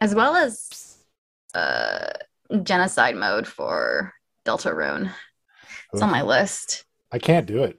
[0.00, 0.98] as well as
[1.54, 2.10] uh,
[2.62, 4.12] genocide mode for
[4.44, 5.10] Deltarune.
[5.92, 6.84] It's on my list.
[7.12, 7.78] I can't do it.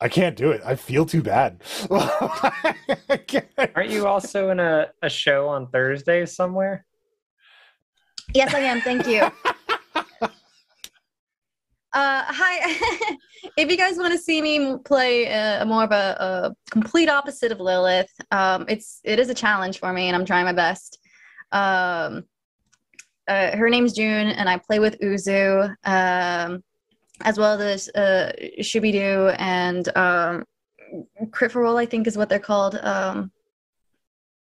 [0.00, 0.62] I can't do it.
[0.64, 1.62] I feel too bad.
[1.90, 6.84] Aren't you also in a, a show on Thursday somewhere?
[8.32, 8.80] Yes, I am.
[8.80, 9.28] Thank you.
[11.94, 13.16] Uh, hi.
[13.56, 17.50] if you guys want to see me play uh, more of a, a complete opposite
[17.50, 20.98] of Lilith, um, it's it is a challenge for me, and I'm trying my best.
[21.50, 22.24] Um,
[23.26, 26.62] uh, her name's June, and I play with Uzu, um,
[27.22, 30.44] as well as uh, Shubidoo and um,
[31.30, 31.76] Crit for Roll.
[31.76, 32.76] I think is what they're called.
[32.76, 33.30] Um,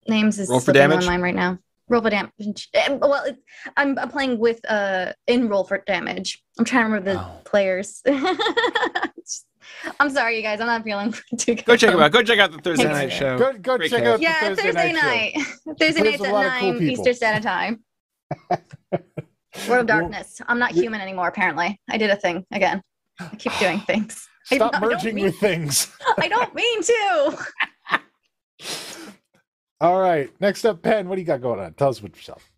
[0.09, 1.07] names is Roll for slipping my damage?
[1.07, 1.59] mind right now.
[1.89, 2.71] Roll for damage.
[2.89, 3.37] Well, it,
[3.77, 6.43] I'm, I'm playing with uh in roll for damage.
[6.59, 7.41] I'm trying to remember the Oh.
[7.45, 8.03] players.
[10.01, 10.61] I'm sorry, you guys.
[10.61, 11.65] I'm not feeling too good.
[11.65, 12.13] Go check it out.
[12.13, 12.99] Go check out the Thursday Thanks.
[12.99, 13.39] night show.
[13.39, 14.13] Go, go Great check cast.
[14.13, 14.95] out the Yeah, Thursday, Thursday, night.
[14.95, 15.33] night.
[15.35, 15.75] show.
[15.79, 16.93] Thursday There's nights a at lot of cool nine people.
[17.09, 17.85] Eastern Standard Time.
[19.69, 20.41] World of Darkness.
[20.47, 21.29] I'm not human anymore.
[21.29, 22.83] Apparently, I did a thing again.
[23.21, 24.27] I keep doing things.
[24.51, 25.93] I- Stop I don't merging mean- with things.
[26.19, 27.39] I don't mean to.
[29.81, 30.31] All right.
[30.41, 31.09] Next up, Penn.
[31.09, 31.75] What do you got going on?
[31.75, 32.49] Tell us about yourself.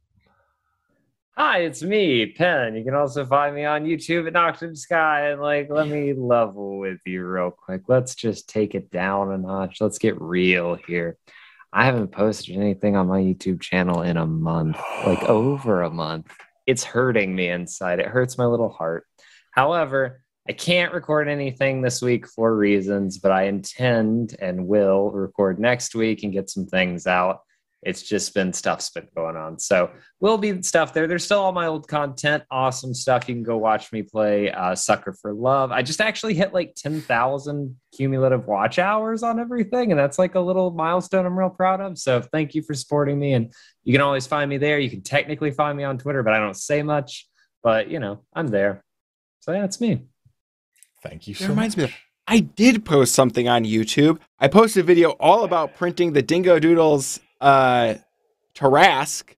[1.37, 2.77] Hi, it's me, Penn.
[2.77, 5.31] You can also find me on YouTube at Nocturne Sky.
[5.31, 7.83] And like, let me level with you real quick.
[7.89, 9.81] Let's just take it down a notch.
[9.81, 11.17] Let's get real here.
[11.73, 16.33] I haven't posted anything on my YouTube channel in a month, like over a month.
[16.67, 18.01] It's hurting me inside.
[18.01, 19.07] It hurts my little heart.
[19.53, 25.59] However, I can't record anything this week for reasons, but I intend and will record
[25.59, 27.41] next week and get some things out.
[27.85, 29.59] It's just been stuff's been going on.
[29.59, 29.91] So
[30.21, 31.07] will be stuff there.
[31.07, 33.29] There's still all my old content, awesome stuff.
[33.29, 35.71] You can go watch me play uh, Sucker for Love.
[35.71, 39.91] I just actually hit like 10,000 cumulative watch hours on everything.
[39.93, 41.99] And that's like a little milestone I'm real proud of.
[41.99, 43.35] So thank you for supporting me.
[43.35, 43.53] And
[43.83, 44.79] you can always find me there.
[44.79, 47.29] You can technically find me on Twitter, but I don't say much.
[47.63, 48.83] But, you know, I'm there.
[49.41, 50.07] So yeah, it's me.
[51.03, 51.95] Thank you That so reminds me of-
[52.27, 54.19] I did post something on YouTube.
[54.39, 57.95] I posted a video all about printing the Dingo Doodles uh,
[58.55, 59.35] Tarrasque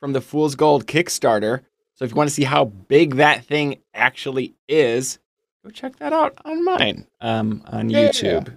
[0.00, 1.60] from the Fool's Gold Kickstarter.
[1.94, 5.18] So if you want to see how big that thing actually is,
[5.64, 8.08] go check that out on mine um, on Yeah.
[8.08, 8.56] YouTube.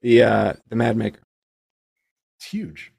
[0.00, 1.20] The uh, the Mad Maker.
[2.38, 2.92] It's huge.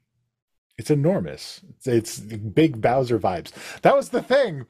[0.78, 1.60] It's enormous.
[1.68, 3.52] It's, it's big Bowser vibes.
[3.82, 4.66] That was the thing.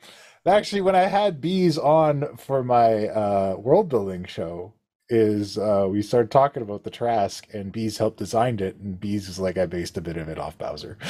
[0.46, 4.74] Actually, when I had bees on for my uh, world building show,
[5.08, 9.28] is uh, we started talking about the Tarrasque, and bees helped design it, and bees
[9.28, 10.98] was like, I based a bit of it off Bowser.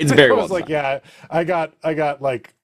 [0.00, 2.54] It's very I well was like, yeah, I got, I got like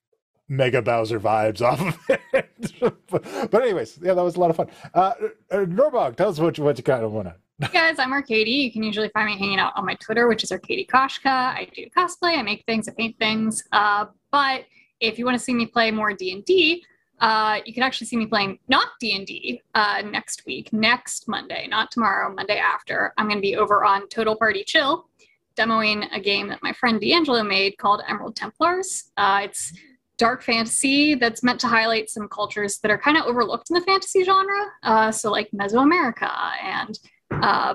[0.48, 1.98] mega Bowser vibes off of
[2.32, 3.00] it.
[3.10, 4.68] but, but anyways, yeah, that was a lot of fun.
[4.94, 5.12] Uh,
[5.50, 7.34] uh, Norbog, tell us what you what you kind of want to.
[7.66, 8.50] Hey guys, I'm Arcady.
[8.50, 11.26] You can usually find me hanging out on my Twitter, which is Arcady Koshka.
[11.26, 13.64] I do cosplay, I make things, I paint things.
[13.72, 14.64] Uh, but
[15.00, 16.84] if you want to see me play more D and D,
[17.20, 21.28] uh, you can actually see me playing not D and D uh, next week, next
[21.28, 23.12] Monday, not tomorrow, Monday after.
[23.16, 25.08] I'm going to be over on Total Party Chill,
[25.56, 29.12] demoing a game that my friend D'Angelo made called Emerald Templars.
[29.16, 29.72] Uh, it's
[30.16, 33.80] dark fantasy that's meant to highlight some cultures that are kind of overlooked in the
[33.80, 34.72] fantasy genre.
[34.82, 36.98] Uh, so like Mesoamerica and
[37.30, 37.74] uh,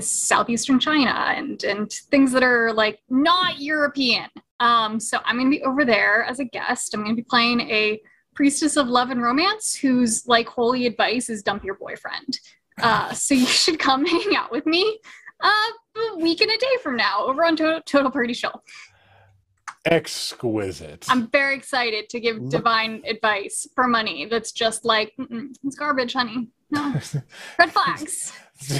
[0.00, 4.28] southeastern China and and things that are like not European.
[4.60, 6.94] Um, so I'm gonna be over there as a guest.
[6.94, 8.00] I'm gonna be playing a
[8.34, 12.38] priestess of love and romance whose like holy advice is dump your boyfriend.
[12.80, 14.98] Uh, so you should come hang out with me
[15.40, 15.50] uh,
[16.14, 18.52] a week and a day from now over on Total, Total Party Show.
[19.84, 21.06] Exquisite.
[21.08, 26.48] I'm very excited to give divine advice for money that's just like, it's garbage, honey.
[26.70, 26.94] No,
[27.58, 28.32] red flags.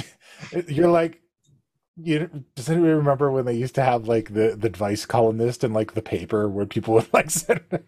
[0.67, 1.21] You're like,
[1.95, 5.73] you does anybody remember when they used to have like the the advice columnist and
[5.75, 7.87] like the paper where people would like send it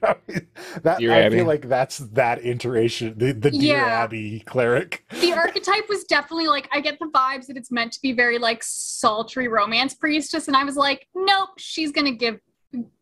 [0.83, 1.37] that Dear I Abby.
[1.37, 3.85] feel like that's that iteration, the, the dear Yeah.
[4.03, 5.03] Abby cleric.
[5.21, 8.37] the archetype was definitely like I get the vibes that it's meant to be very
[8.37, 12.39] like sultry romance priestess, and I was like, nope, she's gonna give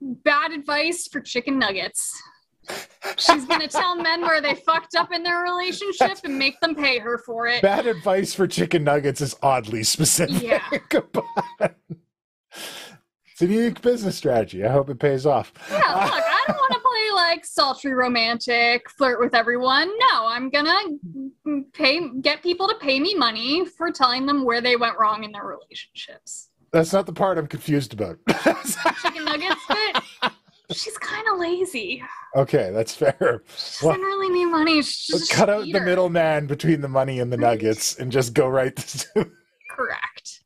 [0.02, 2.22] bad advice for chicken nuggets.
[3.18, 7.00] She's gonna tell men where they fucked up in their relationship and make them pay
[7.00, 7.62] her for it.
[7.62, 10.42] Bad advice for chicken nuggets is oddly specific.
[10.42, 10.64] Yeah.
[12.52, 14.64] it's a unique business strategy.
[14.64, 15.54] I hope it pays off.
[15.70, 19.92] Yeah, uh, look, I don't want to play like sultry romantic, flirt with everyone.
[20.12, 20.82] No, I'm gonna
[21.74, 25.32] pay get people to pay me money for telling them where they went wrong in
[25.32, 26.50] their relationships.
[26.72, 28.18] That's not the part I'm confused about.
[29.04, 30.33] Chicken nuggets, but
[30.76, 32.04] she's kind of lazy.
[32.36, 33.44] okay, that's fair.
[33.58, 34.82] She doesn't really need money.
[34.82, 38.34] She But just cut out the middleman between the money and the nuggets and just
[38.34, 39.08] go right to
[39.72, 40.40] Correct.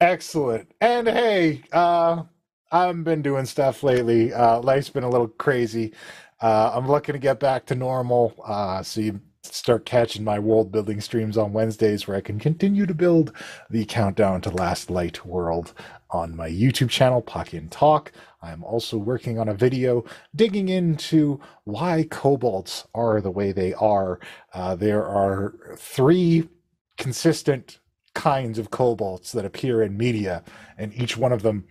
[0.00, 0.70] Excellent.
[0.80, 2.24] And hey, uh,
[2.70, 4.32] I've been doing stuff lately.
[4.32, 5.92] Uh, life's been a little crazy.
[6.40, 8.34] Uh, I'm looking to get back to normal.
[8.44, 12.86] Uh, so you start catching my world building streams on Wednesdays where I can continue
[12.86, 13.32] to build
[13.68, 15.74] the countdown to last light world
[16.10, 18.12] on my YouTube channel, Pocky Talk.
[18.40, 20.04] I'm also working on a video
[20.34, 24.20] digging into why kobolds are the way they are.
[24.54, 26.48] Uh, there are three
[26.96, 27.80] consistent
[28.14, 30.44] kinds of kobolds that appear in media,
[30.78, 31.64] and each one of them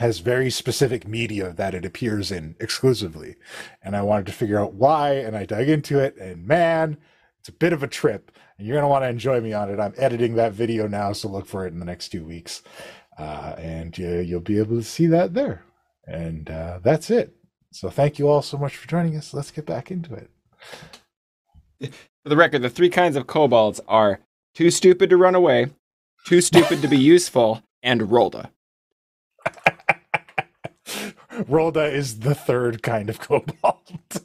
[0.00, 3.36] has very specific media that it appears in exclusively.
[3.82, 6.96] And I wanted to figure out why, and I dug into it, and man,
[7.38, 8.32] it's a bit of a trip.
[8.56, 9.78] And you're going to want to enjoy me on it.
[9.78, 12.62] I'm editing that video now, so look for it in the next two weeks.
[13.18, 15.66] Uh, and uh, you'll be able to see that there.
[16.06, 17.36] And uh, that's it.
[17.70, 19.34] So thank you all so much for joining us.
[19.34, 20.30] Let's get back into it.
[22.22, 24.20] For the record, the three kinds of kobolds are
[24.54, 25.72] too stupid to run away,
[26.24, 28.48] too stupid to be useful, and Rolda.
[31.44, 34.24] Rolda is the third kind of kobold.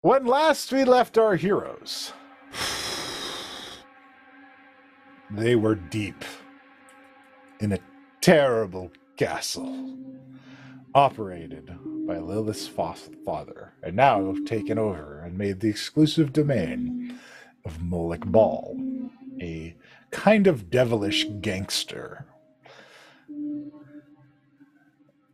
[0.00, 2.12] when last we left our heroes,
[5.30, 6.24] they were deep
[7.60, 7.78] in a
[8.20, 9.96] terrible castle
[10.94, 11.76] operated
[12.06, 12.94] by Lilith's fa-
[13.24, 17.18] father, and now taken over and made the exclusive domain
[17.64, 18.76] of Moloch Ball,
[19.40, 19.74] a
[20.10, 22.26] kind of devilish gangster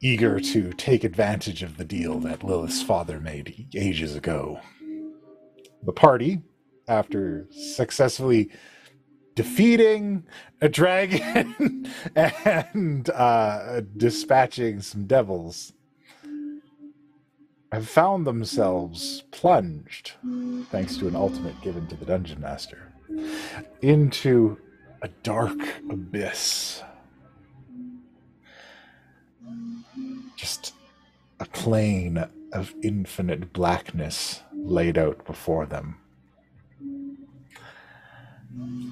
[0.00, 4.60] eager to take advantage of the deal that Lilith's father made ages ago.
[5.82, 6.42] The party,
[6.88, 8.50] after successfully
[9.34, 10.24] defeating
[10.60, 11.86] a dragon
[12.16, 15.72] and uh, dispatching some devils,
[17.72, 20.12] have found themselves plunged,
[20.70, 22.92] thanks to an ultimate given to the dungeon master,
[23.80, 24.58] into
[25.02, 25.58] a dark
[25.88, 26.82] abyss
[30.40, 30.72] just
[31.38, 35.98] a plain of infinite blackness laid out before them.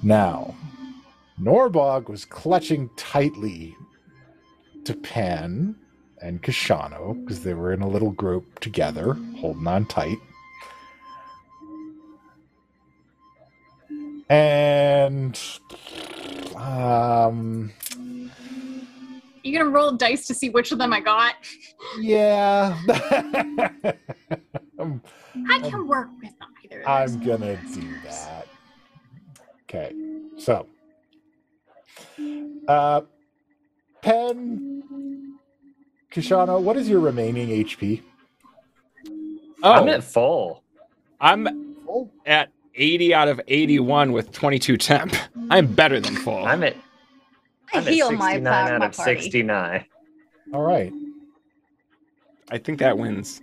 [0.03, 0.55] Now,
[1.41, 3.75] Norbog was clutching tightly
[4.85, 5.75] to Pan
[6.21, 10.19] and Koshano because they were in a little group together, holding on tight.
[14.29, 15.39] And
[16.55, 17.71] um
[19.43, 21.35] You gonna roll dice to see which of them I got?
[21.99, 22.77] yeah.
[24.79, 25.01] I'm,
[25.49, 26.31] I can work with
[26.65, 26.81] either.
[26.81, 27.75] Of I'm gonna answers.
[27.75, 28.47] do that.
[29.63, 29.93] Okay,
[30.37, 30.67] so
[32.67, 33.01] uh
[34.01, 35.33] Penn
[36.11, 38.01] Koshano, what is your remaining HP?
[39.61, 40.63] Oh, I'm at full.
[41.19, 45.13] I'm Oh, at 80 out of 81 with 22 temp.
[45.49, 46.45] I'm better than full.
[46.45, 46.75] I'm at,
[47.73, 49.21] I I'm at heal my, 69 out my of party.
[49.21, 49.85] 69.
[50.53, 50.93] all right.
[52.51, 53.41] I think that wins.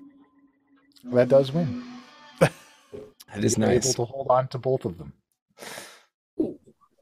[1.05, 1.85] That does win.
[3.35, 3.87] That is You're nice.
[3.95, 5.13] Able to hold on to both of them.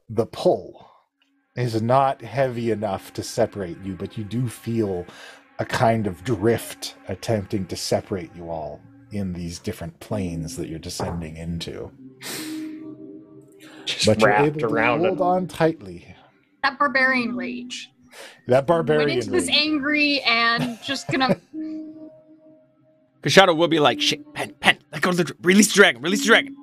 [0.09, 0.87] The pull
[1.55, 5.05] is not heavy enough to separate you, but you do feel
[5.59, 8.81] a kind of drift attempting to separate you all
[9.11, 11.91] in these different planes that you're descending into.
[13.85, 15.21] Just But you're able wrapped to around hold it.
[15.21, 16.15] on tightly.
[16.65, 17.91] That barbarian rage.
[18.47, 19.07] That barbarian.
[19.07, 21.39] Went into this angry and just gonna.
[23.21, 26.21] Koshano will be like, shit, Penn, Penn, let go of the, release the dragon, release
[26.21, 26.55] the dragon.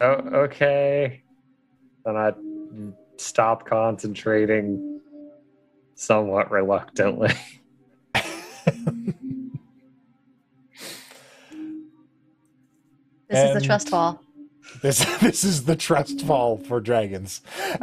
[0.00, 0.14] Oh,
[0.46, 1.22] okay.
[2.04, 2.32] Then I
[3.16, 5.00] stop concentrating
[5.94, 7.32] somewhat reluctantly.
[13.28, 14.20] This is the And- trust fall.
[14.84, 17.40] This this is the trust fall for dragons.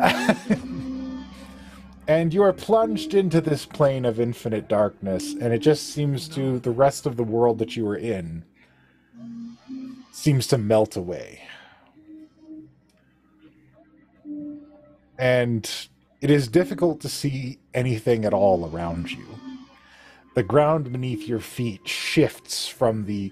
[2.07, 6.60] and you are plunged into this plane of infinite darkness, and it just seems to
[6.60, 8.44] the rest of the world that you are in
[10.11, 11.41] seems to melt away.
[15.18, 15.68] And
[16.22, 19.26] it is difficult to see anything at all around you.
[20.36, 23.32] The ground beneath your feet shifts from the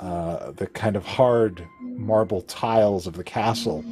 [0.00, 3.84] uh, the kind of hard marble tiles of the castle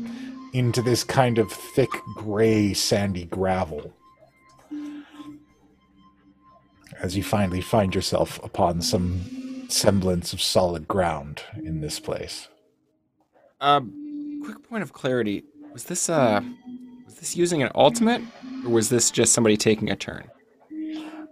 [0.54, 3.92] into this kind of thick gray sandy gravel
[7.00, 9.20] as you finally find yourself upon some
[9.68, 12.48] semblance of solid ground in this place
[13.60, 16.40] Um, quick point of clarity: was this uh,
[17.04, 18.22] was this using an ultimate,
[18.64, 20.24] or was this just somebody taking a turn?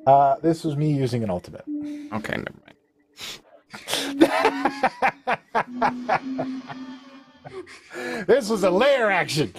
[0.07, 1.65] uh, this was me using an ultimate
[2.13, 2.77] Okay, never mind.
[8.27, 9.53] This was a layer action.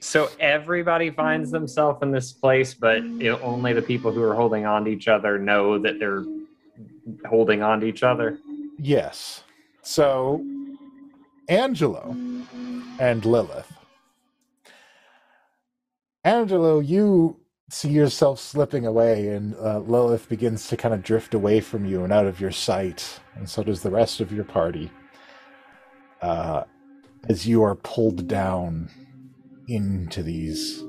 [0.00, 4.66] So everybody finds themselves in this place, but it, only the people who are holding
[4.66, 6.24] on to each other know that they're
[7.28, 8.38] holding on to each other.
[8.78, 9.42] yes.
[9.82, 10.42] So,
[11.48, 12.16] Angelo
[12.98, 13.72] and Lilith.
[16.24, 17.38] Angelo, you
[17.74, 22.04] see yourself slipping away, and uh, Lilith begins to kind of drift away from you
[22.04, 24.90] and out of your sight, and so does the rest of your party.
[26.22, 26.62] Uh,
[27.28, 28.88] as you are pulled down
[29.66, 30.84] into these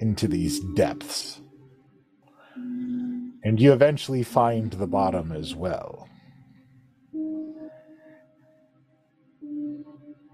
[0.00, 1.40] into these depths,
[2.56, 6.08] and you eventually find the bottom as well.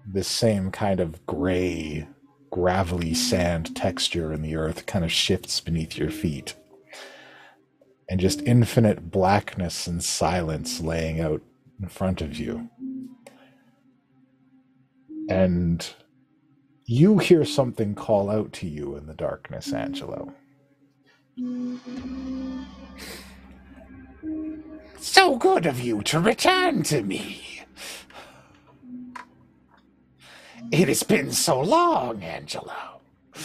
[0.07, 2.07] This same kind of gray
[2.55, 6.55] gravelly sand texture in the earth kind of shifts beneath your feet.
[8.09, 11.41] And just infinite blackness and silence laying out
[11.81, 12.69] in front of you.
[15.27, 15.85] And
[16.85, 20.33] you hear something call out to you in the darkness, Angelo.
[24.97, 27.65] So good of you to return to me.
[30.71, 33.01] It has been so long, Angelo.
[33.35, 33.39] I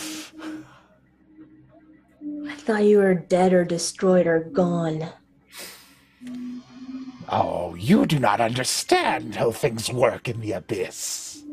[2.56, 5.08] thought you were dead or destroyed or gone.
[7.28, 11.44] Oh, you do not understand how things work in the abyss.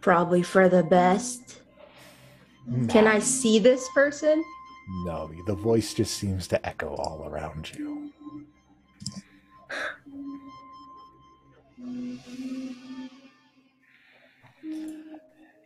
[0.00, 1.60] Probably for the best.
[2.88, 4.44] Can I see this person?
[5.04, 8.10] No, the voice just seems to echo all around you.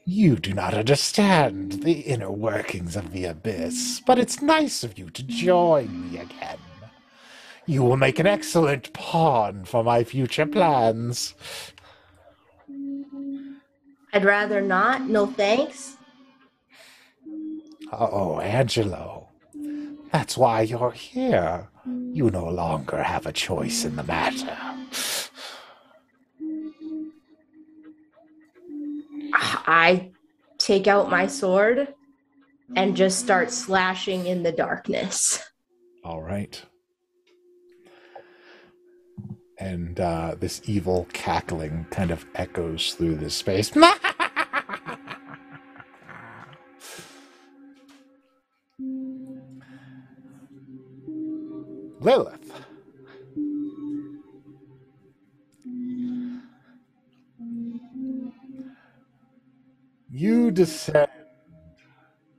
[0.04, 5.10] You do not understand the inner workings of the abyss, but it's nice of you
[5.10, 6.58] to join me again.
[7.66, 11.34] You will make an excellent pawn for my future plans.
[14.12, 15.02] I'd rather not.
[15.02, 15.96] No thanks.
[17.92, 19.28] Oh, Angelo.
[20.12, 21.68] That's why you're here.
[21.86, 24.58] You no longer have a choice in the matter.
[29.32, 30.10] I
[30.58, 31.94] take out my sword
[32.76, 35.42] and just start slashing in the darkness.
[36.04, 36.62] All right.
[39.58, 43.70] And uh, this evil cackling kind of echoes through this space.
[52.00, 52.41] Lilith.
[60.14, 61.08] You descend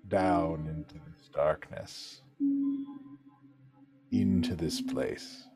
[0.08, 2.22] down into this darkness,
[4.12, 5.48] into this place.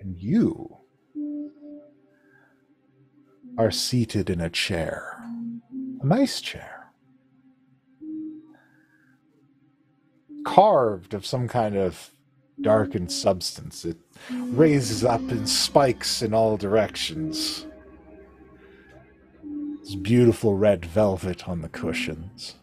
[0.00, 0.78] And you
[3.56, 5.22] are seated in a chair,
[6.00, 6.88] a nice chair,
[10.44, 12.10] carved of some kind of
[12.60, 13.84] darkened substance.
[13.84, 13.98] It
[14.28, 17.66] raises up in spikes in all directions.
[19.82, 22.54] This beautiful red velvet on the cushions.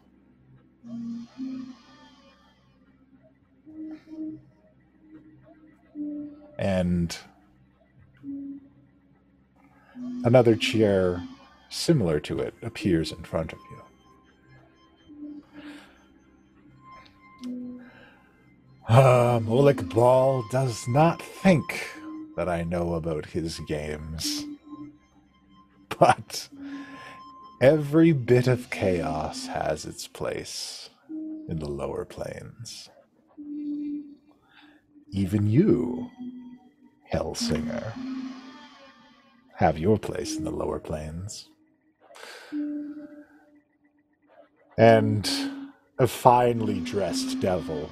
[6.57, 7.17] And
[10.23, 11.21] another chair
[11.69, 13.81] similar to it appears in front of you.
[18.87, 21.85] Uh, Molik Ball does not think
[22.37, 24.45] that I know about his games.
[25.99, 26.47] But
[27.61, 32.89] every bit of chaos has its place in the lower planes.
[35.11, 36.09] Even you,
[37.11, 37.93] Hellsinger,
[39.55, 41.49] have your place in the lower planes.
[44.77, 45.29] And
[45.97, 47.89] a finely dressed devil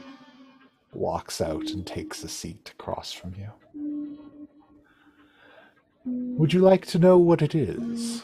[0.93, 3.51] walks out and takes a seat across from you.
[6.37, 8.23] Would you like to know what it is?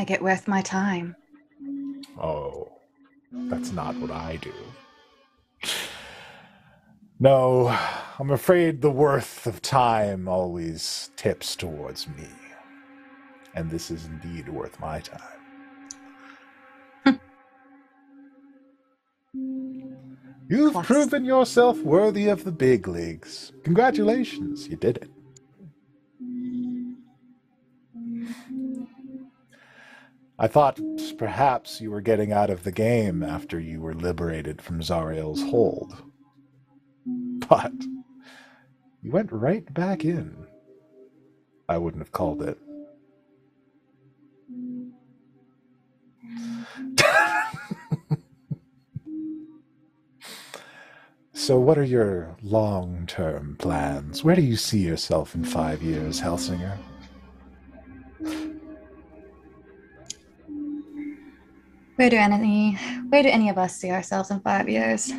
[0.00, 1.14] Make it worth my time.
[2.18, 2.72] Oh,
[3.30, 4.54] that's not what I do.
[7.18, 7.68] No,
[8.18, 12.28] I'm afraid the worth of time always tips towards me.
[13.54, 15.20] And this is indeed worth my time.
[20.48, 23.52] You've proven yourself worthy of the big leagues.
[23.64, 25.10] Congratulations, you did it.
[30.42, 30.80] I thought
[31.18, 36.02] perhaps you were getting out of the game after you were liberated from Zariel's hold.
[37.46, 37.74] but
[39.02, 40.46] you went right back in.
[41.68, 42.56] I wouldn't have called it.
[51.34, 54.24] so, what are your long term plans?
[54.24, 56.78] Where do you see yourself in five years, Hellsinger?
[62.00, 62.76] Where do any
[63.10, 65.12] where do any of us see ourselves in five years?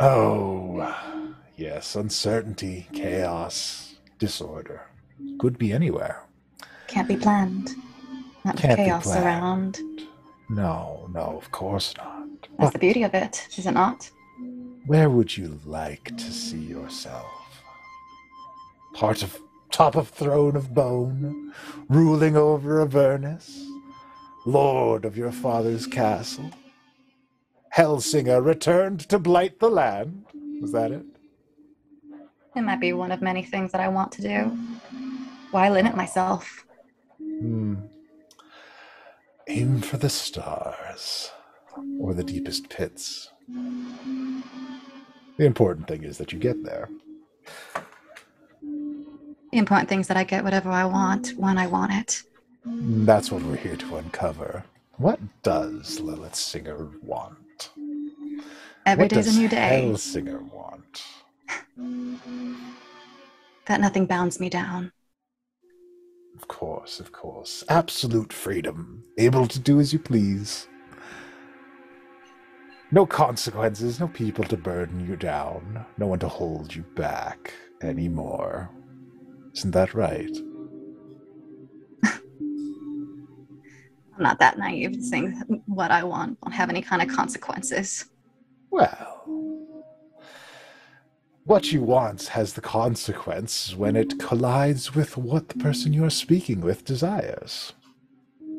[0.00, 0.96] Oh,
[1.54, 4.86] yes, uncertainty, chaos, disorder.
[5.38, 6.22] Could be anywhere.
[6.86, 7.72] Can't be planned.
[8.46, 9.82] Not Can't chaos around.
[10.48, 12.48] No, no, of course not.
[12.58, 14.10] That's the beauty of it, is it not?
[14.86, 17.62] Where would you like to see yourself?
[18.94, 19.38] Part of
[19.70, 21.52] top of throne of bone,
[21.90, 23.67] ruling over Avernus,
[24.48, 26.50] lord of your father's castle.
[27.76, 30.24] Hellsinger returned to blight the land.
[30.60, 31.04] Was that it?
[32.56, 34.58] It might be one of many things that I want to do.
[35.50, 36.64] Why limit myself?
[37.18, 37.74] Hmm.
[39.48, 41.30] Aim for the stars
[42.00, 43.30] or the deepest pits.
[45.36, 46.88] The important thing is that you get there.
[48.62, 52.22] The important thing is that I get whatever I want when I want it.
[52.70, 54.64] That's what we're here to uncover.
[54.98, 57.70] What does Lilith Singer want?
[58.84, 59.88] Every what day's does a new day.
[59.90, 61.04] Hellsinger want?
[63.66, 64.92] That nothing bounds me down.
[66.36, 67.64] Of course, of course.
[67.68, 69.04] Absolute freedom.
[69.16, 70.68] Able to do as you please.
[72.90, 78.70] No consequences, no people to burden you down, no one to hold you back anymore.
[79.54, 80.30] Isn't that right?
[84.18, 85.62] I'm not that naive to think mm.
[85.66, 88.06] what I want won't have any kind of consequences.
[88.68, 89.22] Well,
[91.44, 96.10] what you want has the consequence when it collides with what the person you are
[96.10, 97.72] speaking with desires.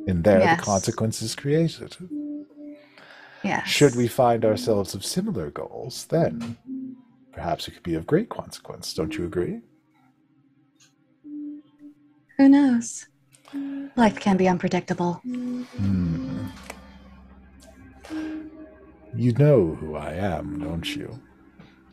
[0.07, 0.59] And there Yes.
[0.59, 1.97] the consequence is created.
[3.43, 3.67] Yes.
[3.67, 6.57] Should we find ourselves of similar goals, then
[7.33, 8.93] perhaps it could be of great consequence.
[8.93, 9.59] Don't you agree?
[12.37, 13.07] Who knows?
[13.95, 15.13] Life can be unpredictable.
[15.23, 16.45] Hmm.
[19.15, 21.19] You know who I am, don't you?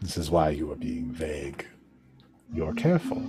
[0.00, 1.66] This is why you are being vague.
[2.52, 3.22] You're careful.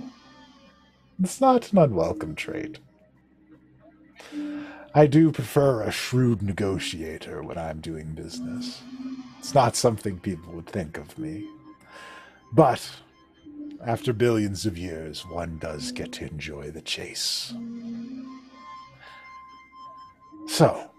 [1.22, 2.78] It's not an unwelcome trait.
[4.94, 8.82] I do prefer a shrewd negotiator when I'm doing business.
[9.38, 11.46] It's not something people would think of me.
[12.52, 12.88] But
[13.84, 17.52] after billions of years, one does get to enjoy the chase.
[20.46, 20.90] So,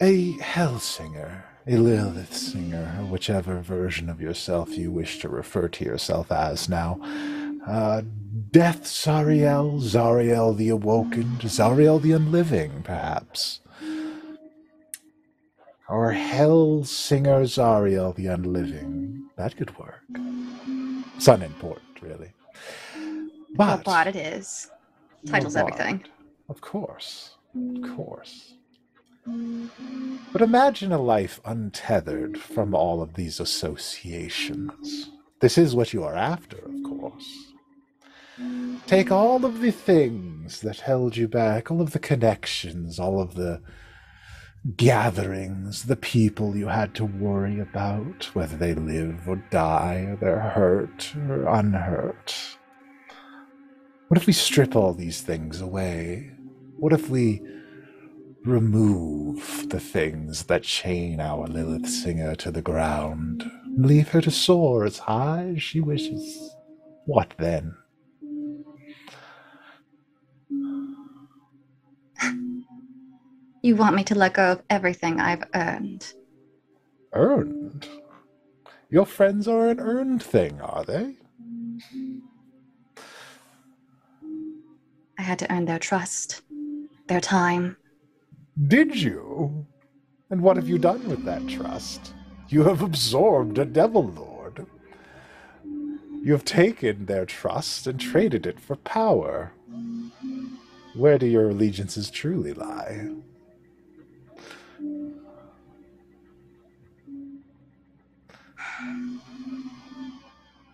[0.00, 5.84] a hell singer, a Lilith singer, whichever version of yourself you wish to refer to
[5.84, 6.98] yourself as now.
[7.66, 8.02] Uh,
[8.50, 13.60] Death Zariel, Zariel the Awoken, Zariel the Unliving, perhaps.
[15.88, 19.30] Or Hell Singer Zariel the Unliving.
[19.36, 20.02] That could work.
[21.16, 22.32] It's unimportant, really.
[23.56, 24.70] But, But, but it is.
[25.26, 26.04] Titles everything.
[26.48, 27.36] Of course.
[27.54, 28.54] Of course.
[30.32, 35.10] But imagine a life untethered from all of these associations.
[35.40, 37.52] This is what you are after, of course.
[38.86, 43.34] Take all of the things that held you back, all of the connections, all of
[43.34, 43.60] the
[44.76, 50.40] gatherings, the people you had to worry about, whether they live or die, or they're
[50.40, 52.34] hurt or unhurt.
[54.08, 56.32] What if we strip all these things away?
[56.78, 57.42] What if we
[58.44, 64.84] remove the things that chain our Lilith Singer to the ground leave her to soar
[64.84, 66.54] as high as she wishes?
[67.04, 67.74] What then?
[73.62, 76.12] You want me to let go of everything I've earned.
[77.12, 77.88] Earned?
[78.90, 81.16] Your friends are an earned thing, are they?
[85.18, 86.42] I had to earn their trust,
[87.08, 87.76] their time.
[88.68, 89.66] Did you?
[90.30, 92.14] And what have you done with that trust?
[92.48, 94.66] You have absorbed a devil lord.
[96.22, 99.52] You have taken their trust and traded it for power.
[100.94, 103.08] Where do your allegiances truly lie?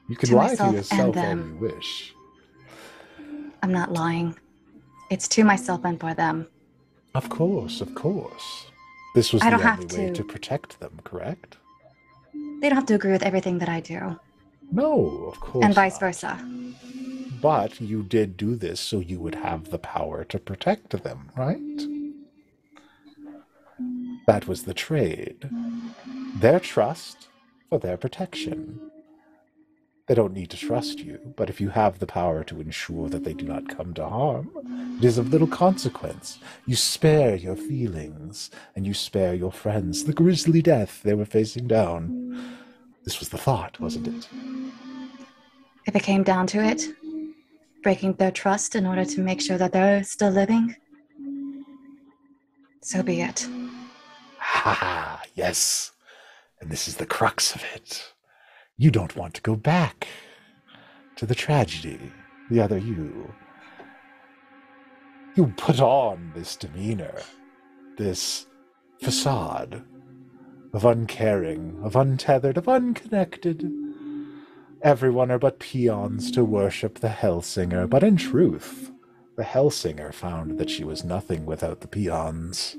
[0.09, 1.39] You can To lie to yourself all them.
[1.39, 2.15] you um, wish.
[3.63, 4.37] I'm not lying.
[5.11, 6.47] It's to myself and for them.
[7.15, 8.67] Of course, of course.
[9.15, 10.13] This was I the only way to.
[10.15, 11.57] to protect them, correct?
[12.61, 14.19] They don't have to agree with everything that I do,
[14.73, 15.65] No, of course.
[15.65, 16.01] and vice not.
[16.01, 16.39] versa.
[17.41, 21.81] But you did do this so you would have the power to protect them, right?
[24.27, 25.49] That was the trade.
[26.37, 27.29] Their trust
[27.69, 28.81] for their protection.
[30.07, 33.25] They don't need to trust you, but if you have the power to ensure that
[33.25, 34.51] they do not come to harm,
[34.99, 36.39] it is of little consequence.
[36.67, 41.67] You spare your feelings, and you spare your friends the grisly death they were facing
[41.67, 42.59] down.
[43.05, 44.29] This was the thought, wasn't it?
[45.87, 46.87] If it came down to it,
[47.83, 50.77] breaking their trust in order to make sure that they're still living,
[52.83, 53.49] so be it.
[54.39, 55.93] Ha ha, yes.
[56.61, 58.14] And this is the crux of it.
[58.77, 60.09] You don't want to go back
[61.15, 62.11] to the tragedy,
[62.51, 63.33] the other you.
[65.37, 67.21] You put on this demeanor,
[67.97, 68.47] this
[69.01, 69.85] facade
[70.73, 73.71] of uncaring, of untethered, of unconnected.
[74.83, 78.91] Everyone are but peons to worship the Hellsinger, but in truth,
[79.37, 82.77] the Hellsinger found that she was nothing without the peons.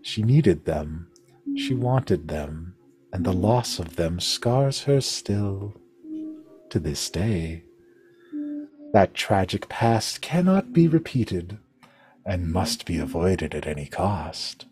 [0.00, 1.08] She needed them,
[1.56, 2.76] she wanted them,
[3.12, 5.74] and the loss of them scars her still
[6.70, 7.64] to this day.
[8.92, 11.58] That tragic past cannot be repeated
[12.24, 14.66] and must be avoided at any cost.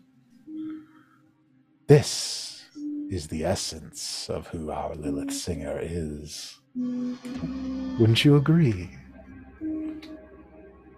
[1.87, 2.65] This
[3.09, 6.59] is the essence of who our Lilith Singer is.
[6.75, 8.89] Wouldn't you agree?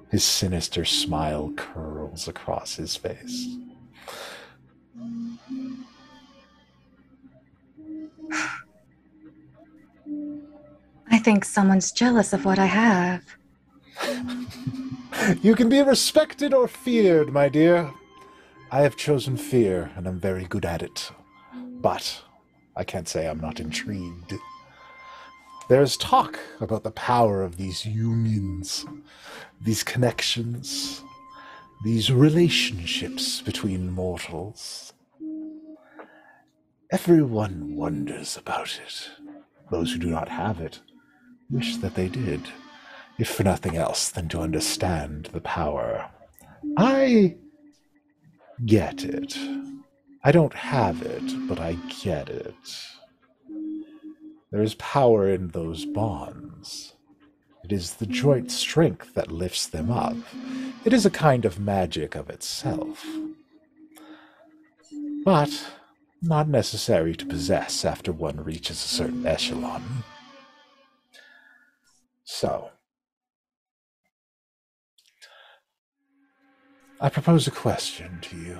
[0.09, 3.55] His sinister smile curls across his face.
[11.11, 13.23] I think someone's jealous of what I have.
[15.41, 17.91] You can be respected or feared, my dear.
[18.71, 21.11] I have chosen fear, and I'm very good at it.
[21.55, 22.23] But
[22.75, 24.33] I can't say I'm not intrigued.
[25.67, 28.85] There's talk about the power of these unions,
[29.61, 31.03] these connections,
[31.83, 34.93] these relationships between mortals.
[36.91, 39.11] Everyone wonders about it.
[39.69, 40.79] Those who do not have it
[41.47, 42.41] wish that they did
[43.19, 46.09] if for nothing else than to understand the power.
[46.77, 47.35] I
[48.65, 49.37] get it.
[50.23, 52.55] I don't have it, but I get it.
[54.51, 56.95] There is power in those bonds.
[57.63, 60.17] It is the joint strength that lifts them up.
[60.85, 63.05] It is a kind of magic of itself.
[65.23, 65.51] But
[66.21, 70.03] not necessary to possess after one reaches a certain echelon.
[72.23, 72.71] So,
[77.01, 78.57] I propose a question to you.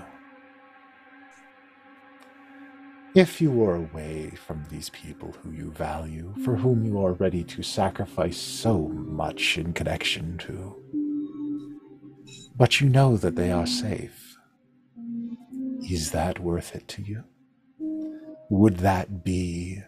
[3.15, 7.43] If you were away from these people who you value, for whom you are ready
[7.43, 10.75] to sacrifice so much in connection to,
[12.55, 14.37] but you know that they are safe,
[15.89, 17.23] is that worth it to you?
[18.49, 19.83] Would that be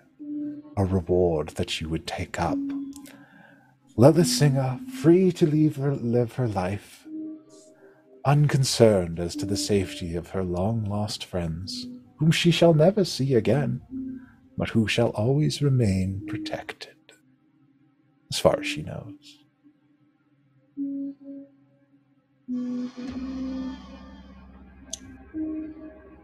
[0.78, 2.60] a reward that you would take up?
[3.98, 7.08] Let the singer free to leave her, live her life,
[8.24, 13.34] unconcerned as to the safety of her long lost friends, whom she shall never see
[13.34, 13.82] again,
[14.58, 16.96] but who shall always remain protected,
[18.32, 19.40] as far as she knows.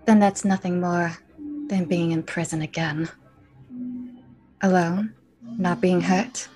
[0.05, 1.17] Then that's nothing more
[1.67, 3.09] than being in prison again.
[4.61, 5.13] Alone,
[5.57, 6.47] not being hurt.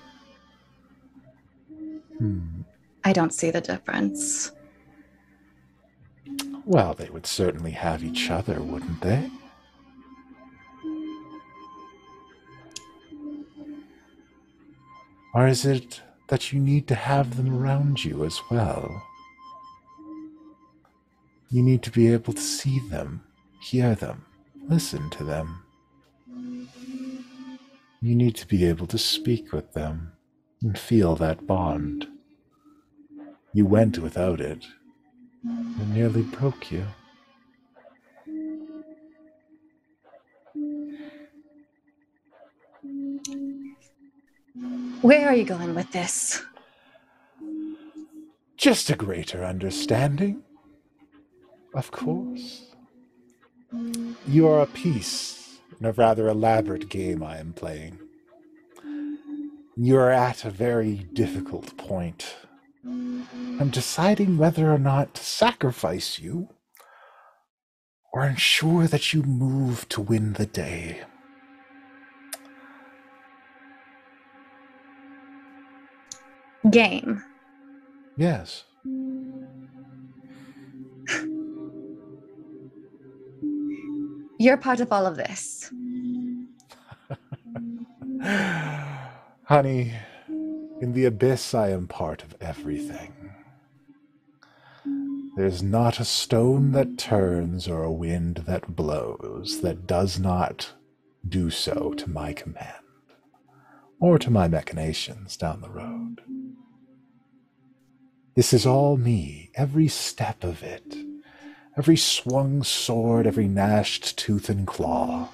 [2.18, 2.62] Hmm.
[3.04, 4.52] I don't see the difference.
[6.64, 9.28] Well, they would certainly have each other, wouldn't they?
[15.34, 19.02] Or is it that you need to have them around you as well?
[21.50, 23.22] You need to be able to see them,
[23.60, 24.24] hear them,
[24.68, 25.62] listen to them.
[28.00, 30.12] You need to be able to speak with them
[30.62, 32.08] and feel that bond.
[33.52, 34.66] You went without it.
[35.44, 36.86] It nearly broke you.
[45.02, 46.42] Where are you going with this?
[48.56, 50.42] Just a greater understanding.
[51.74, 52.71] Of course.
[54.26, 57.98] You are a piece in a rather elaborate game I am playing.
[59.76, 62.36] You are at a very difficult point.
[62.84, 66.48] I'm deciding whether or not to sacrifice you
[68.12, 71.02] or ensure that you move to win the day.
[76.70, 77.24] Game.
[78.16, 78.64] Yes.
[84.42, 85.70] You're part of all of this.
[89.44, 89.92] Honey,
[90.80, 93.12] in the abyss I am part of everything.
[95.36, 100.72] There's not a stone that turns or a wind that blows that does not
[101.28, 102.82] do so to my command
[104.00, 106.20] or to my machinations down the road.
[108.34, 110.96] This is all me, every step of it,
[111.76, 115.28] every swung sword, every gnashed tooth and claw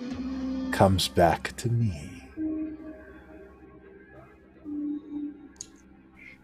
[0.70, 2.23] comes back to me.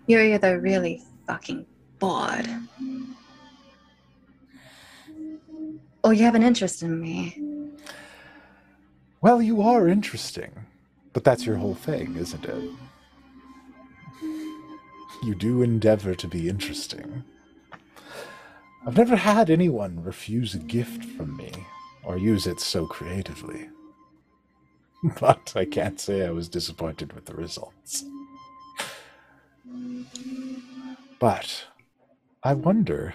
[0.07, 1.65] You're either really fucking
[1.99, 2.49] bored,
[6.03, 7.41] or oh, you have an interest in me.
[9.23, 10.53] Well, you are interesting,
[11.15, 12.71] but that's your whole thing, isn't it?
[15.23, 17.25] You do endeavor to be interesting.
[18.87, 21.53] I've never had anyone refuse a gift from me
[22.03, 23.69] or use it so creatively.
[25.21, 28.05] But I can't say I was disappointed with the results.
[31.19, 31.67] But
[32.43, 33.15] I wonder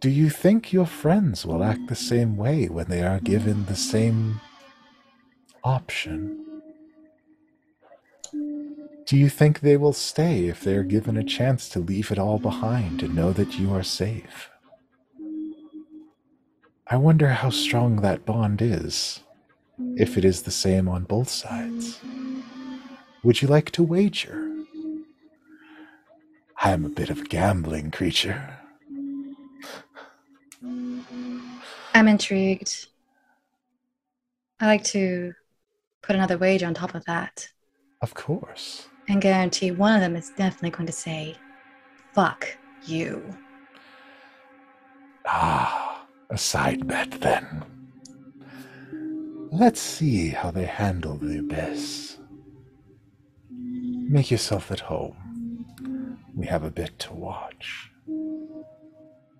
[0.00, 3.76] do you think your friends will act the same way when they are given the
[3.76, 4.38] same
[5.62, 6.43] option?
[9.06, 12.18] Do you think they will stay if they are given a chance to leave it
[12.18, 14.50] all behind and know that you are safe?
[16.86, 19.20] I wonder how strong that bond is,
[19.96, 22.00] if it is the same on both sides.
[23.22, 24.50] Would you like to wager?
[26.62, 28.58] I am a bit of a gambling creature.
[31.94, 32.86] I'm intrigued.
[34.60, 35.34] I like to
[36.02, 37.48] put another wager on top of that
[38.00, 38.88] Of course.
[39.08, 41.36] And guarantee one of them is definitely going to say,
[42.12, 42.46] fuck
[42.84, 43.22] you.
[45.26, 47.64] Ah, a side bet then.
[49.50, 52.18] Let's see how they handle the abyss.
[53.50, 55.66] Make yourself at home.
[56.34, 57.90] We have a bit to watch.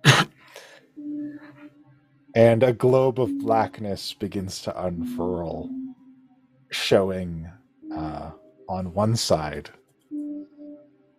[2.35, 5.69] and a globe of blackness begins to unfurl,
[6.71, 7.49] showing
[7.93, 8.31] uh,
[8.67, 9.69] on one side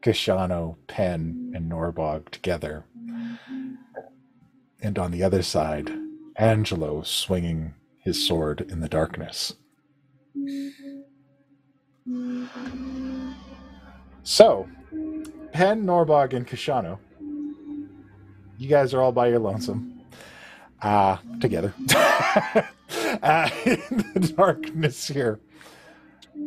[0.03, 2.85] Koshano, Penn, and Norbog together
[4.81, 5.91] and on the other side,
[6.37, 9.55] Angelo swinging his sword in the darkness.
[14.23, 14.69] So,
[15.53, 16.99] Penn, Norbog, and Koshano,
[18.59, 20.01] you guys are all by your lonesome,
[20.83, 21.75] uh, together,
[23.23, 25.41] uh, in the darkness here,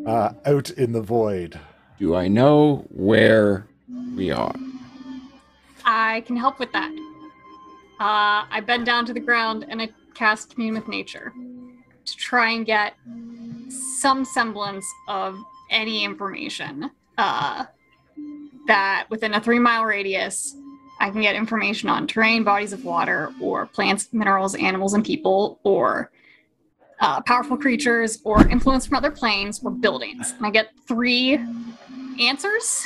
[0.05, 1.59] uh, out in the void.
[1.99, 3.67] Do I know where
[4.15, 4.55] we are?
[5.85, 6.91] I can help with that.
[7.99, 11.33] Uh, I bend down to the ground and I cast Commune with Nature
[12.05, 12.95] to try and get
[13.69, 15.37] some semblance of
[15.69, 17.65] any information uh,
[18.67, 20.55] that within a three mile radius
[20.99, 25.59] I can get information on terrain, bodies of water, or plants, minerals, animals, and people,
[25.63, 26.11] or
[27.01, 30.33] uh, powerful creatures, or influence from other planes, or buildings.
[30.37, 31.39] And I get three
[32.19, 32.85] answers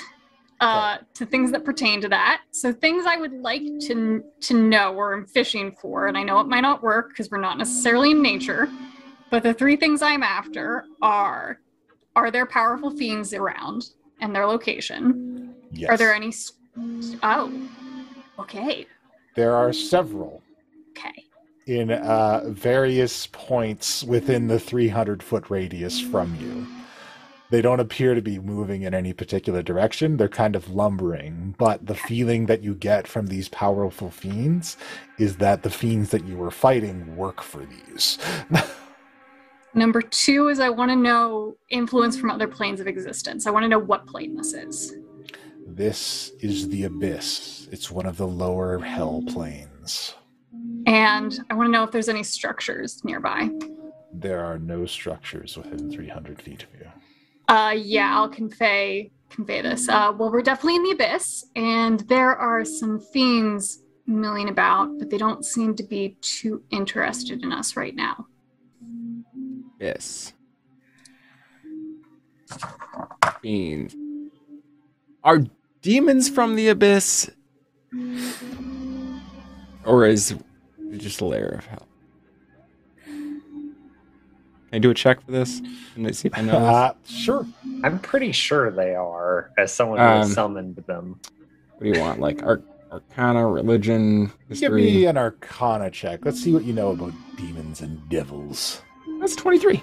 [0.59, 2.41] uh, to things that pertain to that.
[2.51, 6.39] So things I would like to to know or I'm fishing for, and I know
[6.39, 8.69] it might not work because we're not necessarily in nature.
[9.29, 11.59] But the three things I'm after are:
[12.15, 13.89] Are there powerful fiends around,
[14.21, 15.55] and their location?
[15.71, 15.89] Yes.
[15.89, 16.31] Are there any?
[17.23, 17.51] Oh,
[18.39, 18.87] okay,
[19.35, 20.41] There are several
[20.91, 21.22] okay.
[21.65, 26.67] In uh, various points within the 300 foot radius from you.
[27.49, 30.17] They don't appear to be moving in any particular direction.
[30.17, 34.75] They're kind of lumbering, but the feeling that you get from these powerful fiends
[35.19, 38.17] is that the fiends that you were fighting work for these.
[39.75, 43.45] Number two is I want to know influence from other planes of existence.
[43.45, 44.95] I want to know what plane this is.
[45.67, 47.67] this is the abyss.
[47.71, 50.15] It's one of the lower hell planes.
[50.85, 53.49] And I want to know if there's any structures nearby.
[54.11, 56.87] There are no structures within 300 feet of you.
[57.47, 59.89] Uh, yeah, I'll convey convey this.
[59.89, 65.09] Uh, well, we're definitely in the abyss, and there are some fiends milling about, but
[65.09, 68.27] they don't seem to be too interested in us right now.
[69.79, 70.33] Yes.
[73.41, 73.95] Fiends.
[75.23, 75.43] Are
[75.81, 77.31] demons from the abyss?
[79.85, 80.52] Or is They're
[80.97, 81.87] just a layer of hell.
[83.05, 85.61] Can I do a check for this?
[85.93, 86.59] Can I see if I know this?
[86.69, 87.45] Uh, sure.
[87.83, 91.19] I'm pretty sure they are, as someone who Um, has summoned them.
[91.77, 92.19] What do you want?
[92.19, 92.61] Like Ar-
[92.91, 94.81] Arcana, religion, Give history?
[94.83, 96.25] me an Arcana check.
[96.25, 98.81] Let's see what you know about demons and devils.
[99.19, 99.81] That's 23.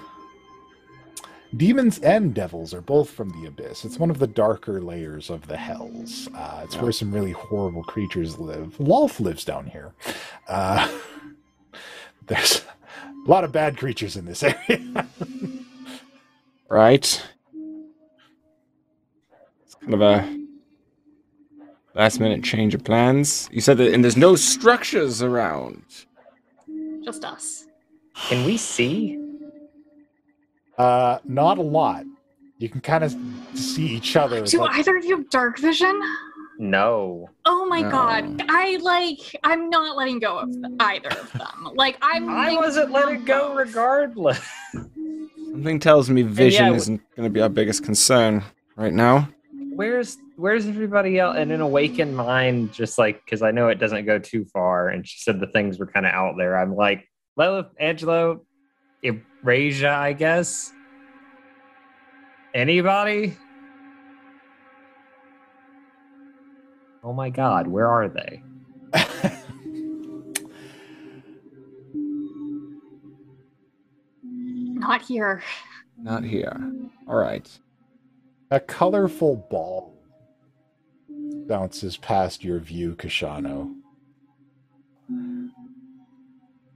[1.57, 3.83] Demons and devils are both from the abyss.
[3.83, 6.29] It's one of the darker layers of the hells.
[6.33, 6.81] Uh, it's Yeah.
[6.83, 8.77] where some really horrible creatures live.
[8.79, 9.93] Lolth lives down here.
[10.47, 10.87] Uh,
[12.27, 12.63] there's
[13.25, 15.07] a lot of bad creatures in this area.
[16.69, 17.21] Right.
[19.65, 20.39] It's kind of a
[21.95, 23.49] last minute change of plans.
[23.51, 25.83] You said that, and there's no structures around.
[27.03, 27.65] Just us.
[28.15, 29.17] Can we see?
[30.77, 32.05] Uh, not a lot.
[32.57, 33.15] You can kind of
[33.55, 34.45] see each other.
[34.45, 35.99] Do but- either of you have dark vision?
[36.59, 37.27] No.
[37.45, 37.89] Oh my No.
[37.89, 38.43] god.
[38.49, 41.69] I like I'm not letting go of either of them.
[41.73, 43.57] Like I'm I thinking wasn't letting go both.
[43.67, 44.39] regardless.
[45.51, 48.43] Something tells me vision yeah, isn't going to be our biggest concern
[48.75, 49.27] right now.
[49.73, 51.35] Where's where's everybody else?
[51.37, 55.07] And an awakened mind, just like because I know it doesn't go too far, and
[55.07, 56.57] she said the things were kind of out there.
[56.57, 57.07] I'm like,
[57.37, 58.45] Lilith, Angelo,
[59.03, 60.71] Erasia, I guess.
[62.53, 63.37] Anybody?
[67.03, 68.43] Oh my God, where are they?
[74.23, 75.41] Not here.
[75.97, 76.71] Not here.
[77.07, 77.49] All right.
[78.51, 79.95] A colorful ball
[81.47, 83.73] bounces past your view, Koshano.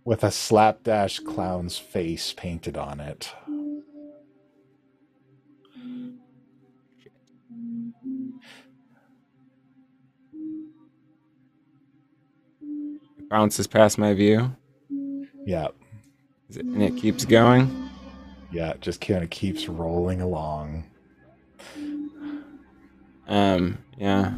[0.06, 3.34] With a slapdash clown's face painted on it.
[13.18, 14.56] It bounces past my view,
[15.46, 15.68] Yeah,
[16.50, 17.90] Is it- and it keeps going.
[18.52, 20.86] yeah, it just kind of keeps rolling along.
[23.28, 24.34] Um, yeah.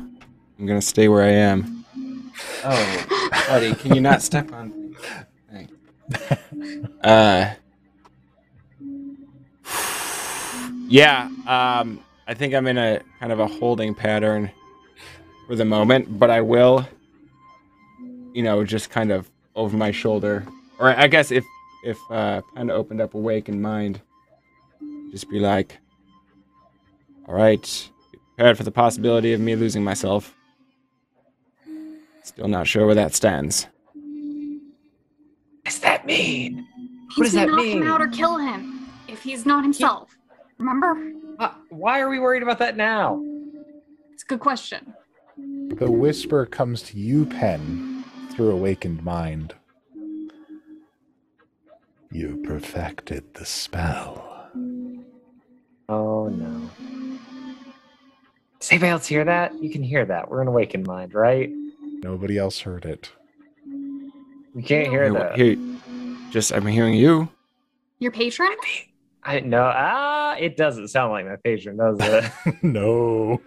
[0.59, 1.85] I'm gonna stay where I am.
[2.63, 4.95] Oh, buddy, can you not step on?
[7.03, 7.53] Uh,
[10.87, 11.29] yeah.
[11.45, 14.51] Um, I think I'm in a kind of a holding pattern
[15.47, 16.87] for the moment, but I will,
[18.33, 20.45] you know, just kind of over my shoulder,
[20.79, 21.45] or I guess if
[21.83, 24.01] if uh, kind of opened up awakened mind,
[25.11, 25.77] just be like,
[27.27, 27.89] all right,
[28.35, 30.35] prepared for the possibility of me losing myself.
[32.23, 33.67] Still not sure where that stands.
[36.07, 36.67] Does that mean?
[37.09, 37.81] He's What does that knock mean?
[37.81, 40.15] him out or kill him if he's not himself.
[40.57, 41.11] Remember?
[41.39, 43.21] Uh, why are we worried about that now?
[44.13, 44.93] It's a good question.
[45.37, 49.53] The whisper comes to you, Penn, through awakened mind.
[52.11, 54.23] You perfected the spell.
[55.89, 56.69] Oh no.
[58.59, 59.61] Does anybody else hear that?
[59.61, 60.29] You can hear that.
[60.31, 61.49] We're in awakened mind, right?
[62.01, 63.11] Nobody else heard it.
[64.55, 65.35] We can't hear Here- that.
[65.35, 65.57] here-
[66.31, 67.29] just I'm hearing you.
[67.99, 68.49] Your patron?
[69.23, 69.71] I know.
[69.73, 72.31] Ah, it doesn't sound like my patron, does it?
[72.63, 73.41] no.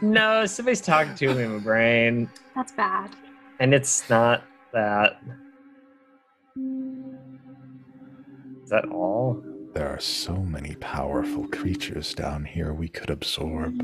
[0.00, 3.14] no, somebody's talking to me in my brain, That's bad.
[3.60, 5.20] and it's not that.
[8.64, 9.42] Is that all?
[9.74, 13.80] there are so many powerful creatures down here we could absorb.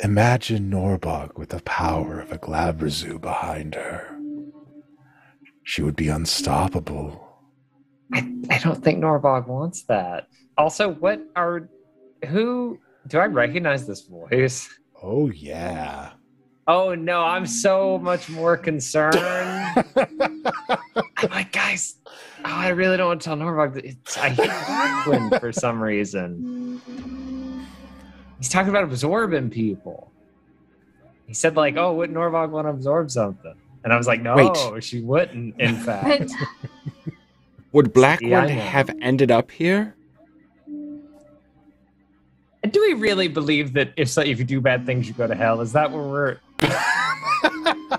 [0.00, 4.13] Imagine Norbog with the power of a Glabrezu behind her.
[5.64, 7.20] She would be unstoppable.
[8.12, 10.28] I, I don't think Norbog wants that.
[10.56, 11.68] Also, what are
[12.28, 12.78] who
[13.08, 14.68] do I recognize this voice?
[15.02, 16.12] Oh, yeah.
[16.66, 19.16] Oh no, I'm so much more concerned.
[19.18, 19.84] I'm
[21.30, 22.10] like, guys, oh,
[22.44, 26.80] I really don't want to tell Norbog that it's I hear for some reason.
[28.38, 30.10] He's talking about absorbing people.
[31.26, 33.54] He said like, oh, would Norbog want to absorb something?
[33.84, 34.82] And I was like, no, Wait.
[34.82, 35.60] she wouldn't.
[35.60, 36.32] In fact,
[37.72, 39.94] Would Blackwood Yeah, have ended up here?
[42.70, 45.34] Do we really believe that if so, if you do bad things, you go to
[45.34, 45.60] hell?
[45.60, 46.38] Is that where we're?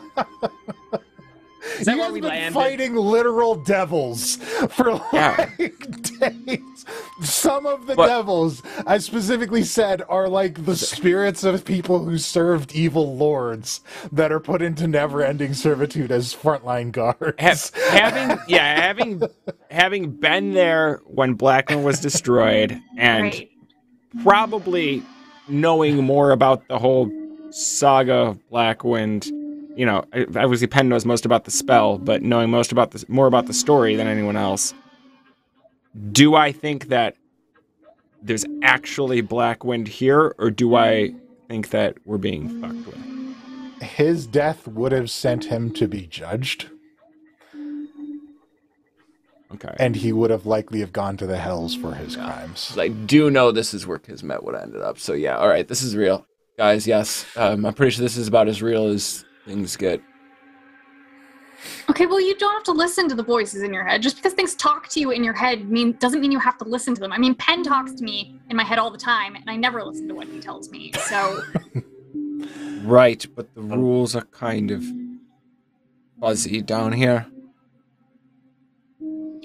[1.80, 2.54] Is that you where guys we been landed?
[2.54, 5.50] fighting literal devils for Yeah.
[5.60, 6.10] like
[6.46, 6.60] days.
[7.22, 12.18] Some of the But- devils, I specifically said, are like the spirits of people who
[12.18, 13.82] served evil lords
[14.12, 17.72] that are put into never-ending servitude as frontline guards.
[17.80, 19.22] Ha- having yeah, having
[19.72, 23.50] having been there when Blackman was destroyed, and right.
[24.24, 25.04] probably
[25.48, 27.12] knowing more about the whole
[27.52, 29.32] saga of Blackwind
[29.76, 33.28] you know, obviously Penn knows most about the spell, but knowing most about the more
[33.28, 34.74] about the story than anyone else,
[36.12, 37.16] do I think that
[38.22, 41.14] there's actually Blackwind here, or do I
[41.48, 43.82] think that we're being fucked with?
[43.82, 46.70] His death would have sent him to be judged,
[49.54, 49.76] Okay.
[49.78, 52.76] and he would have likely have gone to the hells for his crimes.
[52.78, 54.98] I do know this is where Kismet would have ended up.
[54.98, 56.26] So yeah, all right, this is real,
[56.58, 56.88] guys.
[56.88, 60.02] Yes, um, I'm pretty sure this is about as real as things get.
[61.90, 64.02] Okay, well, you don't have to listen to the voices in your head.
[64.02, 66.66] Just because things talk to you in your head mean doesn't mean you have to
[66.66, 67.14] listen to them.
[67.14, 69.84] I mean, Penn talks to me in my head all the time, and I never
[69.84, 70.92] listen to what he tells me.
[70.94, 71.42] So
[72.82, 74.84] Right, but the rules are kind of
[76.20, 77.26] fuzzy down here.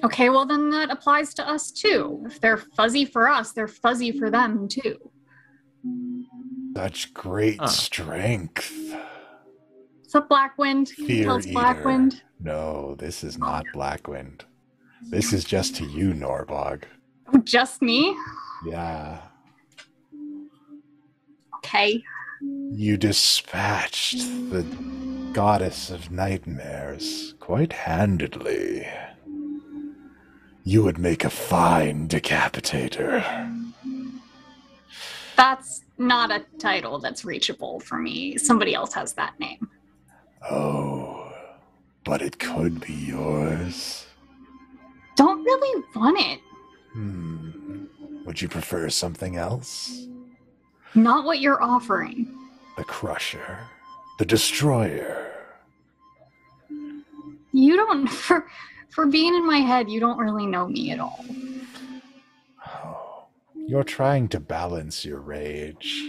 [0.03, 2.23] Okay, well then that applies to us too.
[2.27, 4.97] If they're fuzzy for us, they're fuzzy for them too.
[6.77, 7.69] Such great Huh.
[7.69, 8.95] strength.
[10.13, 10.93] What's up, Blackwind?
[10.97, 11.53] Can you tell eater.
[11.53, 12.23] Blackwind?
[12.41, 14.41] No, this is not Blackwind.
[15.03, 16.83] This is just to you, Norbog.
[17.33, 18.17] Oh, just me?
[18.67, 19.21] Yeah.
[21.59, 22.03] Okay.
[22.73, 24.19] You dispatched
[24.51, 24.67] the
[25.33, 28.89] goddess of nightmares quite handedly.
[30.65, 33.23] You would make a fine decapitator.
[35.37, 38.37] That's not a title that's reachable for me.
[38.39, 39.71] Somebody else has that name.
[40.49, 41.33] Oh,
[42.05, 44.07] but it could be yours.
[45.17, 46.41] Don't really want it.
[46.93, 47.51] Hmm.
[48.25, 50.07] Would you prefer something else?
[50.95, 52.35] Not what you're offering.
[52.77, 53.59] The Crusher,
[54.19, 55.27] the Destroyer.
[57.53, 58.47] You don't for
[58.91, 61.25] for being in my head, you don't really know me at all.
[62.67, 66.03] Oh, you're trying to balance your rage.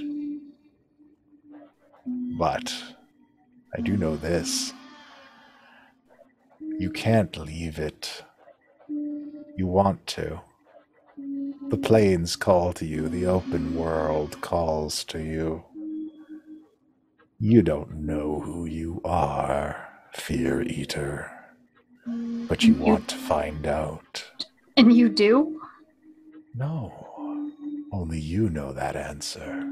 [2.38, 2.74] But
[3.78, 4.74] I do know this.
[6.80, 8.24] You can't leave it.
[9.58, 10.42] You want to.
[11.70, 15.64] The plains call to you, the open world calls to you.
[17.40, 21.32] You don't know who you are, Fear Eater.
[22.06, 24.26] But you You- want to find out.
[24.76, 25.62] And you do?
[26.56, 26.92] No,
[27.94, 29.70] only you know that answer.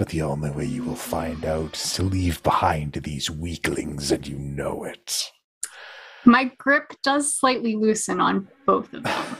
[0.00, 4.26] But the only way you will find out is to leave behind these weaklings, and
[4.26, 5.30] you know it.
[6.24, 9.12] My grip does slightly loosen on both of them.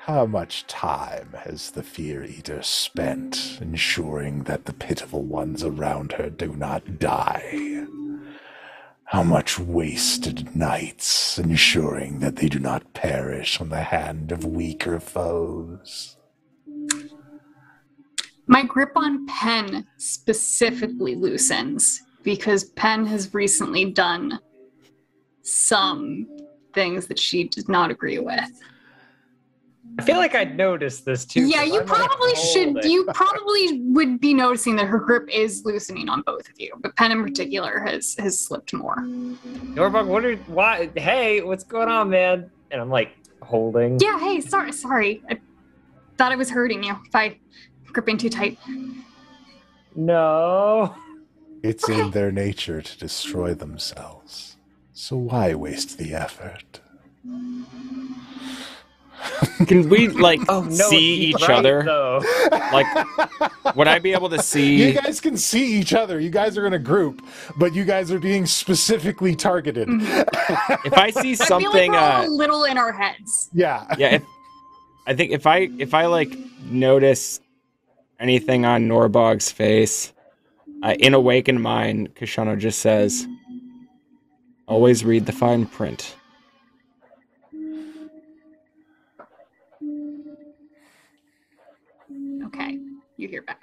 [0.00, 6.28] How much time has the Fear Eater spent ensuring that the pitiful ones around her
[6.28, 7.86] do not die?
[9.04, 15.00] How much wasted nights ensuring that they do not perish on the hand of weaker
[15.00, 16.16] foes?
[18.48, 24.40] My grip on Penn specifically loosens because Penn has recently done
[25.42, 26.26] some
[26.74, 28.60] things that she does not agree with.
[29.98, 31.46] I feel like I'd noticed this too.
[31.46, 32.72] Yeah, you I'm probably should.
[32.72, 32.90] holding.
[32.90, 36.94] You probably would be noticing that her grip is loosening on both of you, but
[36.96, 38.96] Penn in particular has has slipped more.
[38.98, 40.90] Norbog, what are why?
[40.94, 42.50] Hey, what's going on, man?
[42.70, 43.98] And I'm like holding.
[44.00, 44.18] Yeah.
[44.18, 45.22] Hey, sorry, sorry.
[45.30, 45.38] I
[46.16, 47.38] thought I was hurting you by
[47.92, 48.58] gripping too tight.
[49.94, 50.94] No.
[51.62, 54.56] It's in their nature to destroy themselves.
[54.92, 56.80] So why waste the effort?
[59.66, 60.70] Can we like Oh no.
[60.70, 61.82] see each right, other?
[61.84, 62.22] Though.
[62.70, 64.88] Like, would I be able to see?
[64.88, 66.20] you guys can see each other.
[66.20, 67.24] You guys are in a group,
[67.56, 69.88] but you guys are being specifically targeted.
[70.84, 73.48] If I see I feel like something, we're uh, a little in our heads.
[73.52, 73.86] Yeah.
[73.98, 74.14] yeah.
[74.16, 74.22] If,
[75.06, 76.30] I think if I if I like
[76.64, 77.40] notice
[78.18, 80.12] anything on Norbog's face,
[80.82, 83.26] uh, in Awakened Mind, Koshano just says,
[84.66, 86.14] "Always read the fine print."
[92.44, 92.78] Okay,
[93.16, 93.60] you hear back.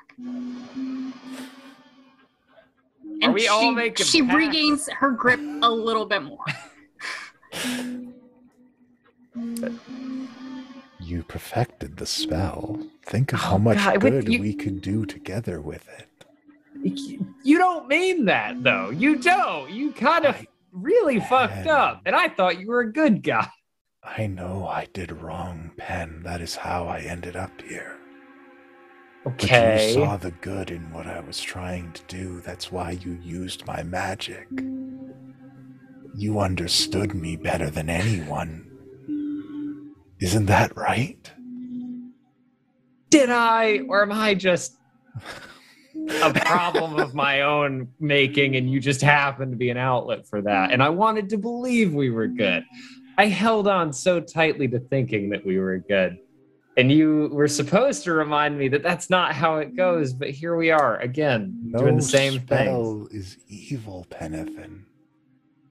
[3.23, 4.35] Are we all she, making She pacts?
[4.35, 6.45] regains her grip a little bit more.
[11.05, 12.79] You perfected the spell.
[13.03, 16.07] Think of Oh, how much God, good you- we could do together with it.
[17.43, 18.89] You don't mean that though.
[18.89, 19.69] You don't.
[19.71, 23.47] You kind of I- really fucked up, and I thought you were a good guy.
[24.03, 26.21] I know I did wrong, Penn.
[26.23, 27.97] That is how I ended up here.
[29.27, 29.77] Okay.
[29.77, 32.41] But you saw the good in what I was trying to do.
[32.41, 34.47] That's why you used my magic.
[36.15, 38.64] You understood me better than anyone.
[40.25, 41.31] Isn't that right?
[43.11, 44.75] Did I, or am I just
[46.09, 50.41] a problem of my own making, and you just happened to be an outlet for
[50.41, 50.71] that.
[50.71, 52.65] And I wanted to believe we were good.
[53.19, 56.17] I held on so tightly to thinking that we were good.
[56.75, 60.55] And you were supposed to remind me that that's not how it goes, but here
[60.55, 62.65] we are again, No doing the same thing.
[62.65, 64.85] spell is evil, Penethan.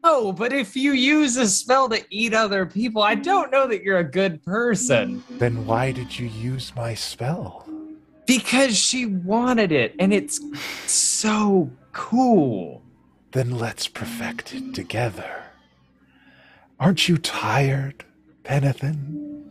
[0.07, 3.83] Oh, but if you use a spell to eat other people, I don't know that
[3.83, 5.25] you're a good person.
[5.31, 7.67] Then why did you use my spell?
[8.27, 10.41] Because she wanted it, and it's
[10.87, 12.83] so cool.
[13.33, 15.45] Then let's perfect it together.
[16.79, 18.05] Aren't you tired,
[18.45, 19.47] Penethan?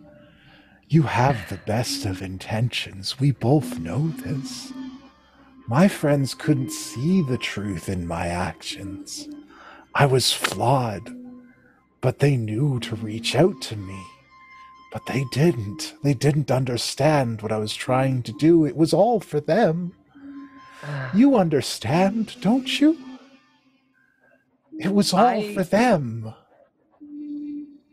[0.88, 3.20] You have the best of intentions.
[3.20, 4.72] We both know this.
[5.68, 9.28] My friends couldn't see the truth in my actions.
[9.96, 11.16] I was flawed,
[12.02, 14.02] but they knew to reach out to me.
[14.92, 15.94] But they didn't.
[16.04, 18.66] They didn't understand what I was trying to do.
[18.66, 19.94] It was all for them.
[21.16, 22.98] You understand, don't you?
[24.80, 26.34] It was all I- for them.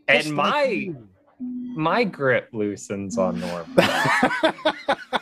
[0.09, 1.07] And like my you.
[1.39, 3.65] my grip loosens on Norm.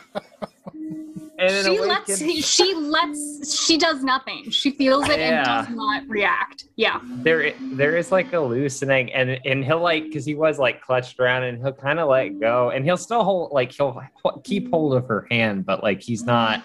[1.40, 4.50] She lets she lets she does nothing.
[4.50, 5.60] She feels it Yeah.
[5.60, 6.64] and does not react.
[6.76, 7.00] Yeah.
[7.22, 11.18] there there is like a loosening and and he'll like because he was like clutched
[11.20, 14.00] around and he'll kind of let go and he'll still hold like he'll
[14.44, 16.64] keep hold of her hand but like he's not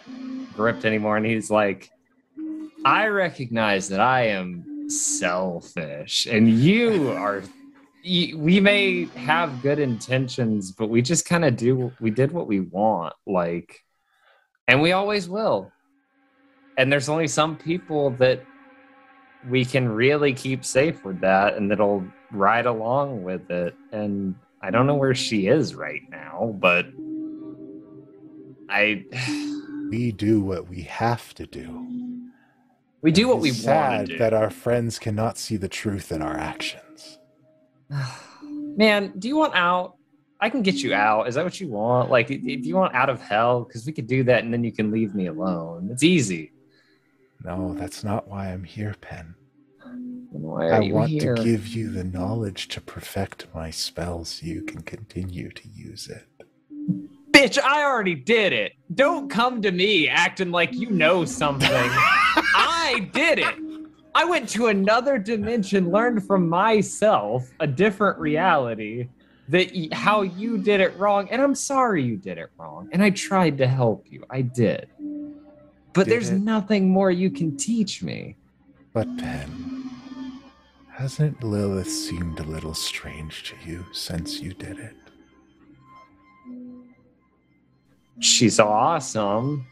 [0.56, 1.90] gripped anymore and he's like
[2.86, 7.42] i recognize that i am selfish and you are
[8.06, 12.60] we may have good intentions but we just kind of do we did what we
[12.60, 13.84] want like
[14.68, 15.72] and we always will
[16.78, 18.44] and there's only some people that
[19.50, 24.70] we can really keep safe with that and that'll ride along with it and i
[24.72, 26.86] don't know where she is right now but
[28.70, 29.04] i
[29.90, 31.88] We do what we have to do.
[33.02, 36.22] we do what we want to do that our friends cannot see the truth in
[36.24, 37.20] our actions.
[38.78, 39.95] man do you want out
[40.46, 41.28] i can get you out.
[41.28, 42.12] Is that what you want?
[42.12, 44.72] Like if you want out of hell because we could do that and then you
[44.72, 45.90] can leave me alone.
[45.92, 46.52] It's easy.
[47.44, 49.34] No, that's not why I'm here, Penn.
[50.30, 51.34] why are I want here?
[51.34, 56.10] to give you the knowledge to perfect my spell so you can continue to use
[56.10, 56.28] it.
[57.32, 58.74] bitch i already did it.
[58.94, 61.70] Don't come to me acting like you know something.
[61.72, 63.56] I did it.
[64.14, 69.08] I went to another dimension, learned from myself a different reality
[69.50, 72.90] that how you did it wrong, and I'm sorry you did it wrong.
[72.92, 74.24] And I tried to help you.
[74.30, 74.88] I did.
[75.94, 76.40] But Did there's it?
[76.40, 78.36] nothing more you can teach me.
[78.92, 79.90] But, Penn,
[80.92, 84.96] hasn't Lilith seemed a little strange to you since you did it?
[88.20, 89.66] She's awesome,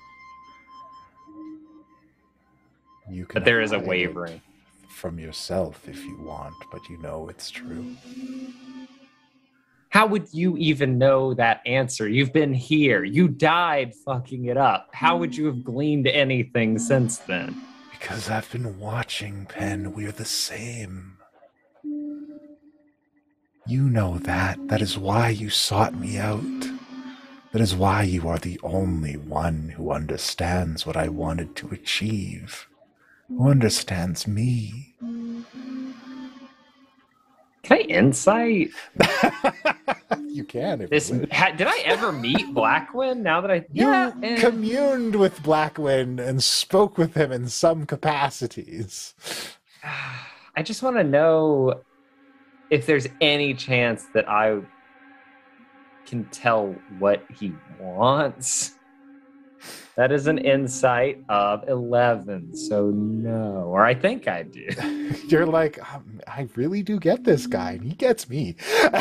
[3.10, 4.42] You can but there is a wavering.
[4.90, 7.96] from yourself if you want, but you know it's true.
[9.94, 12.10] How would you even know that answer?
[12.10, 13.04] You've been here.
[13.04, 14.90] You died fucking it up.
[14.92, 17.56] How would you have gleaned anything since then?
[17.92, 19.94] Because I've been watching, Penn.
[19.94, 21.20] We're the same.
[23.68, 24.68] You know that.
[24.68, 26.42] That is why you sought me out.
[27.52, 32.68] That is why you are the only one who understands what I wanted to achieve,
[33.28, 34.96] who understands me.
[37.64, 38.72] Can I insight?
[40.28, 43.22] you can if This ha, did I ever meet Blackwind?
[43.22, 44.40] Now that I You yeah, eh.
[44.40, 49.14] communed with Blackwind and spoke with him in some capacities.
[50.56, 51.82] I just want to know
[52.70, 54.60] if there's any chance that I
[56.06, 58.73] can tell what he wants.
[59.96, 64.68] That is an insight of eleven, so no, or I think I do.
[65.28, 68.56] You're like, um, I really do get this guy, and he gets me.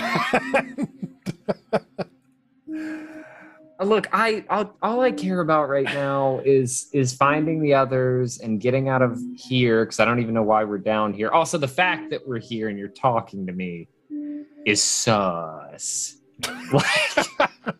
[3.81, 8.61] Look, I I'll, all I care about right now is is finding the others and
[8.61, 11.31] getting out of here because I don't even know why we're down here.
[11.31, 13.89] Also, the fact that we're here and you're talking to me
[14.67, 16.19] is sus.
[16.73, 17.77] Like,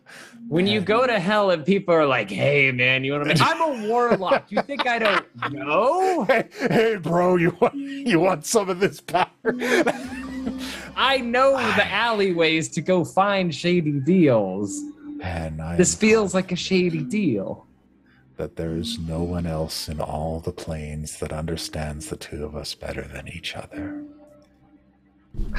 [0.53, 3.41] when you go to hell and people are like, "Hey, man, you want to make?"
[3.41, 4.53] I'm a warlock.
[4.53, 6.25] You think I don't know?
[6.29, 9.29] hey, hey, bro, you want you want some of this power?
[10.95, 14.79] I know the alleyways to go find shady deals.
[15.23, 17.67] and I This feels like a shady deal.
[18.37, 22.55] that there is no one else in all the planes that understands the two of
[22.55, 24.05] us better than each other.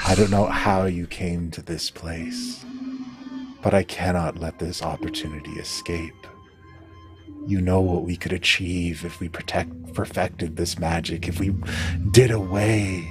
[0.06, 2.64] I don't know how you came to this place,
[3.64, 6.28] but I cannot let this opportunity escape.
[7.48, 11.56] You know what we could achieve if we protect perfected this magic, if we
[12.12, 13.08] did away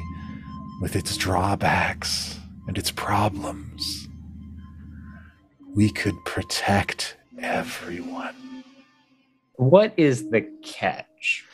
[0.80, 4.08] with its drawbacks and its problems.
[5.74, 8.64] We could protect everyone.
[9.56, 11.46] What is the catch?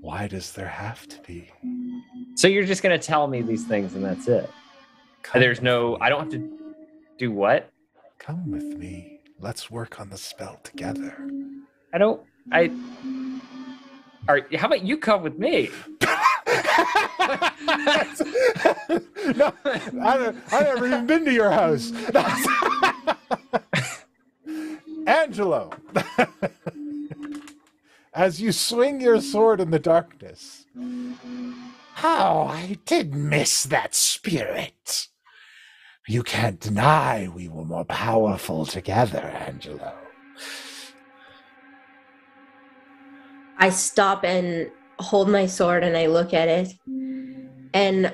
[0.00, 1.50] Why does there have to be?
[2.34, 4.50] So you're just gonna tell me these things and that's it.
[5.22, 5.98] Come There's no.
[6.00, 6.57] I don't have to
[7.18, 7.70] do what?
[8.18, 9.20] Come with me.
[9.40, 11.14] Let's work on the spell together.
[11.92, 12.22] I don't.
[12.52, 12.70] I.
[14.28, 14.56] All right.
[14.56, 15.70] How about you come with me?
[16.00, 16.08] no,
[20.02, 21.92] I don't, I've never even been to your house.
[25.06, 25.70] Angelo,
[28.14, 30.66] as you swing your sword in the darkness,
[31.94, 35.08] how I did miss that spirit.
[36.08, 39.92] You can't deny we were more powerful together, Angelo.
[43.58, 46.72] I stop and hold my sword and I look at it.
[47.74, 48.10] And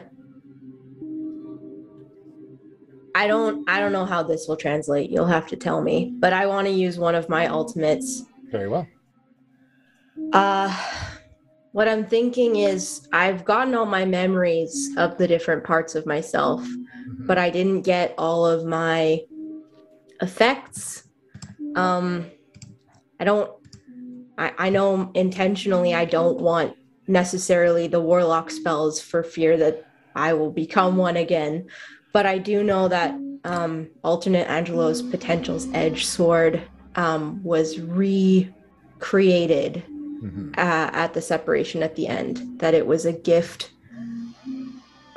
[3.15, 5.09] I don't I don't know how this will translate.
[5.09, 6.15] You'll have to tell me.
[6.19, 8.25] But I want to use one of my ultimates.
[8.51, 8.89] Very well.
[10.33, 10.77] Uh
[11.71, 16.65] what I'm thinking is I've gotten all my memories of the different parts of myself,
[17.07, 19.21] but I didn't get all of my
[20.21, 21.05] effects.
[21.77, 22.31] Um
[23.21, 23.51] I don't
[24.39, 26.77] I, I know intentionally I don't want
[27.07, 31.67] necessarily the warlock spells for fear that I will become one again.
[32.13, 36.63] But I do know that um, alternate Angelo's potential's edge sword
[36.97, 38.53] um, was recreated
[40.23, 40.57] Mhm.
[40.57, 42.41] uh, at the separation at the end.
[42.61, 43.73] That it was a gift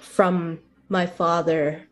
[0.02, 0.60] from
[0.90, 1.88] my father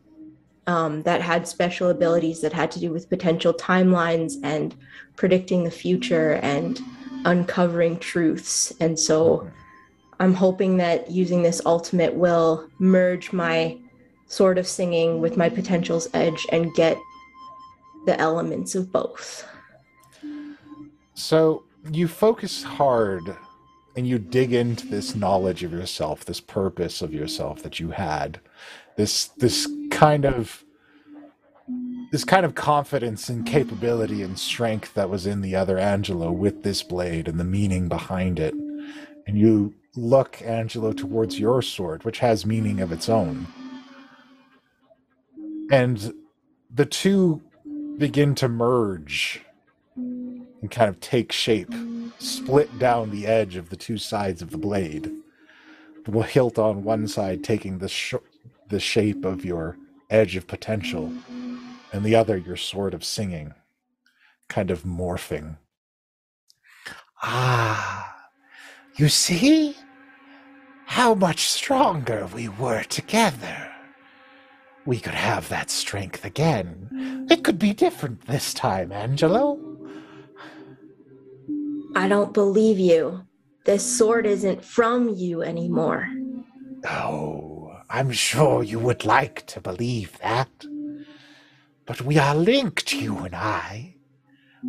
[0.66, 4.74] um, that had special abilities that had to do with potential timelines and
[5.14, 6.80] predicting the future and
[7.24, 8.72] uncovering truths.
[8.80, 9.48] And so
[10.18, 13.78] I'm hoping that using this ultimate will merge my
[14.28, 16.96] sort of singing with my potential's edge and get
[18.06, 19.46] the elements of both.
[21.14, 23.36] So you focus hard
[23.96, 28.40] and you dig into this knowledge of yourself, this purpose of yourself that you had,
[28.96, 30.64] this this kind of
[32.12, 36.62] this kind of confidence and capability and strength that was in the other Angelo with
[36.62, 38.54] this blade and the meaning behind it.
[39.26, 43.46] And you look, Angelo, towards your sword, which has meaning of its own.
[45.70, 46.14] And
[46.72, 47.42] the two
[47.98, 49.42] begin to merge
[49.96, 51.72] and kind of take shape,
[52.18, 55.12] split down the edge of the two sides of the blade.
[56.04, 58.14] The hilt on one side taking the sh-
[58.68, 59.76] the shape of your
[60.10, 61.12] edge of potential,
[61.92, 63.54] and the other your sword of singing,
[64.48, 65.56] kind of morphing.
[67.22, 68.28] Ah,
[68.96, 69.76] you see
[70.86, 73.72] how much stronger we were together.
[74.84, 77.26] We could have that strength again.
[77.28, 79.58] It could be different this time, Angelo.
[81.96, 83.26] I don't believe you.
[83.64, 86.08] This sword isn't from you anymore.
[86.88, 87.55] Oh,
[87.88, 90.48] I'm sure you would like to believe that.
[91.86, 93.96] But we are linked, you and I.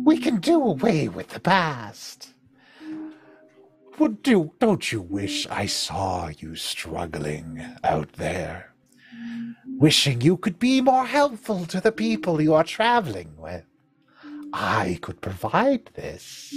[0.04, 2.34] We can do away with the past.
[3.98, 8.72] Would do, don't you wish I saw you struggling out there?
[9.66, 13.64] Wishing you could be more helpful to the people you are traveling with.
[14.52, 16.54] I could provide this.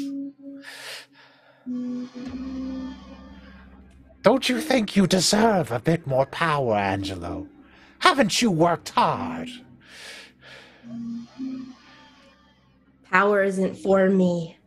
[4.23, 7.47] Don't you think you deserve a bit more power, Angelo?
[7.99, 9.49] Haven't you worked hard?
[13.09, 14.57] Power isn't for me.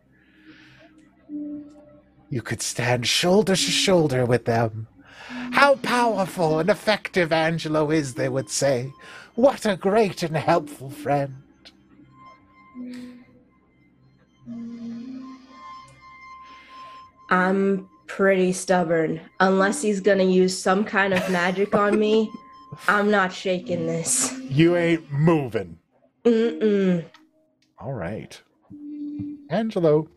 [2.29, 4.87] You could stand shoulder to shoulder with them.
[5.51, 8.91] How powerful and effective Angelo is, they would say.
[9.35, 11.35] What a great and helpful friend.
[17.29, 19.19] I'm pretty stubborn.
[19.39, 22.29] Unless he's gonna use some kind of magic on me,
[22.87, 24.33] I'm not shaking this.
[24.39, 25.77] You ain't moving.
[26.23, 27.05] Mm-mm.
[27.79, 28.41] All right.
[29.49, 30.07] Angelo,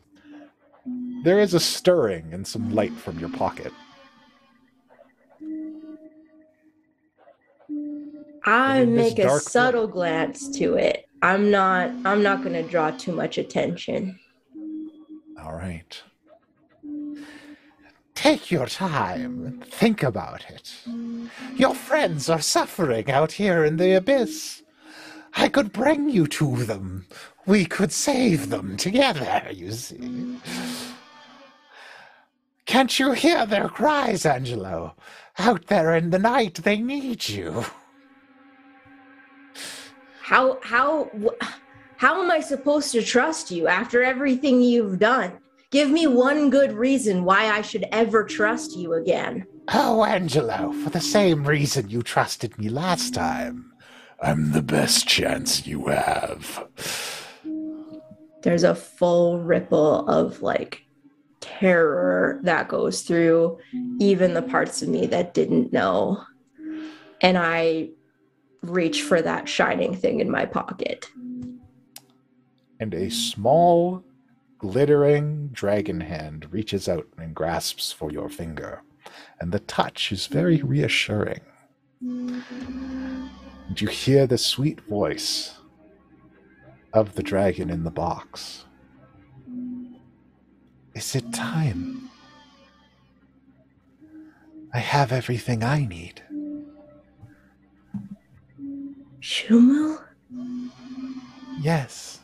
[1.22, 3.72] there is a stirring and some light from your pocket.
[8.44, 11.06] I And in this make a subtle glance to it.
[11.20, 14.18] I'm not I'm not gonna draw too much attention.
[15.42, 16.00] All right.
[18.18, 20.74] Take your time think about it.
[21.54, 24.64] Your friends are suffering out here in the abyss.
[25.34, 27.06] I could bring you to them.
[27.46, 30.40] we could save them together, you see.
[32.66, 34.96] Can't you hear their cries, Angelo?
[35.38, 37.66] Out there in the night, they need you.
[40.22, 41.08] How how
[41.98, 45.38] how am I supposed to trust you after everything you've done?
[45.70, 49.46] Give me one good reason why I should ever trust you again.
[49.68, 53.70] Oh, Angelo, for the same reason you trusted me last time.
[54.22, 56.66] I'm the best chance you have.
[58.42, 60.86] There's a full ripple of like
[61.40, 63.58] terror that goes through
[64.00, 66.24] even the parts of me that didn't know.
[67.20, 67.90] And I
[68.62, 71.10] reach for that shining thing in my pocket.
[72.80, 74.02] And a small,
[74.58, 78.82] glittering dragon hand reaches out and grasps for your finger.
[79.40, 81.40] And the touch is very reassuring.
[82.00, 82.42] And
[83.76, 85.54] you hear the sweet voice
[86.92, 88.64] of the dragon in the box.
[90.94, 92.10] Is it time?
[94.74, 96.22] I have everything I need.
[99.20, 100.02] Shumu?
[101.60, 102.20] Yes.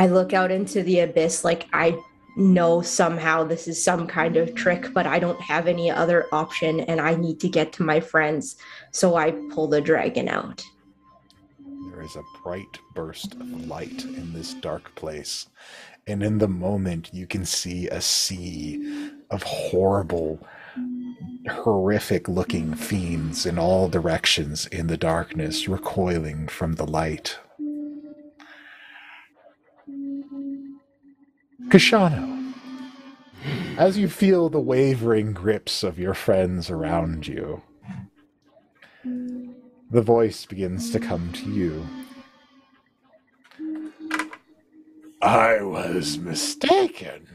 [0.00, 1.94] I look out into the abyss like I
[2.34, 6.80] know somehow this is some kind of trick, but I don't have any other option
[6.80, 8.56] and I need to get to my friends.
[8.92, 10.64] So I pull the dragon out.
[11.90, 15.50] There is a bright burst of light in this dark place.
[16.06, 20.40] And in the moment, you can see a sea of horrible,
[21.46, 27.38] horrific looking fiends in all directions in the darkness, recoiling from the light.
[31.70, 32.52] Koshano,
[33.78, 37.62] as you feel the wavering grips of your friends around you,
[39.88, 41.86] the voice begins to come to you.
[45.22, 47.28] I was mistaken.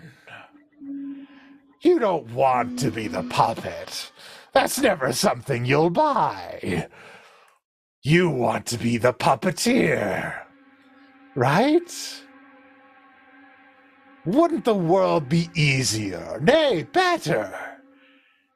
[1.82, 4.12] You don't want to be the puppet.
[4.52, 6.90] That's never something you'll buy.
[8.04, 10.42] You want to be the puppeteer,
[11.36, 12.22] right?
[14.26, 17.54] Wouldn't the world be easier, nay, better,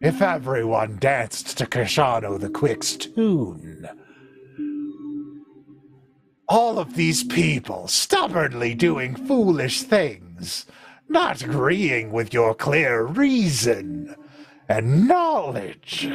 [0.01, 3.87] if everyone danced to Koshano the Quick's tune?
[6.47, 10.65] All of these people stubbornly doing foolish things,
[11.07, 14.15] not agreeing with your clear reason
[14.67, 16.09] and knowledge.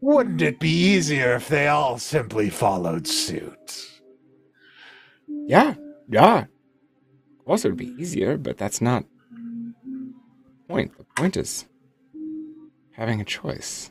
[0.00, 4.00] Wouldn't it be easier if they all simply followed suit?
[5.28, 5.74] Yeah,
[6.08, 6.46] yeah.
[7.50, 9.04] Of course, it would be easier, but that's not
[9.34, 10.14] the
[10.68, 10.96] point.
[10.96, 11.66] The point is
[12.92, 13.90] having a choice.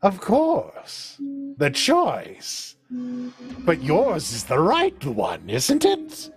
[0.00, 1.16] Of course,
[1.56, 2.76] the choice.
[2.88, 6.30] But yours is the right one, isn't it?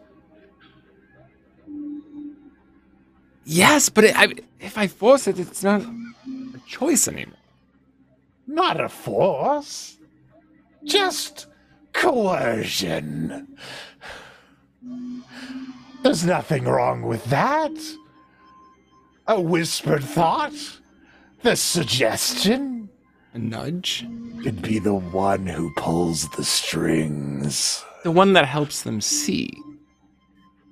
[3.46, 7.38] Yes, but it, I, if I force it, it's not a choice anymore.
[8.48, 10.00] Not a force,
[10.84, 11.46] just
[11.94, 13.48] coercion.
[16.04, 17.72] There's nothing wrong with that.
[19.28, 20.54] A whispered thought,
[21.44, 22.90] the suggestion.
[23.34, 24.06] A nudge?
[24.44, 27.84] Could be the one who pulls the strings.
[28.04, 29.54] The one that helps them see.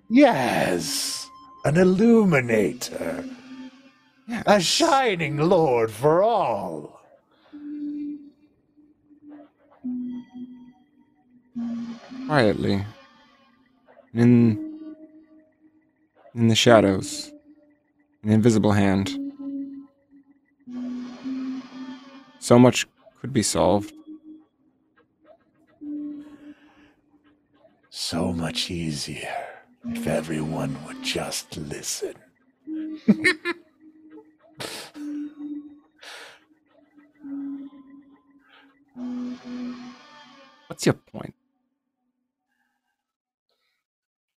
[0.10, 1.30] Yes,
[1.64, 3.24] an illuminator,
[4.28, 4.44] Yeah.
[4.48, 7.00] a shining lord for all.
[12.30, 12.86] quietly.
[14.14, 14.70] In
[16.36, 17.32] in the shadows.
[18.24, 19.18] An invisible hand.
[22.40, 22.88] So much
[23.20, 23.94] could be solved.
[27.90, 29.36] So much easier
[29.86, 32.14] if everyone would just listen.
[40.68, 41.36] What's your point?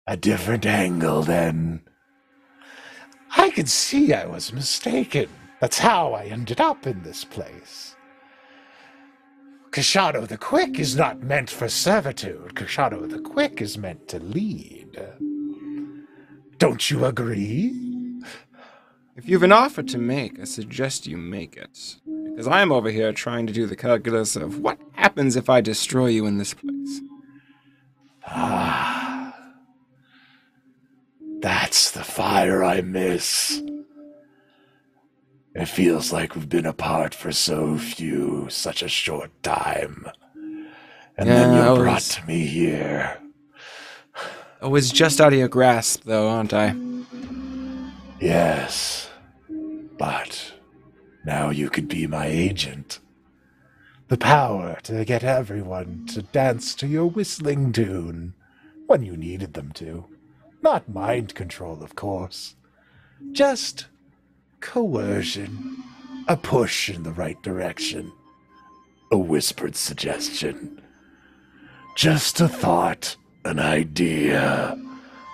[0.06, 1.82] A different angle, then.
[3.36, 5.28] I can see I was mistaken.
[5.60, 7.94] That's how I ended up in this place.
[9.70, 12.54] Koshano the Quick is not meant for servitude.
[12.54, 15.00] Koshano the Quick is meant to lead.
[16.58, 17.72] Don't you agree?
[19.16, 21.96] If you've an offer to make, I suggest you make it.
[22.24, 26.08] Because I'm over here trying to do the calculus of what happens if I destroy
[26.08, 27.00] you in this place.
[28.26, 28.91] Ah.
[31.42, 33.60] That's the fire I miss.
[35.54, 40.06] It feels like we've been apart for so few, such a short time.
[41.18, 43.18] And then Yeah, I you brought me here.
[44.62, 46.76] I was just out of your grasp, though, aren't I?
[48.20, 49.10] Yes.
[49.98, 50.52] But
[51.26, 53.00] now you could be my agent.
[54.06, 58.34] The power to get everyone to dance to your whistling tune
[58.86, 60.06] when you needed them to.
[60.62, 62.54] Not mind control, of course.
[63.32, 63.86] Just
[64.60, 65.82] coercion.
[66.28, 68.12] A push in the right direction.
[69.10, 70.80] A whispered suggestion.
[71.96, 74.78] Just a thought, an idea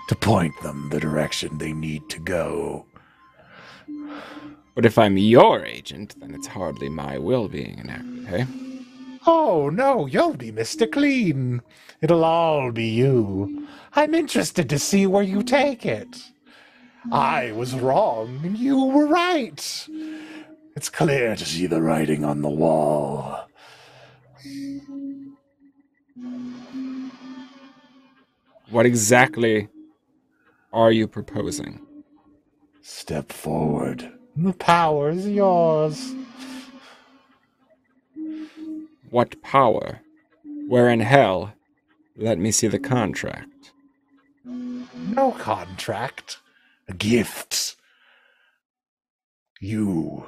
[0.09, 2.85] to point them the direction they need to go.
[4.75, 8.47] But if I'm your agent, then it's hardly my will being enacted, hey?
[9.27, 10.91] Oh, no, you'll be Mr.
[10.91, 11.61] Clean.
[12.01, 13.67] It'll all be you.
[13.93, 16.23] I'm interested to see where you take it.
[17.11, 19.87] I was wrong, and you were right.
[20.75, 23.47] It's clear to see the writing on the wall.
[28.69, 29.67] What exactly
[30.71, 31.79] are you proposing?
[32.81, 34.11] Step forward.
[34.35, 36.13] The power is yours.
[39.09, 40.01] What power?
[40.67, 41.53] Where in hell?
[42.15, 43.49] Let me see the contract.
[45.09, 46.37] No contract.
[46.87, 47.75] A gift.
[49.59, 50.27] You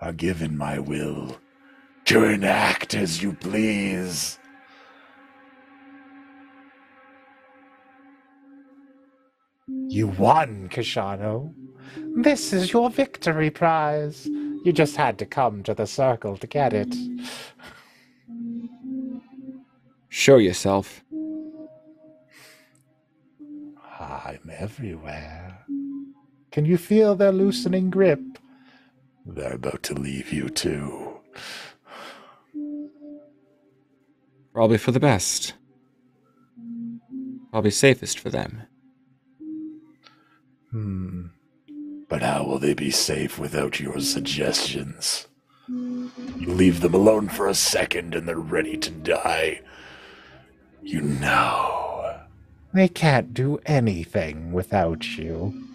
[0.00, 1.38] are given my will
[2.04, 4.38] to enact as you please.
[9.66, 11.54] You won, Koshano.
[12.16, 14.26] This is your victory prize.
[14.26, 16.94] You just had to come to the circle to get it.
[20.08, 21.02] Show yourself.
[24.50, 25.64] Everywhere.
[26.50, 28.20] Can you feel their loosening grip?
[29.26, 31.20] They're about to leave you too.
[34.52, 35.54] Probably for the best.
[37.50, 38.62] Probably safest for them.
[40.70, 41.26] Hmm.
[42.08, 45.28] But how will they be safe without your suggestions?
[45.68, 46.10] You
[46.46, 49.60] leave them alone for a second and they're ready to die.
[50.82, 51.77] You know.
[52.72, 55.68] They can't do anything without you.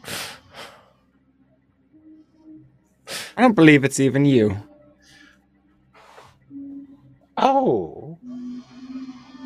[3.35, 4.57] I don't believe it's even you.
[7.37, 8.17] Oh.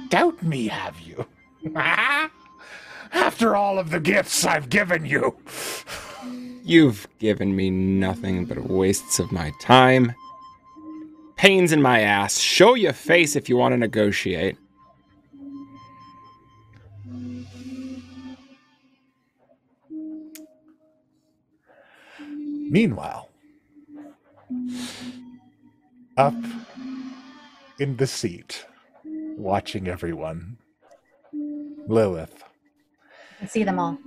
[0.09, 1.25] Doubt me, have you?
[3.11, 5.37] After all of the gifts I've given you.
[6.63, 10.13] You've given me nothing but wastes of my time.
[11.37, 12.39] Pains in my ass.
[12.39, 14.57] Show your face if you want to negotiate.
[22.69, 23.29] Meanwhile,
[26.17, 26.35] up
[27.79, 28.65] in the seat,
[29.37, 30.57] watching everyone,
[31.87, 32.43] Lilith.
[33.41, 33.97] I see them all.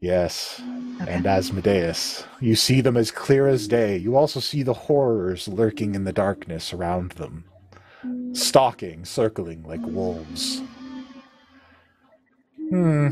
[0.00, 0.60] Yes,
[1.00, 1.12] Okay.
[1.12, 2.24] and Asmodeus.
[2.40, 3.96] You see them as clear as day.
[3.96, 7.44] You also see the horrors lurking in the darkness around them,
[8.32, 10.60] stalking, circling like wolves.
[12.70, 13.08] Hmm.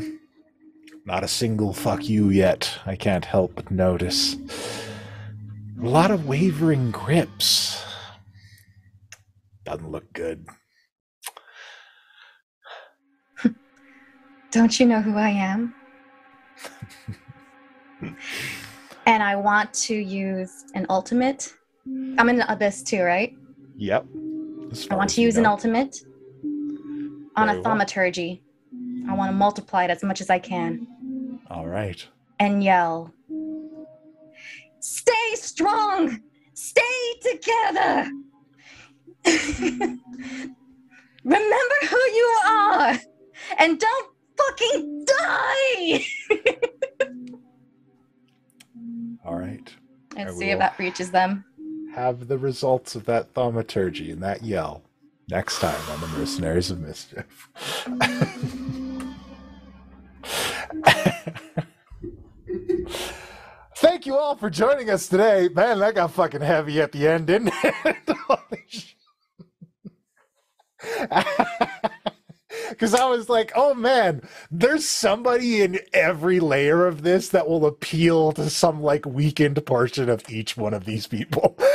[1.05, 2.79] Not a single fuck you yet.
[2.85, 4.35] I can't help but notice.
[5.81, 7.83] A lot of wavering grips.
[9.63, 10.45] Doesn't look good.
[14.51, 15.73] Don't you know who I am?
[19.07, 21.51] and I want to use an ultimate.
[22.19, 23.35] I'm in the abyss too, right?
[23.77, 24.05] Yep.
[24.91, 25.97] I want to use an ultimate
[27.35, 27.63] on Very a well.
[27.63, 28.43] thaumaturgy.
[29.09, 30.87] I want to multiply it as much as I can
[31.51, 32.03] All right.
[32.39, 33.13] and yell,
[34.79, 36.21] Stay strong!
[36.53, 36.81] Stay
[37.21, 38.09] together!
[41.23, 42.97] Remember who you are!
[43.59, 46.05] And don't fucking die!
[49.25, 49.69] All right.
[50.15, 51.43] and see if that reaches them.
[51.93, 54.81] have the results of that thaumaturgy and that yell
[55.29, 57.49] next time on the Mercenaries of Mischief.
[63.81, 65.49] Thank you all for joining us today.
[65.55, 68.17] Man, that got fucking heavy at the end, didn't it?
[72.69, 77.65] Because I was like, oh man, there's somebody in every layer of this that will
[77.65, 81.57] appeal to some like weakened portion of each one of these people.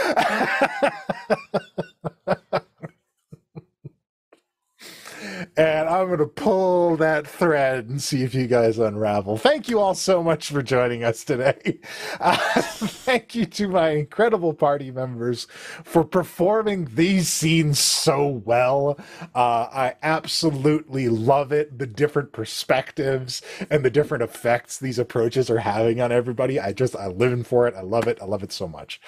[5.56, 9.38] and I'm going to pull that thread and see if you guys unravel.
[9.38, 11.80] Thank you all so much for joining us today.
[12.20, 15.46] Uh, thank you to my incredible party members
[15.84, 18.98] for performing these scenes so well.
[19.34, 21.78] Uh, I absolutely love it.
[21.78, 26.60] The different perspectives and the different effects these approaches are having on everybody.
[26.60, 27.74] I just, I live in for it.
[27.76, 28.18] I love it.
[28.22, 29.00] I love it so much.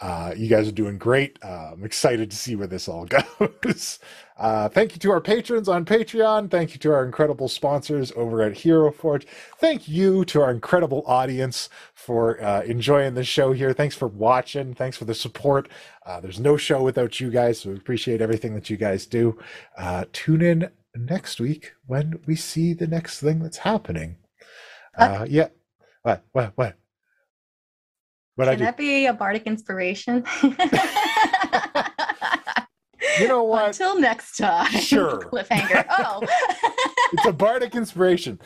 [0.00, 1.38] Uh, you guys are doing great.
[1.42, 3.06] Uh, I'm excited to see where this all
[3.62, 4.00] goes.
[4.38, 6.50] Uh, thank you to our patrons on Patreon.
[6.50, 9.26] Thank you to our incredible sponsors over at Hero Forge.
[9.58, 13.72] Thank you to our incredible audience for uh, enjoying the show here.
[13.72, 14.74] Thanks for watching.
[14.74, 15.68] Thanks for the support.
[16.04, 19.38] Uh, there's no show without you guys, so we appreciate everything that you guys do.
[19.78, 24.16] Uh, tune in next week when we see the next thing that's happening.
[24.96, 25.48] Uh, yeah.
[26.02, 26.24] What?
[26.32, 26.52] What?
[26.56, 26.76] What?
[28.36, 28.64] What I Can do?
[28.66, 30.24] that be a bardic inspiration?
[33.20, 33.68] You know what?
[33.68, 34.72] Until next time.
[34.86, 35.18] Sure.
[35.18, 35.84] Cliffhanger.
[35.90, 36.20] Oh.
[37.12, 38.40] it's a bardic inspiration.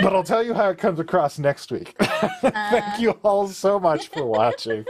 [0.00, 1.94] But I'll tell you how it comes across next week.
[2.00, 2.96] Thank uh.
[2.98, 4.84] you all so much for watching.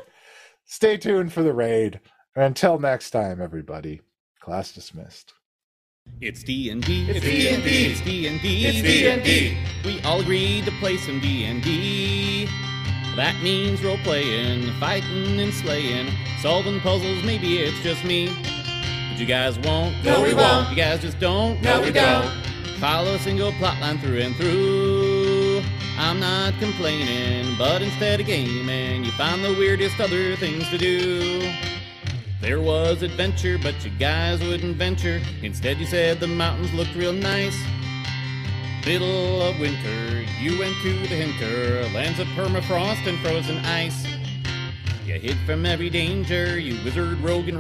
[0.64, 2.00] Stay tuned for the raid.
[2.34, 4.00] And until next time, everybody,
[4.40, 5.32] class dismissed.
[6.20, 7.06] It's D and D.
[7.08, 7.86] It's D and D.
[7.86, 8.66] It's D and D.
[8.66, 9.56] It's D and D.
[9.84, 12.48] We all agreed to play some D and D.
[13.16, 17.24] That means role playing, fighting and slaying, solving puzzles.
[17.24, 18.28] Maybe it's just me.
[19.16, 20.04] But you guys won't.
[20.04, 20.68] No, we won't.
[20.68, 21.58] You guys just don't.
[21.62, 22.28] No, we don't.
[22.78, 25.62] Follow a single plot line through and through.
[25.96, 31.50] I'm not complaining, but instead of gaming, you find the weirdest other things to do.
[32.42, 35.22] There was adventure, but you guys wouldn't venture.
[35.42, 37.58] Instead, you said the mountains looked real nice.
[38.84, 44.06] Middle of winter, you went to the hinter, lands of permafrost and frozen ice.
[45.06, 47.54] You hid from every danger, you wizard, rogue, and